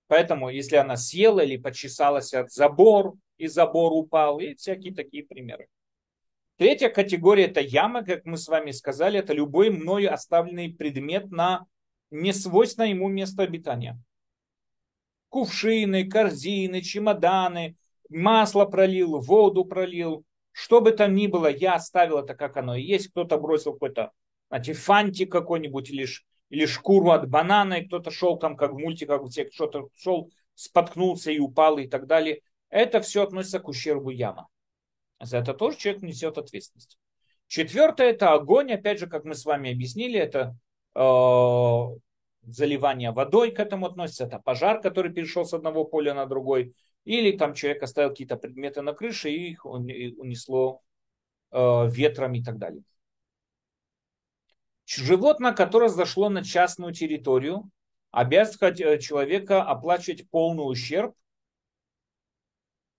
Поэтому, 0.07 0.49
если 0.49 0.75
она 0.75 0.95
съела 0.95 1.41
или 1.41 1.57
почесалась 1.57 2.33
от 2.33 2.51
забор, 2.51 3.15
и 3.37 3.47
забор 3.47 3.93
упал, 3.93 4.39
и 4.39 4.53
всякие 4.55 4.93
такие 4.93 5.23
примеры. 5.25 5.67
Третья 6.57 6.89
категория– 6.89 7.45
это 7.45 7.61
яма, 7.61 8.03
как 8.03 8.25
мы 8.25 8.37
с 8.37 8.47
вами 8.47 8.71
сказали, 8.71 9.19
это 9.19 9.33
любой 9.33 9.69
мною 9.69 10.13
оставленный 10.13 10.73
предмет 10.73 11.31
на 11.31 11.65
несвойственное 12.11 12.89
ему 12.89 13.07
место 13.07 13.43
обитания. 13.43 13.97
Кувшины, 15.29 16.09
корзины, 16.09 16.81
чемоданы, 16.81 17.77
масло 18.09 18.65
пролил, 18.65 19.19
воду 19.19 19.63
пролил, 19.63 20.25
что 20.51 20.81
бы 20.81 20.91
там 20.91 21.15
ни 21.15 21.27
было, 21.27 21.47
я 21.47 21.75
оставил 21.75 22.19
это, 22.19 22.35
как 22.35 22.57
оно 22.57 22.75
и 22.75 22.83
есть. 22.83 23.09
Кто-то 23.09 23.37
бросил 23.37 23.73
какой-то, 23.73 24.11
знаете, 24.49 24.73
фантик 24.73 25.31
какой-нибудь 25.31 25.89
или, 25.89 26.07
или 26.49 26.65
шкуру 26.65 27.11
от 27.11 27.29
банана, 27.29 27.75
и 27.75 27.85
кто-то 27.85 28.11
шел 28.11 28.37
там, 28.37 28.57
как 28.57 28.73
в 28.73 28.77
мультиках, 28.77 29.23
где 29.23 29.45
кто-то 29.45 29.89
шел, 29.95 30.31
споткнулся 30.55 31.31
и 31.31 31.39
упал 31.39 31.77
и 31.77 31.87
так 31.87 32.07
далее. 32.07 32.41
Это 32.69 33.01
все 33.01 33.23
относится 33.23 33.59
к 33.59 33.67
ущербу 33.67 34.09
яма. 34.09 34.47
За 35.21 35.37
это 35.37 35.53
тоже 35.53 35.77
человек 35.77 36.01
несет 36.01 36.37
ответственность. 36.37 36.97
Четвертое– 37.47 38.09
это 38.11 38.33
огонь. 38.33 38.71
Опять 38.71 38.99
же, 38.99 39.07
как 39.07 39.25
мы 39.25 39.33
с 39.33 39.43
вами 39.43 39.71
объяснили, 39.71 40.19
это 40.19 40.55
э, 40.95 41.99
заливание 42.43 43.11
водой 43.11 43.51
к 43.51 43.59
этому 43.59 43.87
относится. 43.87 44.25
Это 44.25 44.39
пожар, 44.39 44.81
который 44.81 45.11
перешел 45.11 45.45
с 45.45 45.53
одного 45.53 45.83
поля 45.83 46.13
на 46.13 46.25
другой. 46.25 46.73
Или 47.05 47.37
там 47.37 47.53
человек 47.53 47.83
оставил 47.83 48.09
какие-то 48.09 48.37
предметы 48.37 48.81
на 48.81 48.93
крыше 48.93 49.31
и 49.31 49.51
их 49.51 49.65
унесло 49.65 50.81
э, 51.51 51.89
ветром 51.89 52.33
и 52.33 52.43
так 52.43 52.57
далее. 52.57 52.83
Животное, 54.85 55.53
которое 55.53 55.89
зашло 55.89 56.29
на 56.29 56.43
частную 56.43 56.93
территорию, 56.93 57.69
обязывает 58.11 58.79
э, 58.81 58.99
человека 58.99 59.63
оплачивать 59.63 60.29
полный 60.29 60.63
ущерб 60.63 61.15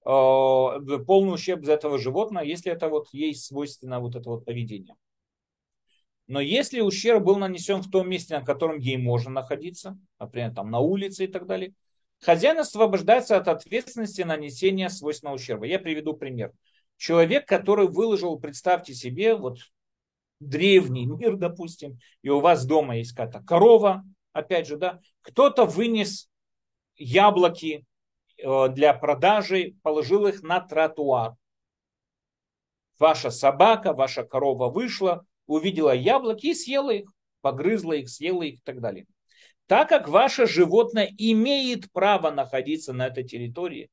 Э, 0.05 0.79
полный 1.07 1.35
ущерб 1.35 1.65
за 1.65 1.75
этого 1.75 1.99
животного, 1.99 2.43
если 2.45 2.73
это 2.73 2.89
вот 2.89 3.09
ей 3.13 3.35
свойственно 3.35 4.01
вот 4.01 4.17
это 4.17 4.31
вот 4.31 4.45
поведение. 4.45 4.97
Но 6.27 6.41
если 6.41 6.81
ущерб 6.81 7.25
был 7.25 7.37
нанесен 7.37 7.83
в 7.83 7.91
том 7.91 8.09
месте, 8.09 8.39
на 8.39 8.45
котором 8.45 8.79
ей 8.79 8.97
можно 8.97 9.31
находиться, 9.31 9.99
например, 10.19 10.55
там 10.55 10.71
на 10.71 10.79
улице 10.79 11.25
и 11.25 11.27
так 11.27 11.47
далее, 11.47 11.75
хозяин 12.21 12.59
освобождается 12.59 13.37
от 13.37 13.49
ответственности 13.49 14.23
нанесения 14.23 14.89
свойственного 14.89 15.37
ущерба. 15.37 15.67
Я 15.67 15.79
приведу 15.79 16.15
пример. 16.15 16.53
Человек, 16.97 17.47
который 17.47 17.89
выложил, 17.89 18.39
представьте 18.39 18.95
себе, 18.95 19.35
вот 19.35 19.59
древний 20.39 21.07
мир, 21.07 21.37
допустим, 21.37 21.99
и 22.23 22.29
у 22.29 22.41
вас 22.41 22.67
дома 22.67 22.97
есть 22.97 23.13
какая-то 23.13 23.41
корова, 23.43 24.05
опять 24.33 24.67
же, 24.67 24.77
да, 24.77 25.01
кто-то 25.23 25.65
вынес 25.65 26.29
яблоки 26.97 27.87
Э, 28.43 28.69
для 28.69 28.95
продажи, 28.95 29.75
положил 29.83 30.27
их 30.27 30.43
на 30.43 30.61
тротуар. 30.61 31.35
Ваша 32.99 33.31
собака, 33.31 33.93
ваша 33.93 34.25
корова 34.25 34.69
вышла, 34.69 35.25
увидела 35.47 35.95
яблоки 35.95 36.49
и 36.49 36.55
съела 36.55 36.91
их, 36.91 37.11
погрызла 37.41 37.93
их, 37.93 38.09
съела 38.09 38.43
их 38.43 38.59
и 38.59 38.63
так 38.63 38.81
далее. 38.81 39.07
Так 39.71 39.89
как 39.89 40.09
ваше 40.09 40.49
животное 40.49 41.09
имеет 41.17 41.93
право 41.93 42.33
находиться 42.33 42.93
на 42.93 43.07
этой 43.07 43.23
территории, 43.23 43.89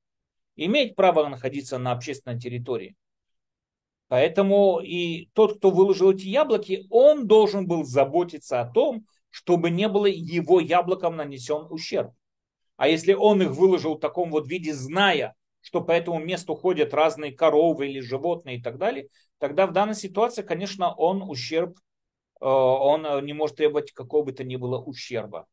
имеет 0.55 0.95
право 0.95 1.29
находиться 1.29 1.77
на 1.77 1.91
общественной 1.91 2.39
территории, 2.39 2.95
Поэтому 4.07 4.79
и 4.79 5.29
тот, 5.33 5.59
кто 5.59 5.69
выложил 5.69 6.13
эти 6.13 6.25
яблоки, 6.25 6.87
он 6.89 7.27
должен 7.27 7.67
был 7.67 7.83
заботиться 7.83 8.59
о 8.59 8.67
том, 8.67 9.05
чтобы 9.29 9.69
не 9.69 9.87
было 9.87 10.07
его 10.07 10.59
яблоком 10.59 11.15
нанесен 11.15 11.67
ущерб. 11.69 12.11
А 12.77 12.87
если 12.87 13.13
он 13.13 13.43
их 13.43 13.51
выложил 13.51 13.97
в 13.97 13.99
таком 13.99 14.31
вот 14.31 14.47
виде, 14.47 14.73
зная, 14.73 15.35
что 15.61 15.81
по 15.81 15.91
этому 15.91 16.17
месту 16.17 16.55
ходят 16.55 16.91
разные 16.91 17.33
коровы 17.33 17.87
или 17.87 17.99
животные 17.99 18.57
и 18.57 18.61
так 18.63 18.79
далее, 18.79 19.09
тогда 19.37 19.67
в 19.67 19.73
данной 19.73 19.93
ситуации, 19.93 20.41
конечно, 20.41 20.91
он 20.95 21.21
ущерб 21.21 21.77
он 22.39 23.23
не 23.23 23.33
может 23.33 23.57
требовать 23.57 23.91
какого 23.91 24.23
бы 24.23 24.31
то 24.31 24.43
ни 24.43 24.55
было 24.55 24.81
ущерба. 24.81 25.45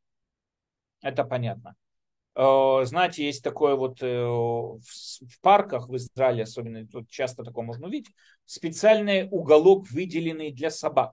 Это 1.05 1.23
понятно. 1.23 1.77
Знаете, 2.35 3.25
есть 3.25 3.45
такое 3.45 3.77
вот 3.77 4.01
в 4.01 5.41
парках 5.43 5.89
в 5.89 5.95
Израиле, 5.97 6.45
особенно 6.45 6.87
тут 6.87 7.09
часто 7.11 7.45
такое 7.45 7.65
можно 7.65 7.87
увидеть, 7.87 8.13
специальный 8.47 9.29
уголок, 9.31 9.89
выделенный 9.91 10.51
для 10.51 10.71
собак. 10.71 11.13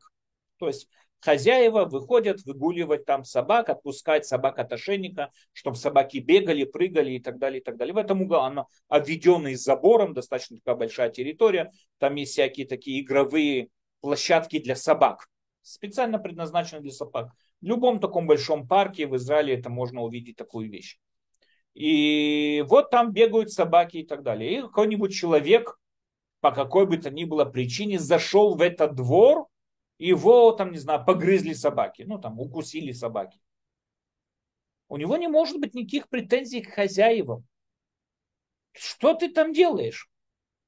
То 0.57 0.67
есть 0.67 0.87
хозяева 1.19 1.85
выходят 1.85 2.43
выгуливать 2.45 3.05
там 3.05 3.25
собак, 3.25 3.69
отпускать 3.69 4.25
собак 4.25 4.59
от 4.59 4.71
ошейника, 4.71 5.29
чтобы 5.51 5.75
собаки 5.75 6.19
бегали, 6.19 6.63
прыгали 6.63 7.11
и 7.11 7.19
так 7.19 7.37
далее, 7.37 7.59
и 7.59 7.63
так 7.63 7.75
далее. 7.77 7.93
В 7.93 7.97
этом 7.97 8.21
углу 8.21 8.37
оно 8.37 8.67
обведенный 8.87 9.55
забором, 9.55 10.13
достаточно 10.13 10.57
такая 10.57 10.75
большая 10.75 11.09
территория, 11.09 11.71
там 11.99 12.15
есть 12.15 12.31
всякие 12.31 12.65
такие 12.65 13.01
игровые 13.01 13.67
площадки 13.99 14.57
для 14.57 14.75
собак, 14.75 15.27
специально 15.61 16.17
предназначены 16.17 16.81
для 16.81 16.91
собак. 16.91 17.33
В 17.61 17.65
любом 17.65 17.99
таком 17.99 18.27
большом 18.27 18.67
парке 18.67 19.07
в 19.07 19.15
Израиле 19.17 19.55
это 19.55 19.69
можно 19.69 20.01
увидеть 20.01 20.35
такую 20.35 20.69
вещь. 20.69 20.97
И 21.73 22.65
вот 22.67 22.89
там 22.89 23.13
бегают 23.13 23.51
собаки 23.51 23.97
и 23.97 24.05
так 24.05 24.23
далее. 24.23 24.57
И 24.57 24.61
какой-нибудь 24.61 25.13
человек 25.13 25.77
по 26.41 26.51
какой 26.51 26.87
бы 26.87 26.97
то 26.97 27.09
ни 27.09 27.23
было 27.23 27.45
причине 27.45 27.99
зашел 27.99 28.55
в 28.55 28.61
этот 28.61 28.95
двор 28.95 29.47
его 29.99 30.51
там, 30.51 30.71
не 30.71 30.79
знаю, 30.79 31.05
погрызли 31.05 31.53
собаки, 31.53 32.01
ну 32.01 32.17
там 32.17 32.39
укусили 32.39 32.91
собаки. 32.91 33.39
У 34.89 34.97
него 34.97 35.15
не 35.15 35.27
может 35.27 35.59
быть 35.59 35.75
никаких 35.75 36.09
претензий 36.09 36.61
к 36.61 36.73
хозяевам. 36.73 37.45
Что 38.73 39.13
ты 39.13 39.29
там 39.29 39.53
делаешь? 39.53 40.09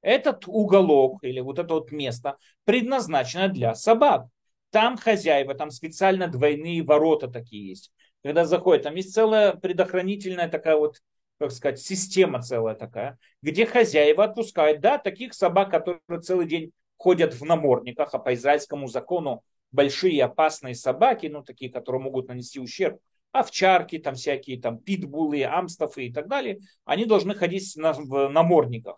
Этот 0.00 0.44
уголок 0.46 1.24
или 1.24 1.40
вот 1.40 1.58
это 1.58 1.74
вот 1.74 1.90
место 1.90 2.38
предназначено 2.64 3.48
для 3.48 3.74
собак. 3.74 4.26
Там 4.74 4.96
хозяева, 4.96 5.54
там 5.54 5.70
специально 5.70 6.26
двойные 6.26 6.82
ворота 6.82 7.28
такие 7.28 7.68
есть. 7.68 7.92
Когда 8.24 8.44
заходят, 8.44 8.82
там 8.82 8.96
есть 8.96 9.14
целая 9.14 9.52
предохранительная 9.54 10.48
такая 10.48 10.74
вот, 10.74 10.96
как 11.38 11.52
сказать, 11.52 11.78
система 11.78 12.42
целая 12.42 12.74
такая, 12.74 13.16
где 13.40 13.66
хозяева 13.66 14.24
отпускают, 14.24 14.80
да, 14.80 14.98
таких 14.98 15.32
собак, 15.32 15.70
которые 15.70 16.20
целый 16.22 16.48
день 16.48 16.72
ходят 16.96 17.34
в 17.34 17.44
намордниках, 17.44 18.14
а 18.14 18.18
по 18.18 18.34
израильскому 18.34 18.88
закону 18.88 19.44
большие 19.70 20.24
опасные 20.24 20.74
собаки, 20.74 21.26
ну 21.28 21.44
такие, 21.44 21.70
которые 21.70 22.02
могут 22.02 22.26
нанести 22.26 22.58
ущерб, 22.58 22.98
овчарки, 23.30 23.98
там 23.98 24.16
всякие 24.16 24.60
там 24.60 24.80
питбулы, 24.80 25.44
амстафы 25.44 26.06
и 26.06 26.12
так 26.12 26.26
далее, 26.26 26.58
они 26.84 27.04
должны 27.04 27.36
ходить 27.36 27.76
на, 27.76 27.92
в 27.92 28.28
намордниках. 28.28 28.96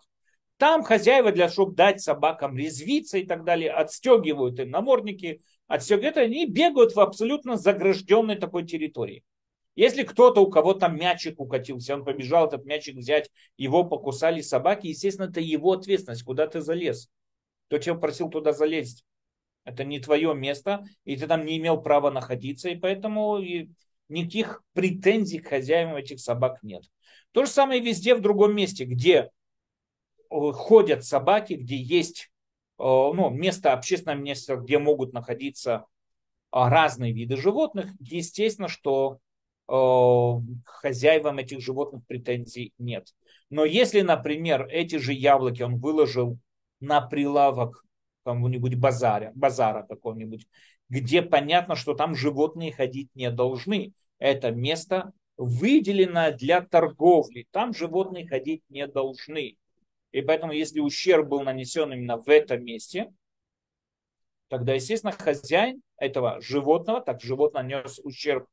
Там 0.57 0.81
хозяева, 0.81 1.31
для 1.31 1.49
чтобы 1.49 1.75
дать 1.75 2.01
собакам 2.01 2.57
резвиться 2.57 3.19
и 3.19 3.27
так 3.27 3.43
далее, 3.43 3.71
отстегивают 3.71 4.59
им 4.59 4.71
намордники, 4.71 5.43
отстегивают, 5.67 6.17
они 6.17 6.45
бегают 6.45 6.95
в 6.95 6.99
абсолютно 6.99 7.57
загражденной 7.57 8.35
такой 8.35 8.65
территории. 8.65 9.23
Если 9.75 10.03
кто-то, 10.03 10.41
у 10.41 10.49
кого 10.49 10.73
там 10.73 10.97
мячик 10.97 11.39
укатился, 11.39 11.93
он 11.93 12.03
побежал 12.03 12.47
этот 12.47 12.65
мячик 12.65 12.95
взять, 12.95 13.29
его 13.57 13.83
покусали 13.83 14.41
собаки, 14.41 14.87
естественно, 14.87 15.27
это 15.27 15.39
его 15.39 15.73
ответственность, 15.73 16.23
куда 16.23 16.47
ты 16.47 16.61
залез. 16.61 17.09
Кто 17.67 17.77
тебя 17.77 17.95
просил 17.95 18.29
туда 18.29 18.53
залезть? 18.53 19.05
Это 19.65 19.83
не 19.83 19.99
твое 19.99 20.33
место, 20.33 20.85
и 21.03 21.15
ты 21.15 21.27
там 21.27 21.45
не 21.45 21.57
имел 21.57 21.79
права 21.81 22.09
находиться, 22.09 22.69
и 22.69 22.75
поэтому 22.75 23.39
никаких 24.09 24.63
претензий 24.73 25.39
к 25.39 25.49
хозяевам 25.49 25.97
этих 25.97 26.21
собак 26.21 26.63
нет. 26.63 26.83
То 27.33 27.45
же 27.45 27.51
самое 27.51 27.81
везде 27.81 28.15
в 28.15 28.21
другом 28.21 28.55
месте, 28.55 28.85
где 28.85 29.29
э, 30.31 30.51
ходят 30.53 31.03
собаки, 31.03 31.53
где 31.53 31.75
есть 31.75 32.31
ну, 32.83 33.29
место, 33.29 33.73
общественное 33.73 34.15
место, 34.15 34.55
где 34.57 34.79
могут 34.79 35.13
находиться 35.13 35.85
а, 36.51 36.69
разные 36.69 37.13
виды 37.13 37.37
животных, 37.37 37.91
естественно, 37.99 38.67
что 38.67 39.19
э, 39.67 40.31
хозяевам 40.65 41.39
этих 41.39 41.61
животных 41.61 42.05
претензий 42.07 42.73
нет. 42.77 43.13
Но 43.49 43.65
если, 43.65 44.01
например, 44.01 44.67
эти 44.69 44.97
же 44.97 45.13
яблоки 45.13 45.61
он 45.61 45.77
выложил 45.77 46.37
на 46.79 47.01
прилавок 47.01 47.83
какого-нибудь 48.23 48.75
базара, 48.75 49.31
базара 49.35 49.83
какого-нибудь, 49.83 50.47
где 50.89 51.21
понятно, 51.21 51.75
что 51.75 51.93
там 51.93 52.15
животные 52.15 52.71
ходить 52.71 53.09
не 53.15 53.31
должны. 53.31 53.93
Это 54.19 54.51
место 54.51 55.11
выделено 55.37 56.31
для 56.31 56.61
торговли. 56.61 57.45
Там 57.51 57.73
животные 57.73 58.27
ходить 58.27 58.63
не 58.69 58.87
должны. 58.87 59.57
И 60.11 60.21
поэтому, 60.21 60.53
если 60.53 60.79
ущерб 60.79 61.27
был 61.27 61.41
нанесен 61.41 61.91
именно 61.91 62.17
в 62.17 62.29
этом 62.29 62.63
месте, 62.63 63.13
тогда, 64.47 64.73
естественно, 64.73 65.11
хозяин 65.11 65.81
этого 65.97 66.39
животного, 66.41 67.01
так 67.01 67.21
животное 67.21 67.63
нес 67.63 67.99
ущерб 68.03 68.47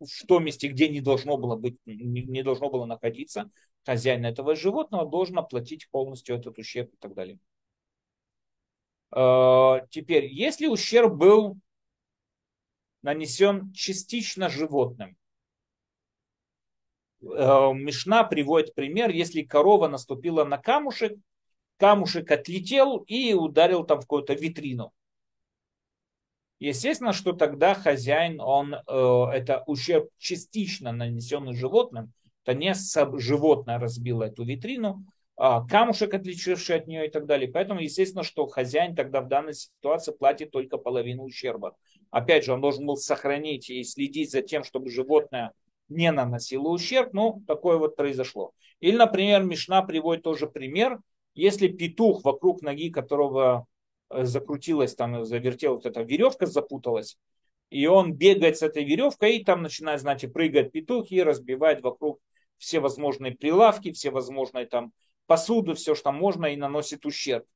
в 0.00 0.26
том 0.26 0.44
месте, 0.44 0.68
где 0.68 0.88
не 0.88 1.00
должно 1.00 1.36
было 1.36 1.56
быть, 1.56 1.76
не 1.84 2.42
должно 2.42 2.70
было 2.70 2.86
находиться, 2.86 3.50
хозяин 3.84 4.24
этого 4.24 4.54
животного 4.54 5.08
должен 5.08 5.38
оплатить 5.38 5.88
полностью 5.90 6.36
этот 6.36 6.58
ущерб 6.58 6.92
и 6.92 6.96
так 6.98 7.14
далее. 7.14 7.38
Э, 9.14 9.86
теперь, 9.90 10.26
если 10.26 10.66
ущерб 10.66 11.14
был 11.14 11.58
нанесен 13.02 13.72
частично 13.72 14.48
животным, 14.48 15.16
Мишна 17.22 18.24
приводит 18.24 18.74
пример, 18.74 19.10
если 19.10 19.42
корова 19.42 19.88
наступила 19.88 20.44
на 20.44 20.58
камушек, 20.58 21.16
камушек 21.76 22.30
отлетел 22.30 22.98
и 23.06 23.32
ударил 23.32 23.84
там 23.84 23.98
в 23.98 24.02
какую-то 24.02 24.34
витрину. 24.34 24.92
Естественно, 26.58 27.12
что 27.12 27.32
тогда 27.32 27.74
хозяин, 27.74 28.40
он, 28.40 28.74
э, 28.74 28.78
это 29.32 29.64
ущерб 29.66 30.08
частично 30.18 30.92
нанесенный 30.92 31.54
животным, 31.54 32.12
то 32.44 32.54
не 32.54 32.74
животное 33.18 33.78
разбило 33.78 34.24
эту 34.24 34.44
витрину, 34.44 35.04
а, 35.36 35.66
камушек, 35.66 36.14
отличивший 36.14 36.76
от 36.76 36.86
нее 36.86 37.06
и 37.06 37.10
так 37.10 37.26
далее. 37.26 37.50
Поэтому, 37.50 37.80
естественно, 37.80 38.22
что 38.22 38.46
хозяин 38.46 38.94
тогда 38.94 39.22
в 39.22 39.28
данной 39.28 39.54
ситуации 39.54 40.12
платит 40.12 40.50
только 40.50 40.76
половину 40.78 41.24
ущерба. 41.24 41.76
Опять 42.10 42.44
же, 42.44 42.52
он 42.52 42.60
должен 42.60 42.86
был 42.86 42.96
сохранить 42.96 43.70
и 43.70 43.82
следить 43.82 44.30
за 44.30 44.42
тем, 44.42 44.62
чтобы 44.62 44.90
животное 44.90 45.52
не 45.92 46.10
наносило 46.12 46.68
ущерб, 46.68 47.12
ну, 47.12 47.42
такое 47.46 47.76
вот 47.78 47.96
произошло. 47.96 48.52
Или, 48.80 48.96
например, 48.96 49.42
Мишна 49.44 49.82
приводит 49.82 50.24
тоже 50.24 50.46
пример, 50.46 50.98
если 51.34 51.68
петух 51.68 52.24
вокруг 52.24 52.62
ноги 52.62 52.90
которого 52.90 53.66
э, 54.10 54.24
закрутилась, 54.24 54.94
там 54.94 55.24
завертелась 55.24 55.84
вот 55.84 55.90
эта 55.90 56.02
веревка, 56.02 56.46
запуталась, 56.46 57.16
и 57.70 57.86
он 57.86 58.12
бегает 58.12 58.58
с 58.58 58.62
этой 58.62 58.84
веревкой, 58.84 59.36
и 59.36 59.44
там 59.44 59.62
начинает, 59.62 60.00
знаете, 60.00 60.28
прыгать 60.28 60.72
петух 60.72 61.10
и 61.10 61.22
разбивает 61.22 61.82
вокруг 61.82 62.20
все 62.58 62.80
возможные 62.80 63.32
прилавки, 63.32 63.92
все 63.92 64.10
возможные 64.10 64.66
там 64.66 64.92
посуду, 65.26 65.74
все, 65.74 65.94
что 65.94 66.12
можно, 66.12 66.46
и 66.46 66.56
наносит 66.56 67.06
ущерб. 67.06 67.46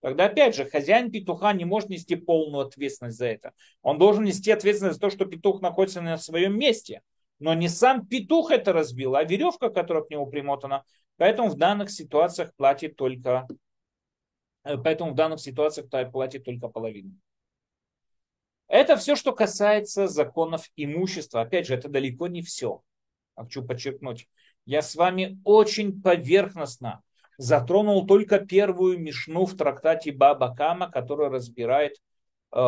Тогда, 0.00 0.26
опять 0.26 0.54
же, 0.54 0.64
хозяин 0.64 1.10
петуха 1.10 1.52
не 1.52 1.64
может 1.64 1.90
нести 1.90 2.14
полную 2.16 2.66
ответственность 2.66 3.18
за 3.18 3.26
это. 3.26 3.52
Он 3.82 3.98
должен 3.98 4.24
нести 4.24 4.50
ответственность 4.50 4.94
за 4.94 5.00
то, 5.00 5.10
что 5.10 5.26
петух 5.26 5.60
находится 5.60 6.00
на 6.00 6.16
своем 6.18 6.58
месте. 6.58 7.02
Но 7.38 7.54
не 7.54 7.68
сам 7.68 8.06
петух 8.06 8.50
это 8.50 8.72
разбил, 8.72 9.14
а 9.14 9.24
веревка, 9.24 9.70
которая 9.70 10.02
к 10.02 10.10
нему 10.10 10.26
примотана. 10.26 10.84
Поэтому 11.16 11.48
в 11.48 11.56
данных 11.56 11.90
ситуациях 11.90 12.54
платит 12.56 12.96
только, 12.96 13.46
э, 14.64 14.76
поэтому 14.78 15.12
в 15.12 15.14
данных 15.14 15.40
ситуациях 15.40 15.88
платит 16.12 16.44
только 16.44 16.68
половину. 16.68 17.14
Это 18.66 18.96
все, 18.96 19.16
что 19.16 19.32
касается 19.32 20.08
законов 20.08 20.68
имущества. 20.76 21.40
Опять 21.40 21.66
же, 21.66 21.74
это 21.74 21.88
далеко 21.88 22.26
не 22.26 22.42
все. 22.42 22.82
Хочу 23.34 23.64
подчеркнуть. 23.64 24.28
Я 24.66 24.82
с 24.82 24.94
вами 24.94 25.40
очень 25.44 26.02
поверхностно 26.02 27.02
затронул 27.38 28.06
только 28.06 28.40
первую 28.40 28.98
мишну 28.98 29.46
в 29.46 29.56
трактате 29.56 30.12
Баба 30.12 30.54
Кама, 30.54 30.90
который 30.90 31.28
разбирает 31.28 31.94
э, 32.52 32.58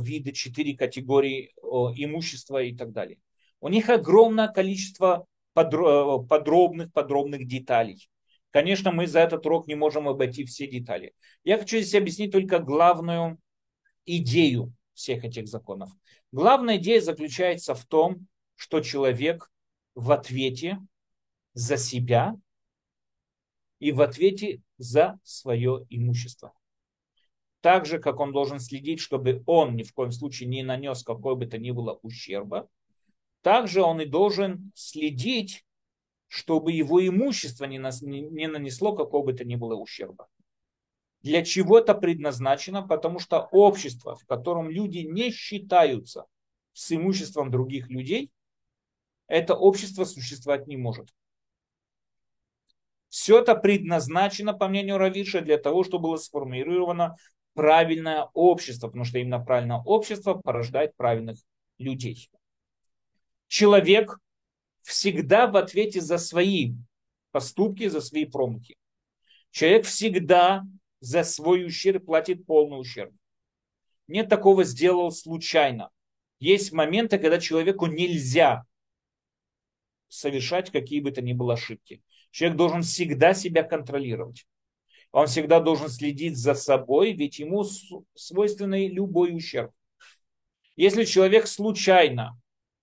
виды 0.00 0.32
четыре 0.32 0.76
категории 0.76 1.52
э, 1.56 1.66
имущества 1.96 2.62
и 2.62 2.74
так 2.74 2.92
далее. 2.92 3.18
У 3.60 3.68
них 3.68 3.88
огромное 3.88 4.48
количество 4.48 5.26
подро- 5.54 6.26
подробных, 6.26 6.92
подробных 6.92 7.46
деталей. 7.46 8.08
Конечно, 8.50 8.90
мы 8.90 9.06
за 9.06 9.20
этот 9.20 9.46
урок 9.46 9.68
не 9.68 9.74
можем 9.74 10.08
обойти 10.08 10.44
все 10.44 10.66
детали. 10.66 11.14
Я 11.44 11.58
хочу 11.58 11.78
здесь 11.78 11.94
объяснить 11.94 12.32
только 12.32 12.58
главную 12.58 13.38
идею 14.06 14.72
всех 14.94 15.24
этих 15.24 15.46
законов. 15.46 15.90
Главная 16.32 16.78
идея 16.78 17.00
заключается 17.00 17.74
в 17.74 17.84
том, 17.86 18.26
что 18.56 18.80
человек 18.80 19.50
в 19.94 20.10
ответе 20.10 20.78
за 21.54 21.76
себя 21.76 22.36
и 23.78 23.92
в 23.92 24.00
ответе 24.00 24.62
за 24.78 25.18
свое 25.22 25.86
имущество. 25.88 26.52
Так 27.60 27.86
же, 27.86 27.98
как 27.98 28.20
он 28.20 28.32
должен 28.32 28.58
следить, 28.58 29.00
чтобы 29.00 29.42
он 29.46 29.76
ни 29.76 29.82
в 29.82 29.92
коем 29.92 30.12
случае 30.12 30.48
не 30.48 30.62
нанес 30.62 31.02
какой 31.02 31.36
бы 31.36 31.46
то 31.46 31.58
ни 31.58 31.70
было 31.70 31.98
ущерба, 32.02 32.68
также 33.42 33.82
он 33.82 34.00
и 34.00 34.06
должен 34.06 34.72
следить, 34.74 35.64
чтобы 36.28 36.72
его 36.72 37.06
имущество 37.06 37.64
не, 37.64 37.78
нас, 37.78 38.02
не, 38.02 38.20
не 38.20 38.46
нанесло 38.46 38.94
какого 38.94 39.26
бы 39.26 39.32
то 39.32 39.44
ни 39.44 39.56
было 39.56 39.74
ущерба. 39.74 40.28
Для 41.22 41.44
чего 41.44 41.78
это 41.78 41.94
предназначено? 41.94 42.86
Потому 42.86 43.18
что 43.18 43.48
общество, 43.50 44.16
в 44.16 44.24
котором 44.26 44.70
люди 44.70 44.98
не 44.98 45.30
считаются 45.30 46.26
с 46.72 46.92
имуществом 46.92 47.50
других 47.50 47.90
людей, 47.90 48.30
это 49.26 49.54
общество 49.54 50.04
существовать 50.04 50.66
не 50.66 50.76
может. 50.76 51.08
Все 53.08 53.40
это 53.40 53.54
предназначено, 53.54 54.54
по 54.54 54.68
мнению 54.68 54.98
Равиша, 54.98 55.40
для 55.40 55.58
того, 55.58 55.82
чтобы 55.82 56.04
было 56.04 56.16
сформулировано 56.16 57.16
правильное 57.54 58.28
общество, 58.34 58.86
потому 58.86 59.04
что 59.04 59.18
именно 59.18 59.40
правильное 59.40 59.82
общество 59.84 60.34
порождает 60.34 60.96
правильных 60.96 61.38
людей. 61.78 62.30
Человек 63.50 64.20
всегда 64.82 65.48
в 65.48 65.56
ответе 65.56 66.00
за 66.00 66.18
свои 66.18 66.74
поступки, 67.32 67.88
за 67.88 68.00
свои 68.00 68.24
промахи. 68.24 68.76
Человек 69.50 69.86
всегда 69.86 70.62
за 71.00 71.24
свой 71.24 71.66
ущерб 71.66 72.06
платит 72.06 72.46
полный 72.46 72.78
ущерб. 72.78 73.12
Нет 74.06 74.28
такого 74.28 74.62
сделал 74.62 75.10
случайно. 75.10 75.90
Есть 76.38 76.70
моменты, 76.70 77.18
когда 77.18 77.40
человеку 77.40 77.86
нельзя 77.86 78.62
совершать 80.06 80.70
какие 80.70 81.00
бы 81.00 81.10
то 81.10 81.20
ни 81.20 81.32
было 81.32 81.54
ошибки. 81.54 82.04
Человек 82.30 82.56
должен 82.56 82.82
всегда 82.82 83.34
себя 83.34 83.64
контролировать. 83.64 84.46
Он 85.10 85.26
всегда 85.26 85.58
должен 85.58 85.88
следить 85.88 86.36
за 86.36 86.54
собой, 86.54 87.14
ведь 87.14 87.40
ему 87.40 87.64
свойственный 88.14 88.86
любой 88.86 89.34
ущерб. 89.34 89.72
Если 90.76 91.04
человек 91.04 91.48
случайно, 91.48 92.40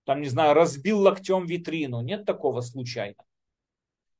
там, 0.08 0.22
не 0.22 0.28
знаю, 0.28 0.54
разбил 0.54 1.00
локтем 1.00 1.44
витрину, 1.44 2.00
нет 2.00 2.24
такого 2.24 2.62
случайно. 2.62 3.22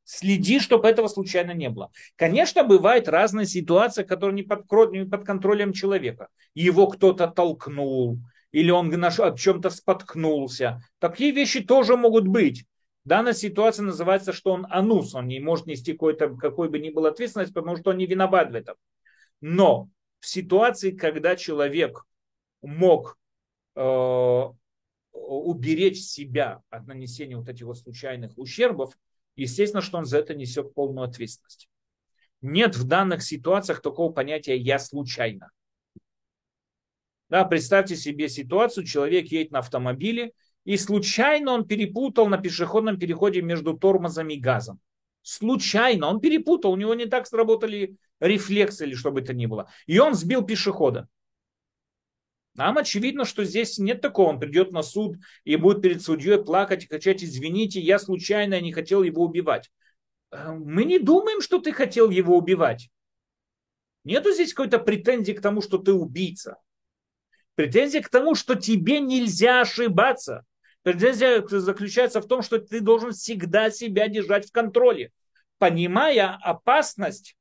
Следи, 0.05 0.61
чтобы 0.61 0.87
этого 0.87 1.09
случайно 1.09 1.53
не 1.53 1.71
было. 1.71 1.91
Конечно, 2.15 2.63
бывают 2.63 3.09
разные 3.09 3.47
ситуации, 3.47 4.03
которые 4.03 4.35
не 4.35 4.43
под, 4.43 4.71
не 4.93 5.07
под 5.07 5.25
контролем 5.25 5.73
человека. 5.73 6.29
Его 6.53 6.89
кто-то 6.89 7.27
толкнул, 7.27 8.19
или 8.53 8.71
он 8.71 8.93
о 9.03 9.35
чем-то 9.35 9.71
споткнулся. 9.71 10.83
Такие 10.99 11.31
вещи 11.31 11.61
тоже 11.65 11.97
могут 11.97 12.29
быть. 12.29 12.67
Данная 13.07 13.33
ситуация 13.33 13.85
называется, 13.85 14.35
что 14.35 14.53
он 14.53 14.67
анус, 14.69 15.15
он 15.15 15.27
не 15.27 15.41
может 15.41 15.65
нести 15.65 15.95
какой-то, 15.95 16.37
какой 16.37 16.69
бы 16.69 16.81
ни 16.81 16.91
был 16.91 17.07
ответственность, 17.07 17.55
потому 17.55 17.79
что 17.79 17.93
он 17.93 17.97
не 17.97 18.05
виноват 18.05 18.51
в 18.51 18.55
этом. 18.55 18.77
Но 19.41 19.89
в 20.21 20.27
ситуации, 20.27 20.91
когда 20.91 21.35
человек 21.35 22.05
мог 22.61 23.17
э, 23.75 24.43
уберечь 25.29 26.01
себя 26.01 26.63
от 26.71 26.87
нанесения 26.87 27.37
вот 27.37 27.49
этих 27.49 27.67
вот 27.67 27.79
случайных 27.79 28.37
ущербов, 28.37 28.97
естественно, 29.37 29.83
что 29.83 29.99
он 29.99 30.05
за 30.05 30.19
это 30.19 30.35
несет 30.35 30.75
полную 30.75 31.09
ответственность. 31.09 31.69
Нет 32.41 32.77
в 32.77 32.85
данных 32.85 33.23
ситуациях 33.23 33.83
такого 33.83 34.13
понятия 34.13 34.57
«я 34.57 34.79
случайно». 34.79 35.51
Да, 37.29 37.45
представьте 37.45 37.95
себе 37.95 38.29
ситуацию, 38.29 38.87
человек 38.87 39.27
едет 39.27 39.53
на 39.53 39.59
автомобиле, 39.59 40.33
и 40.65 40.77
случайно 40.77 41.53
он 41.53 41.67
перепутал 41.67 42.27
на 42.29 42.39
пешеходном 42.39 42.99
переходе 42.99 43.43
между 43.43 43.77
тормозом 43.77 44.29
и 44.29 44.37
газом. 44.37 44.81
Случайно 45.23 46.09
он 46.09 46.21
перепутал, 46.21 46.73
у 46.73 46.77
него 46.77 46.95
не 46.95 47.07
так 47.07 47.27
сработали 47.27 47.97
рефлексы 48.21 48.87
или 48.87 48.95
что 48.95 49.11
бы 49.11 49.21
это 49.21 49.35
ни 49.35 49.47
было. 49.47 49.71
И 49.87 49.99
он 49.99 50.15
сбил 50.15 50.43
пешехода. 50.43 51.09
Нам 52.59 52.77
очевидно, 52.77 53.25
что 53.25 53.45
здесь 53.45 53.79
нет 53.79 54.01
такого. 54.01 54.31
Он 54.31 54.41
придет 54.41 54.73
на 54.73 54.83
суд 54.83 55.15
и 55.45 55.55
будет 55.55 55.81
перед 55.81 56.03
судьей 56.03 56.43
плакать 56.43 56.83
и 56.83 56.89
кричать, 56.89 57.23
извините, 57.23 57.79
я 57.79 58.01
случайно 58.01 58.61
не 58.61 58.73
хотел 58.73 59.05
его 59.05 59.23
убивать. 59.23 59.71
Э, 60.33 60.51
мы 60.51 60.83
не 60.83 60.99
думаем, 60.99 61.41
что 61.41 61.61
ты 61.61 61.71
хотел 61.71 62.11
его 62.11 62.37
убивать. 62.37 62.91
Нету 64.03 64.33
здесь 64.33 64.53
какой-то 64.53 64.81
претензии 64.81 65.35
к 65.35 65.41
тому, 65.41 65.63
что 65.63 65.79
ты 65.79 65.93
убийца. 65.93 66.57
Претензия 67.55 68.03
к 68.03 68.09
тому, 68.09 68.35
что 68.35 68.57
тебе 68.57 68.99
нельзя 68.99 69.61
ошибаться. 69.61 70.45
Претензия 70.83 71.47
заключается 71.47 72.21
в 72.21 72.27
том, 72.27 72.43
что 72.43 72.59
ты 72.59 72.81
должен 72.81 73.13
всегда 73.13 73.71
себя 73.71 74.09
держать 74.09 74.49
в 74.49 74.53
контроле, 74.53 75.13
понимая 75.59 76.37
опасность 76.43 77.37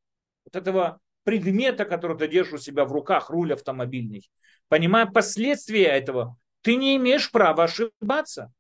вот 0.46 0.56
этого 0.56 1.00
предмета, 1.24 1.86
который 1.86 2.16
ты 2.20 2.28
держишь 2.28 2.54
у 2.54 2.58
себя 2.60 2.86
в 2.86 2.92
руках, 2.92 3.32
руль 3.32 3.54
автомобильный, 3.54 4.30
понимая 4.70 5.06
последствия 5.06 5.86
этого, 5.86 6.38
ты 6.62 6.76
не 6.76 6.98
имеешь 6.98 7.32
права 7.32 7.66
ошибаться. 7.66 8.52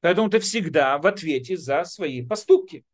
Поэтому 0.00 0.30
ты 0.30 0.38
всегда 0.40 0.98
в 0.98 1.06
ответе 1.06 1.56
за 1.56 1.84
свои 1.84 2.24
поступки. 2.26 2.84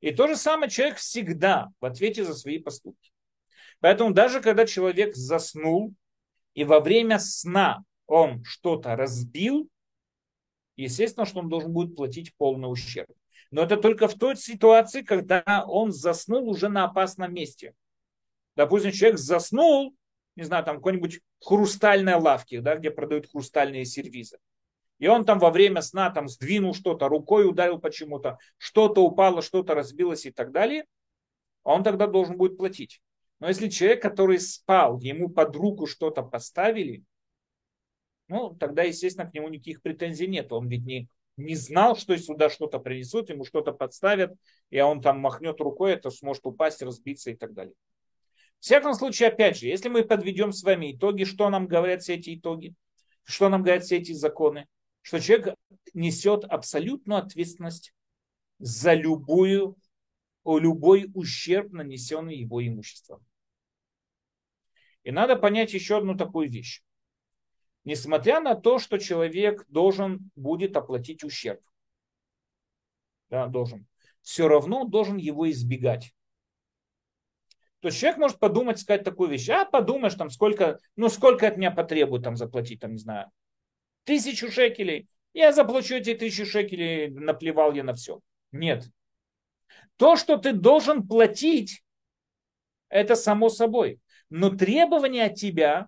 И 0.00 0.12
то 0.12 0.28
же 0.28 0.36
самое 0.36 0.70
человек 0.70 0.98
всегда 0.98 1.68
в 1.80 1.84
ответе 1.84 2.24
за 2.24 2.34
свои 2.34 2.58
поступки. 2.58 3.10
Поэтому 3.80 4.12
даже 4.12 4.40
когда 4.40 4.66
человек 4.66 5.14
заснул, 5.14 5.94
и 6.54 6.64
во 6.64 6.80
время 6.80 7.18
сна 7.18 7.84
он 8.06 8.42
что-то 8.44 8.96
разбил, 8.96 9.68
естественно, 10.76 11.26
что 11.26 11.40
он 11.40 11.48
должен 11.48 11.72
будет 11.72 11.96
платить 11.96 12.34
полный 12.36 12.70
ущерб. 12.70 13.10
Но 13.50 13.62
это 13.62 13.76
только 13.76 14.08
в 14.08 14.14
той 14.14 14.36
ситуации, 14.36 15.02
когда 15.02 15.64
он 15.66 15.92
заснул 15.92 16.48
уже 16.48 16.68
на 16.68 16.84
опасном 16.84 17.32
месте. 17.34 17.74
Допустим, 18.54 18.92
человек 18.92 19.18
заснул, 19.18 19.94
не 20.36 20.44
знаю, 20.44 20.64
там 20.64 20.76
какой-нибудь 20.76 21.20
хрустальной 21.42 22.14
лавке, 22.14 22.60
да, 22.60 22.76
где 22.76 22.90
продают 22.90 23.30
хрустальные 23.30 23.84
сервизы. 23.84 24.38
И 24.98 25.08
он 25.08 25.24
там 25.24 25.38
во 25.38 25.50
время 25.50 25.82
сна 25.82 26.10
там 26.10 26.28
сдвинул 26.28 26.74
что-то, 26.74 27.08
рукой 27.08 27.48
ударил 27.48 27.78
почему-то, 27.78 28.38
что-то 28.56 29.02
упало, 29.02 29.42
что-то 29.42 29.74
разбилось 29.74 30.24
и 30.26 30.30
так 30.30 30.52
далее, 30.52 30.84
он 31.64 31.82
тогда 31.82 32.06
должен 32.06 32.36
будет 32.36 32.56
платить. 32.56 33.02
Но 33.40 33.48
если 33.48 33.68
человек, 33.68 34.00
который 34.00 34.38
спал, 34.38 34.98
ему 35.00 35.28
под 35.28 35.54
руку 35.56 35.86
что-то 35.86 36.22
поставили, 36.22 37.04
ну, 38.28 38.54
тогда, 38.54 38.82
естественно, 38.82 39.28
к 39.28 39.34
нему 39.34 39.48
никаких 39.48 39.82
претензий 39.82 40.26
нет. 40.26 40.52
Он 40.52 40.68
ведь 40.68 40.84
не, 40.84 41.08
не 41.36 41.54
знал, 41.54 41.96
что 41.96 42.16
сюда 42.16 42.48
что-то 42.48 42.78
принесут, 42.78 43.28
ему 43.28 43.44
что-то 43.44 43.72
подставят, 43.72 44.32
и 44.70 44.80
он 44.80 45.00
там 45.02 45.20
махнет 45.20 45.60
рукой, 45.60 45.92
это 45.92 46.10
сможет 46.10 46.46
упасть, 46.46 46.82
разбиться 46.82 47.30
и 47.30 47.36
так 47.36 47.52
далее. 47.52 47.74
В 48.60 48.64
всяком 48.64 48.94
случае, 48.94 49.28
опять 49.28 49.58
же, 49.58 49.66
если 49.66 49.88
мы 49.88 50.04
подведем 50.04 50.52
с 50.52 50.62
вами 50.62 50.92
итоги, 50.94 51.24
что 51.24 51.48
нам 51.50 51.66
говорят 51.66 52.02
все 52.02 52.14
эти 52.14 52.36
итоги, 52.36 52.74
что 53.22 53.48
нам 53.48 53.62
говорят 53.62 53.84
все 53.84 53.98
эти 53.98 54.12
законы, 54.12 54.66
что 55.02 55.20
человек 55.20 55.54
несет 55.94 56.44
абсолютную 56.44 57.20
ответственность 57.20 57.94
за 58.58 58.94
любую, 58.94 59.76
любой 60.44 61.10
ущерб, 61.14 61.72
нанесенный 61.72 62.36
его 62.36 62.66
имуществом. 62.66 63.24
И 65.04 65.12
надо 65.12 65.36
понять 65.36 65.74
еще 65.74 65.98
одну 65.98 66.16
такую 66.16 66.50
вещь 66.50 66.82
несмотря 67.86 68.40
на 68.40 68.54
то, 68.54 68.78
что 68.78 68.98
человек 68.98 69.64
должен 69.68 70.30
будет 70.34 70.76
оплатить 70.76 71.24
ущерб. 71.24 71.60
Да, 73.30 73.46
должен. 73.46 73.86
Все 74.20 74.48
равно 74.48 74.82
он 74.82 74.90
должен 74.90 75.16
его 75.16 75.48
избегать. 75.50 76.12
То 77.86 77.90
есть 77.90 78.00
человек 78.00 78.18
может 78.18 78.40
подумать, 78.40 78.80
сказать 78.80 79.04
такую 79.04 79.30
вещь, 79.30 79.48
а 79.48 79.64
подумаешь, 79.64 80.16
там 80.16 80.28
сколько, 80.28 80.80
ну 80.96 81.08
сколько 81.08 81.46
от 81.46 81.56
меня 81.56 81.70
потребует 81.70 82.24
там 82.24 82.34
заплатить, 82.34 82.80
там, 82.80 82.94
не 82.94 82.98
знаю, 82.98 83.30
тысячу 84.02 84.50
шекелей, 84.50 85.08
я 85.34 85.52
заплачу 85.52 85.94
эти 85.94 86.12
тысячи 86.14 86.44
шекелей, 86.44 87.10
наплевал 87.10 87.72
я 87.74 87.84
на 87.84 87.94
все. 87.94 88.18
Нет. 88.50 88.88
То, 89.94 90.16
что 90.16 90.36
ты 90.36 90.52
должен 90.52 91.06
платить, 91.06 91.84
это 92.88 93.14
само 93.14 93.50
собой. 93.50 94.00
Но 94.30 94.50
требования 94.50 95.26
от 95.26 95.36
тебя 95.36 95.86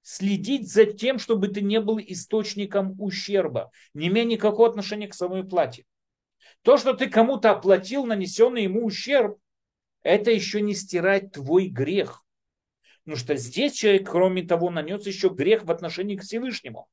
следить 0.00 0.72
за 0.72 0.86
тем, 0.86 1.18
чтобы 1.18 1.48
ты 1.48 1.60
не 1.60 1.78
был 1.78 1.98
источником 1.98 2.98
ущерба, 2.98 3.70
не 3.92 4.08
имея 4.08 4.24
никакого 4.24 4.66
отношения 4.66 5.08
к 5.08 5.14
самой 5.14 5.44
плате. 5.44 5.84
То, 6.62 6.78
что 6.78 6.94
ты 6.94 7.10
кому-то 7.10 7.50
оплатил 7.50 8.06
нанесенный 8.06 8.62
ему 8.62 8.86
ущерб, 8.86 9.36
это 10.06 10.30
еще 10.30 10.60
не 10.60 10.74
стирает 10.74 11.32
твой 11.32 11.66
грех. 11.66 12.24
Потому 13.04 13.18
что 13.18 13.36
здесь 13.36 13.72
человек, 13.72 14.08
кроме 14.08 14.42
того, 14.42 14.70
нанес 14.70 15.04
еще 15.06 15.28
грех 15.28 15.64
в 15.64 15.70
отношении 15.70 16.16
к 16.16 16.22
Всевышнему. 16.22 16.88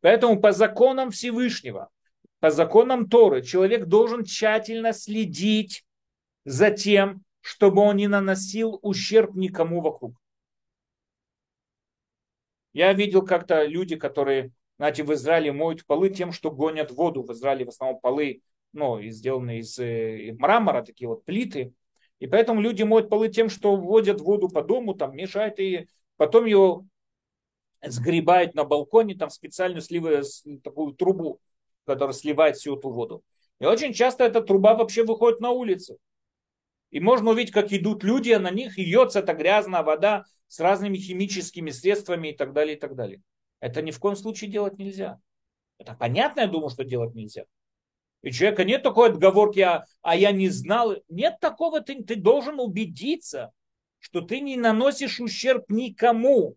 Поэтому 0.00 0.40
по 0.40 0.52
законам 0.52 1.10
Всевышнего, 1.10 1.90
по 2.40 2.50
законам 2.50 3.08
Торы, 3.08 3.42
человек 3.42 3.86
должен 3.86 4.24
тщательно 4.24 4.92
следить 4.92 5.84
за 6.44 6.70
тем, 6.70 7.22
чтобы 7.40 7.82
он 7.82 7.96
не 7.96 8.08
наносил 8.08 8.78
ущерб 8.82 9.34
никому 9.34 9.80
вокруг. 9.80 10.16
Я 12.72 12.92
видел 12.94 13.22
как-то 13.22 13.64
люди, 13.64 13.96
которые, 13.96 14.50
знаете, 14.78 15.04
в 15.04 15.12
Израиле 15.12 15.52
моют 15.52 15.84
полы 15.84 16.08
тем, 16.08 16.32
что 16.32 16.50
гонят 16.50 16.90
воду. 16.90 17.22
В 17.22 17.32
Израиле 17.32 17.66
в 17.66 17.68
основном 17.68 18.00
полы, 18.00 18.42
ну, 18.72 19.00
сделаны 19.02 19.58
из 19.58 19.78
э, 19.78 20.34
мрамора, 20.38 20.82
такие 20.82 21.06
вот 21.06 21.24
плиты. 21.24 21.74
И 22.22 22.28
поэтому 22.28 22.60
люди 22.60 22.84
моют 22.84 23.08
полы 23.08 23.28
тем, 23.28 23.48
что 23.48 23.74
вводят 23.74 24.20
воду 24.20 24.48
по 24.48 24.62
дому, 24.62 24.94
там 24.94 25.16
мешают 25.16 25.58
и 25.58 25.88
потом 26.16 26.44
ее 26.44 26.86
сгребают 27.84 28.54
на 28.54 28.62
балконе, 28.62 29.16
там 29.16 29.28
специальную 29.28 29.80
сливают 29.80 30.26
такую 30.62 30.92
трубу, 30.92 31.40
которая 31.84 32.14
сливает 32.14 32.56
всю 32.56 32.78
эту 32.78 32.90
воду. 32.90 33.24
И 33.58 33.64
очень 33.64 33.92
часто 33.92 34.22
эта 34.22 34.40
труба 34.40 34.76
вообще 34.76 35.02
выходит 35.02 35.40
на 35.40 35.50
улицу. 35.50 35.98
И 36.92 37.00
можно 37.00 37.32
увидеть, 37.32 37.52
как 37.52 37.72
идут 37.72 38.04
люди, 38.04 38.30
а 38.30 38.38
на 38.38 38.52
них 38.52 38.78
льется 38.78 39.18
эта 39.18 39.34
грязная 39.34 39.82
вода 39.82 40.24
с 40.46 40.60
разными 40.60 40.98
химическими 40.98 41.70
средствами 41.70 42.28
и 42.28 42.36
так 42.36 42.52
далее, 42.52 42.76
и 42.76 42.78
так 42.78 42.94
далее. 42.94 43.20
Это 43.58 43.82
ни 43.82 43.90
в 43.90 43.98
коем 43.98 44.14
случае 44.14 44.48
делать 44.48 44.78
нельзя. 44.78 45.18
Это 45.76 45.96
понятно, 45.98 46.42
я 46.42 46.46
думаю, 46.46 46.70
что 46.70 46.84
делать 46.84 47.16
нельзя. 47.16 47.46
И 48.22 48.28
у 48.28 48.30
человека 48.30 48.64
нет 48.64 48.82
такой 48.82 49.10
отговорки, 49.10 49.60
а, 49.60 49.84
а 50.00 50.16
я 50.16 50.30
не 50.30 50.48
знал. 50.48 50.94
Нет 51.08 51.38
такого, 51.40 51.80
ты, 51.80 52.02
ты 52.02 52.16
должен 52.16 52.60
убедиться, 52.60 53.52
что 53.98 54.20
ты 54.20 54.40
не 54.40 54.56
наносишь 54.56 55.20
ущерб 55.20 55.68
никому. 55.68 56.56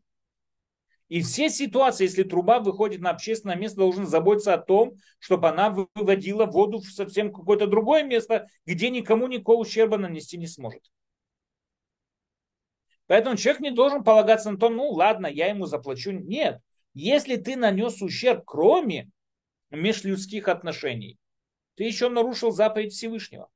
И 1.07 1.21
все 1.21 1.49
ситуации, 1.49 2.05
если 2.05 2.23
труба 2.23 2.59
выходит 2.59 3.01
на 3.01 3.11
общественное 3.11 3.55
место, 3.55 3.77
должен 3.77 4.07
заботиться 4.07 4.53
о 4.53 4.59
том, 4.59 4.95
чтобы 5.19 5.49
она 5.49 5.69
выводила 5.69 6.45
воду 6.45 6.79
в 6.79 6.85
совсем 6.85 7.31
какое-то 7.31 7.67
другое 7.67 8.03
место, 8.03 8.47
где 8.65 8.89
никому 8.89 9.27
никакого 9.27 9.61
ущерба 9.61 9.97
нанести 9.97 10.37
не 10.37 10.47
сможет. 10.47 10.83
Поэтому 13.07 13.37
человек 13.37 13.61
не 13.61 13.71
должен 13.71 14.03
полагаться 14.03 14.49
на 14.49 14.57
то, 14.57 14.69
ну 14.69 14.89
ладно, 14.89 15.27
я 15.27 15.47
ему 15.47 15.67
заплачу. 15.67 16.11
Нет. 16.11 16.59
Если 16.95 17.35
ты 17.35 17.55
нанес 17.55 18.01
ущерб, 18.01 18.43
кроме 18.45 19.11
межлюдских 19.69 20.47
отношений, 20.47 21.19
ты 21.75 21.83
еще 21.83 22.09
нарушил 22.09 22.51
заповедь 22.51 22.93
Всевышнего. 22.93 23.49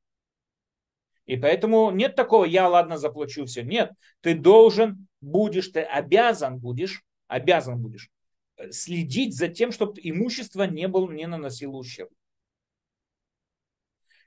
И 1.26 1.38
поэтому 1.38 1.92
нет 1.92 2.16
такого, 2.16 2.44
я 2.46 2.68
ладно 2.68 2.98
заплачу 2.98 3.46
все. 3.46 3.64
Нет, 3.64 3.92
ты 4.22 4.34
должен 4.34 5.08
будешь, 5.22 5.68
ты 5.68 5.82
обязан 5.82 6.58
будешь, 6.58 7.04
обязан 7.28 7.80
будешь 7.80 8.10
э, 8.58 8.72
следить 8.72 9.38
за 9.38 9.48
тем, 9.48 9.72
чтобы 9.72 10.00
имущество 10.02 10.64
не, 10.64 10.88
было, 10.88 11.12
не 11.12 11.28
наносило 11.28 11.78
ущерб. 11.78 12.10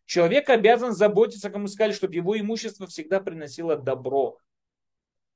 Человек 0.07 0.49
обязан 0.49 0.93
заботиться, 0.93 1.51
как 1.51 1.61
мы 1.61 1.69
сказали, 1.69 1.93
чтобы 1.93 2.15
его 2.15 2.39
имущество 2.39 2.87
всегда 2.87 3.19
приносило 3.19 3.77
добро. 3.77 4.39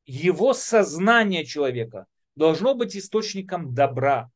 Его 0.04 0.54
сознание 0.54 1.44
человека 1.44 2.06
должно 2.36 2.74
быть 2.74 2.96
источником 2.96 3.74
добра. 3.74 4.30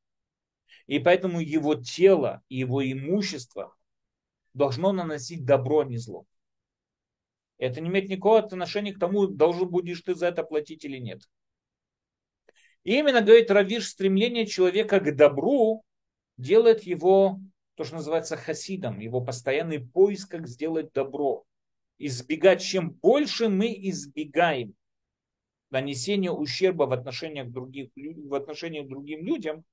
И 0.87 0.99
поэтому 0.99 1.41
его 1.41 1.77
тело, 1.77 2.43
его 2.49 2.83
имущество 2.85 3.77
должно 4.55 4.93
наносить 4.93 5.45
добро, 5.45 5.81
а 5.81 5.85
не 5.85 5.99
зло. 5.99 6.27
Это 7.59 7.81
не 7.81 7.89
имеет 7.89 8.09
никакого 8.09 8.39
отношения 8.39 8.93
к 8.93 8.99
тому, 8.99 9.27
должен 9.27 9.69
будешь 9.69 10.01
ты 10.01 10.15
за 10.15 10.29
это 10.29 10.43
платить 10.43 10.85
или 10.85 10.99
нет. 10.99 11.23
И 12.85 12.99
именно, 12.99 13.21
говорит 13.21 13.51
Равиш, 13.51 13.89
стремление 13.89 14.47
человека 14.47 15.01
к 15.01 15.15
добру 15.15 15.85
делает 16.39 16.85
его, 16.85 17.39
то, 17.75 17.85
что 17.85 17.97
называется 17.97 18.37
хасидом, 18.37 18.99
его 18.99 19.21
постоянный 19.21 19.81
поиск, 19.81 20.31
как 20.31 20.49
сделать 20.49 20.93
добро. 20.93 21.45
Избегать, 21.99 22.63
чем 22.63 22.93
больше 22.93 23.51
мы 23.51 23.75
избегаем 23.91 24.75
нанесения 25.71 26.31
ущерба 26.31 26.85
в 26.85 26.93
отношениях, 26.93 27.51
других, 27.51 27.91
в 27.95 28.35
отношениях 28.35 28.87
к 28.87 28.89
другим 28.89 29.25
людям, 29.25 29.65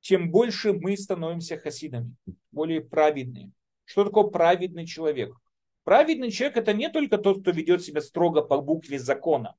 тем 0.00 0.30
больше 0.30 0.72
мы 0.72 0.96
становимся 0.96 1.56
хасидами, 1.56 2.14
более 2.50 2.80
праведными. 2.82 3.52
Что 3.84 4.04
такое 4.04 4.24
праведный 4.24 4.86
человек? 4.86 5.34
Праведный 5.84 6.30
человек 6.30 6.56
это 6.56 6.72
не 6.72 6.88
только 6.88 7.18
тот, 7.18 7.42
кто 7.42 7.50
ведет 7.50 7.82
себя 7.82 8.00
строго 8.00 8.42
по 8.42 8.60
букве 8.60 8.98
закона, 8.98 9.56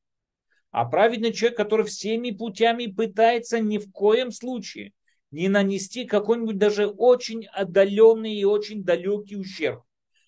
а 0.71 0.85
праведный 0.85 1.31
человек, 1.31 1.57
который 1.57 1.85
всеми 1.85 2.31
путями 2.31 2.87
пытается 2.87 3.59
ни 3.59 3.77
в 3.77 3.91
коем 3.91 4.31
случае 4.31 4.93
не 5.31 5.49
нанести 5.49 6.05
какой-нибудь 6.05 6.57
даже 6.57 6.87
очень 6.87 7.45
отдаленный 7.45 8.33
и 8.35 8.45
очень 8.45 8.83
далекий 8.83 9.35
ущерб, 9.35 9.83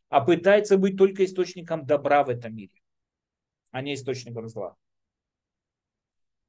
а 0.10 0.22
пытается 0.22 0.78
быть 0.78 0.98
только 0.98 1.26
источником 1.26 1.86
добра 1.86 2.24
в 2.24 2.30
этом 2.30 2.56
мире, 2.56 2.74
а 3.72 3.82
не 3.82 3.94
источником 3.94 4.48
зла. 4.50 4.76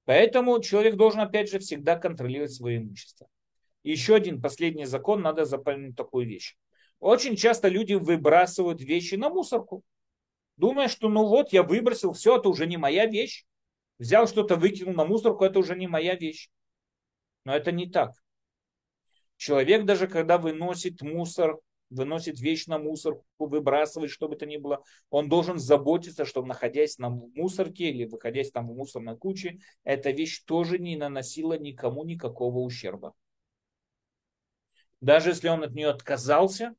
Поэтому 0.04 0.60
человек 0.60 0.96
должен, 0.96 1.20
опять 1.20 1.50
же, 1.50 1.58
всегда 1.58 1.96
контролировать 1.96 2.52
свое 2.52 2.78
имущество. 2.78 3.28
еще 3.82 4.14
один 4.14 4.40
последний 4.40 4.86
закон, 4.86 5.22
надо 5.22 5.44
запомнить 5.44 5.96
такую 5.96 6.26
вещь. 6.26 6.56
Очень 7.00 7.36
часто 7.36 7.68
люди 7.68 7.94
выбрасывают 7.94 8.80
вещи 8.80 9.14
на 9.14 9.30
мусорку, 9.30 9.84
думая, 10.56 10.88
что 10.88 11.08
ну 11.08 11.26
вот 11.26 11.52
я 11.52 11.62
выбросил, 11.62 12.12
все, 12.12 12.38
это 12.38 12.48
уже 12.48 12.66
не 12.66 12.76
моя 12.76 13.06
вещь. 13.06 13.44
Взял 13.98 14.26
что-то, 14.26 14.56
выкинул 14.56 14.94
на 14.94 15.04
мусорку, 15.04 15.44
это 15.44 15.58
уже 15.58 15.76
не 15.76 15.86
моя 15.86 16.14
вещь. 16.14 16.50
Но 17.44 17.54
это 17.54 17.72
не 17.72 17.88
так. 17.88 18.12
Человек 19.36 19.84
даже 19.84 20.08
когда 20.08 20.38
выносит 20.38 21.00
мусор, 21.02 21.58
выносит 21.90 22.40
вещь 22.40 22.66
на 22.66 22.78
мусорку, 22.78 23.24
выбрасывает, 23.38 24.10
что 24.10 24.28
бы 24.28 24.36
то 24.36 24.46
ни 24.46 24.56
было, 24.56 24.82
он 25.10 25.28
должен 25.28 25.58
заботиться, 25.58 26.24
чтобы 26.24 26.48
находясь 26.48 26.98
на 26.98 27.08
мусорке 27.08 27.90
или 27.90 28.04
выходясь 28.04 28.50
там 28.50 28.68
в 28.68 28.74
мусорной 28.76 29.16
куче, 29.16 29.58
эта 29.84 30.10
вещь 30.10 30.42
тоже 30.44 30.78
не 30.78 30.96
наносила 30.96 31.58
никому 31.58 32.04
никакого 32.04 32.58
ущерба. 32.58 33.14
Даже 35.00 35.30
если 35.30 35.48
он 35.48 35.62
от 35.62 35.72
нее 35.72 35.88
отказался, 35.88 36.74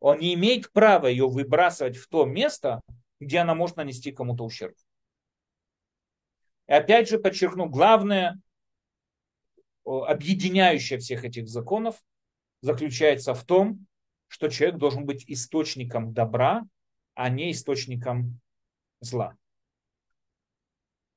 он 0.00 0.18
не 0.18 0.34
имеет 0.34 0.72
права 0.72 1.06
ее 1.06 1.28
выбрасывать 1.28 1.96
в 1.96 2.08
то 2.08 2.24
место, 2.24 2.80
где 3.20 3.38
она 3.38 3.54
может 3.54 3.76
нанести 3.76 4.12
кому-то 4.12 4.44
ущерб. 4.44 4.74
И 6.66 6.72
опять 6.72 7.08
же 7.08 7.18
подчеркну, 7.18 7.68
главное, 7.68 8.40
объединяющее 9.84 10.98
всех 10.98 11.24
этих 11.24 11.48
законов, 11.48 12.02
заключается 12.62 13.34
в 13.34 13.44
том, 13.44 13.86
что 14.28 14.48
человек 14.48 14.78
должен 14.78 15.04
быть 15.04 15.24
источником 15.28 16.14
добра, 16.14 16.64
а 17.14 17.28
не 17.28 17.50
источником 17.50 18.40
зла. 19.00 19.36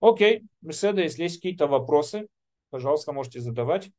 Окей, 0.02 0.44
беседа, 0.62 1.02
если 1.02 1.24
есть 1.24 1.38
какие-то 1.38 1.68
вопросы, 1.68 2.28
пожалуйста, 2.70 3.14
можете 3.14 3.40
задавать. 3.40 3.92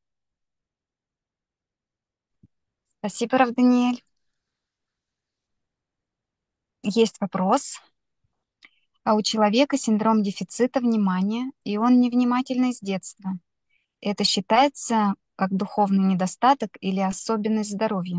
Спасибо, 2.99 3.39
Рав 3.39 3.55
Даниэль 3.55 4.03
есть 6.85 7.21
вопрос. 7.21 7.81
А 9.03 9.15
у 9.15 9.23
человека 9.23 9.77
синдром 9.77 10.23
дефицита 10.23 10.81
внимания, 10.81 11.51
и 11.65 11.77
он 11.77 12.01
невнимательный 12.01 12.73
с 12.73 12.81
детства. 12.81 13.39
Это 14.01 14.25
считается 14.25 15.15
как 15.37 15.53
духовный 15.53 16.05
недостаток 16.15 16.71
или 16.81 17.01
особенность 17.01 17.73
здоровья? 17.73 18.19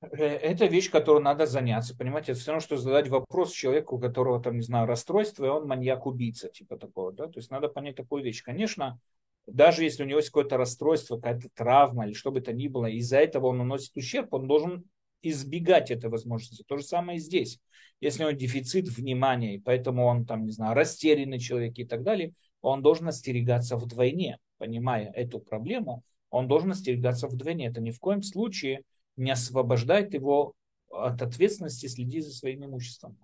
Э, 0.00 0.08
это 0.08 0.66
вещь, 0.66 0.90
которой 0.90 1.22
надо 1.22 1.46
заняться. 1.46 1.96
Понимаете, 1.96 2.32
это 2.32 2.40
все 2.40 2.52
равно, 2.52 2.60
что 2.60 2.76
задать 2.76 3.08
вопрос 3.08 3.52
человеку, 3.52 3.96
у 3.96 4.00
которого 4.00 4.42
там, 4.42 4.56
не 4.56 4.62
знаю, 4.62 4.86
расстройство, 4.86 5.44
и 5.44 5.48
он 5.48 5.66
маньяк-убийца, 5.66 6.48
типа 6.48 6.76
такого, 6.76 7.12
да. 7.12 7.26
То 7.26 7.38
есть 7.38 7.50
надо 7.50 7.68
понять 7.68 7.96
такую 7.96 8.22
вещь. 8.24 8.42
Конечно, 8.42 8.98
даже 9.46 9.84
если 9.84 10.02
у 10.02 10.06
него 10.06 10.18
есть 10.18 10.30
какое-то 10.30 10.56
расстройство, 10.56 11.16
какая-то 11.16 11.48
травма 11.54 12.06
или 12.06 12.12
что 12.12 12.30
бы 12.30 12.40
то 12.40 12.52
ни 12.52 12.68
было, 12.68 12.86
из-за 12.86 13.18
этого 13.18 13.46
он 13.48 13.58
наносит 13.58 13.96
ущерб, 13.96 14.32
он 14.34 14.46
должен 14.46 14.84
избегать 15.22 15.90
этой 15.90 16.10
возможности. 16.10 16.62
То 16.62 16.76
же 16.76 16.84
самое 16.84 17.18
и 17.18 17.20
здесь. 17.20 17.60
Если 18.00 18.22
него 18.22 18.30
дефицит 18.30 18.88
внимания, 18.88 19.56
и 19.56 19.58
поэтому 19.60 20.06
он 20.06 20.24
там, 20.24 20.44
не 20.44 20.52
знаю, 20.52 20.74
растерянный 20.74 21.38
человек 21.38 21.78
и 21.78 21.84
так 21.84 22.02
далее, 22.02 22.32
он 22.62 22.82
должен 22.82 23.08
остерегаться 23.08 23.76
вдвойне, 23.76 24.38
понимая 24.58 25.10
эту 25.12 25.38
проблему, 25.38 26.02
он 26.30 26.48
должен 26.48 26.70
остерегаться 26.70 27.26
вдвойне. 27.26 27.66
Это 27.66 27.80
ни 27.80 27.90
в 27.90 27.98
коем 27.98 28.22
случае 28.22 28.82
не 29.16 29.30
освобождает 29.30 30.14
его 30.14 30.54
от 30.90 31.20
ответственности 31.22 31.86
следить 31.86 32.24
за 32.24 32.32
своим 32.32 32.64
имуществом. 32.64 33.18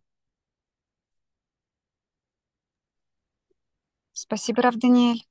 Спасибо, 4.13 4.63
Рав 4.63 4.77
Даниэль. 4.77 5.25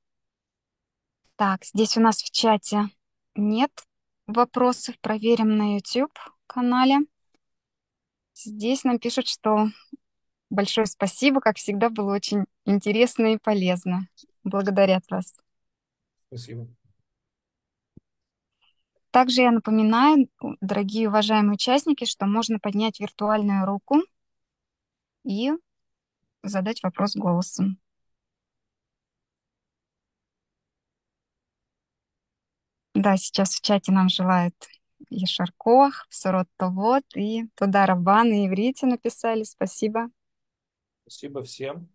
Так, 1.36 1.64
здесь 1.64 1.96
у 1.96 2.00
нас 2.00 2.22
в 2.22 2.30
чате 2.30 2.88
нет 3.34 3.70
вопросов. 4.26 4.98
Проверим 5.00 5.56
на 5.56 5.74
YouTube 5.74 6.16
канале. 6.46 6.98
Здесь 8.34 8.84
нам 8.84 8.98
пишут, 8.98 9.28
что 9.28 9.68
большое 10.50 10.86
спасибо, 10.86 11.40
как 11.40 11.56
всегда, 11.56 11.90
было 11.90 12.14
очень 12.14 12.44
интересно 12.64 13.34
и 13.34 13.38
полезно. 13.38 14.08
Благодарят 14.44 15.04
вас. 15.10 15.36
Спасибо. 16.28 16.68
Также 19.10 19.40
я 19.42 19.50
напоминаю, 19.50 20.28
дорогие 20.60 21.08
уважаемые 21.08 21.54
участники, 21.54 22.04
что 22.04 22.26
можно 22.26 22.58
поднять 22.58 23.00
виртуальную 23.00 23.64
руку 23.64 24.02
и 25.24 25.52
задать 26.42 26.82
вопрос 26.82 27.16
голосом. 27.16 27.80
Да, 32.94 33.16
сейчас 33.16 33.54
в 33.54 33.62
чате 33.62 33.92
нам 33.92 34.08
желают 34.08 34.54
Ешар 35.10 35.52
Кох, 35.56 36.06
Псорот 36.10 36.48
Товот 36.56 37.04
и 37.14 37.44
туда 37.54 37.86
Рабан 37.86 38.32
и 38.32 38.46
Иврите 38.46 38.86
написали. 38.86 39.42
Спасибо. 39.42 40.08
Спасибо 41.02 41.42
всем. 41.42 41.88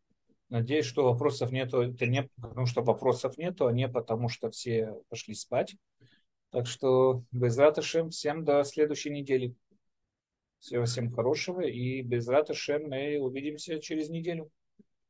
Надеюсь, 0.49 0.85
что 0.85 1.03
вопросов 1.03 1.51
нету. 1.51 1.81
Это 1.81 2.05
не 2.05 2.23
потому, 2.23 2.65
что 2.65 2.81
вопросов 2.81 3.37
нету, 3.37 3.67
а 3.67 3.71
не 3.71 3.87
потому, 3.87 4.29
что 4.29 4.49
все 4.49 4.95
пошли 5.09 5.33
спать. 5.33 5.75
Так 6.49 6.67
что, 6.67 7.23
без 7.31 7.57
ратышем, 7.57 8.09
всем 8.09 8.43
до 8.43 8.63
следующей 8.63 9.09
недели. 9.09 9.55
Всего 10.61 10.85
всем 10.85 11.11
хорошего. 11.11 11.61
И 11.61 12.01
без 12.03 12.27
Раташем 12.27 12.89
мы 12.89 13.17
увидимся 13.19 13.79
через 13.79 14.09
неделю. 14.09 14.51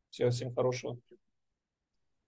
Всего 0.10 0.30
всем 0.30 0.56
хорошего. 0.56 0.98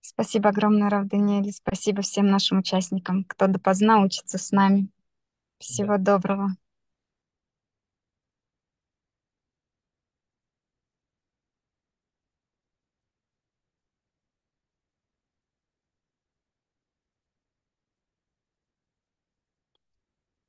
Спасибо 0.01 0.49
огромное, 0.49 0.89
Рав 0.89 1.07
Даниэль. 1.07 1.53
Спасибо 1.53 2.01
всем 2.01 2.27
нашим 2.27 2.59
участникам, 2.59 3.23
кто 3.23 3.47
допоздна 3.47 4.03
учится 4.03 4.37
с 4.37 4.51
нами. 4.51 4.89
Всего 5.63 5.97
Да. 5.97 6.17
доброго. 6.17 6.49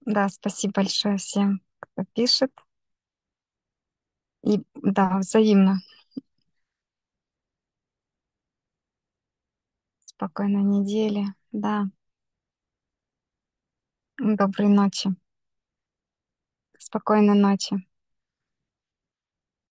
Да, 0.06 0.28
спасибо 0.28 0.72
большое 0.76 1.18
всем, 1.18 1.60
кто 1.80 2.04
пишет. 2.14 2.50
И 4.44 4.62
да, 4.74 5.18
взаимно. 5.18 5.80
Спокойной 10.06 10.62
недели. 10.62 11.26
Да. 11.52 11.90
Доброй 14.18 14.68
ночи. 14.68 15.10
Спокойной 16.78 17.34
ночи. 17.34 17.84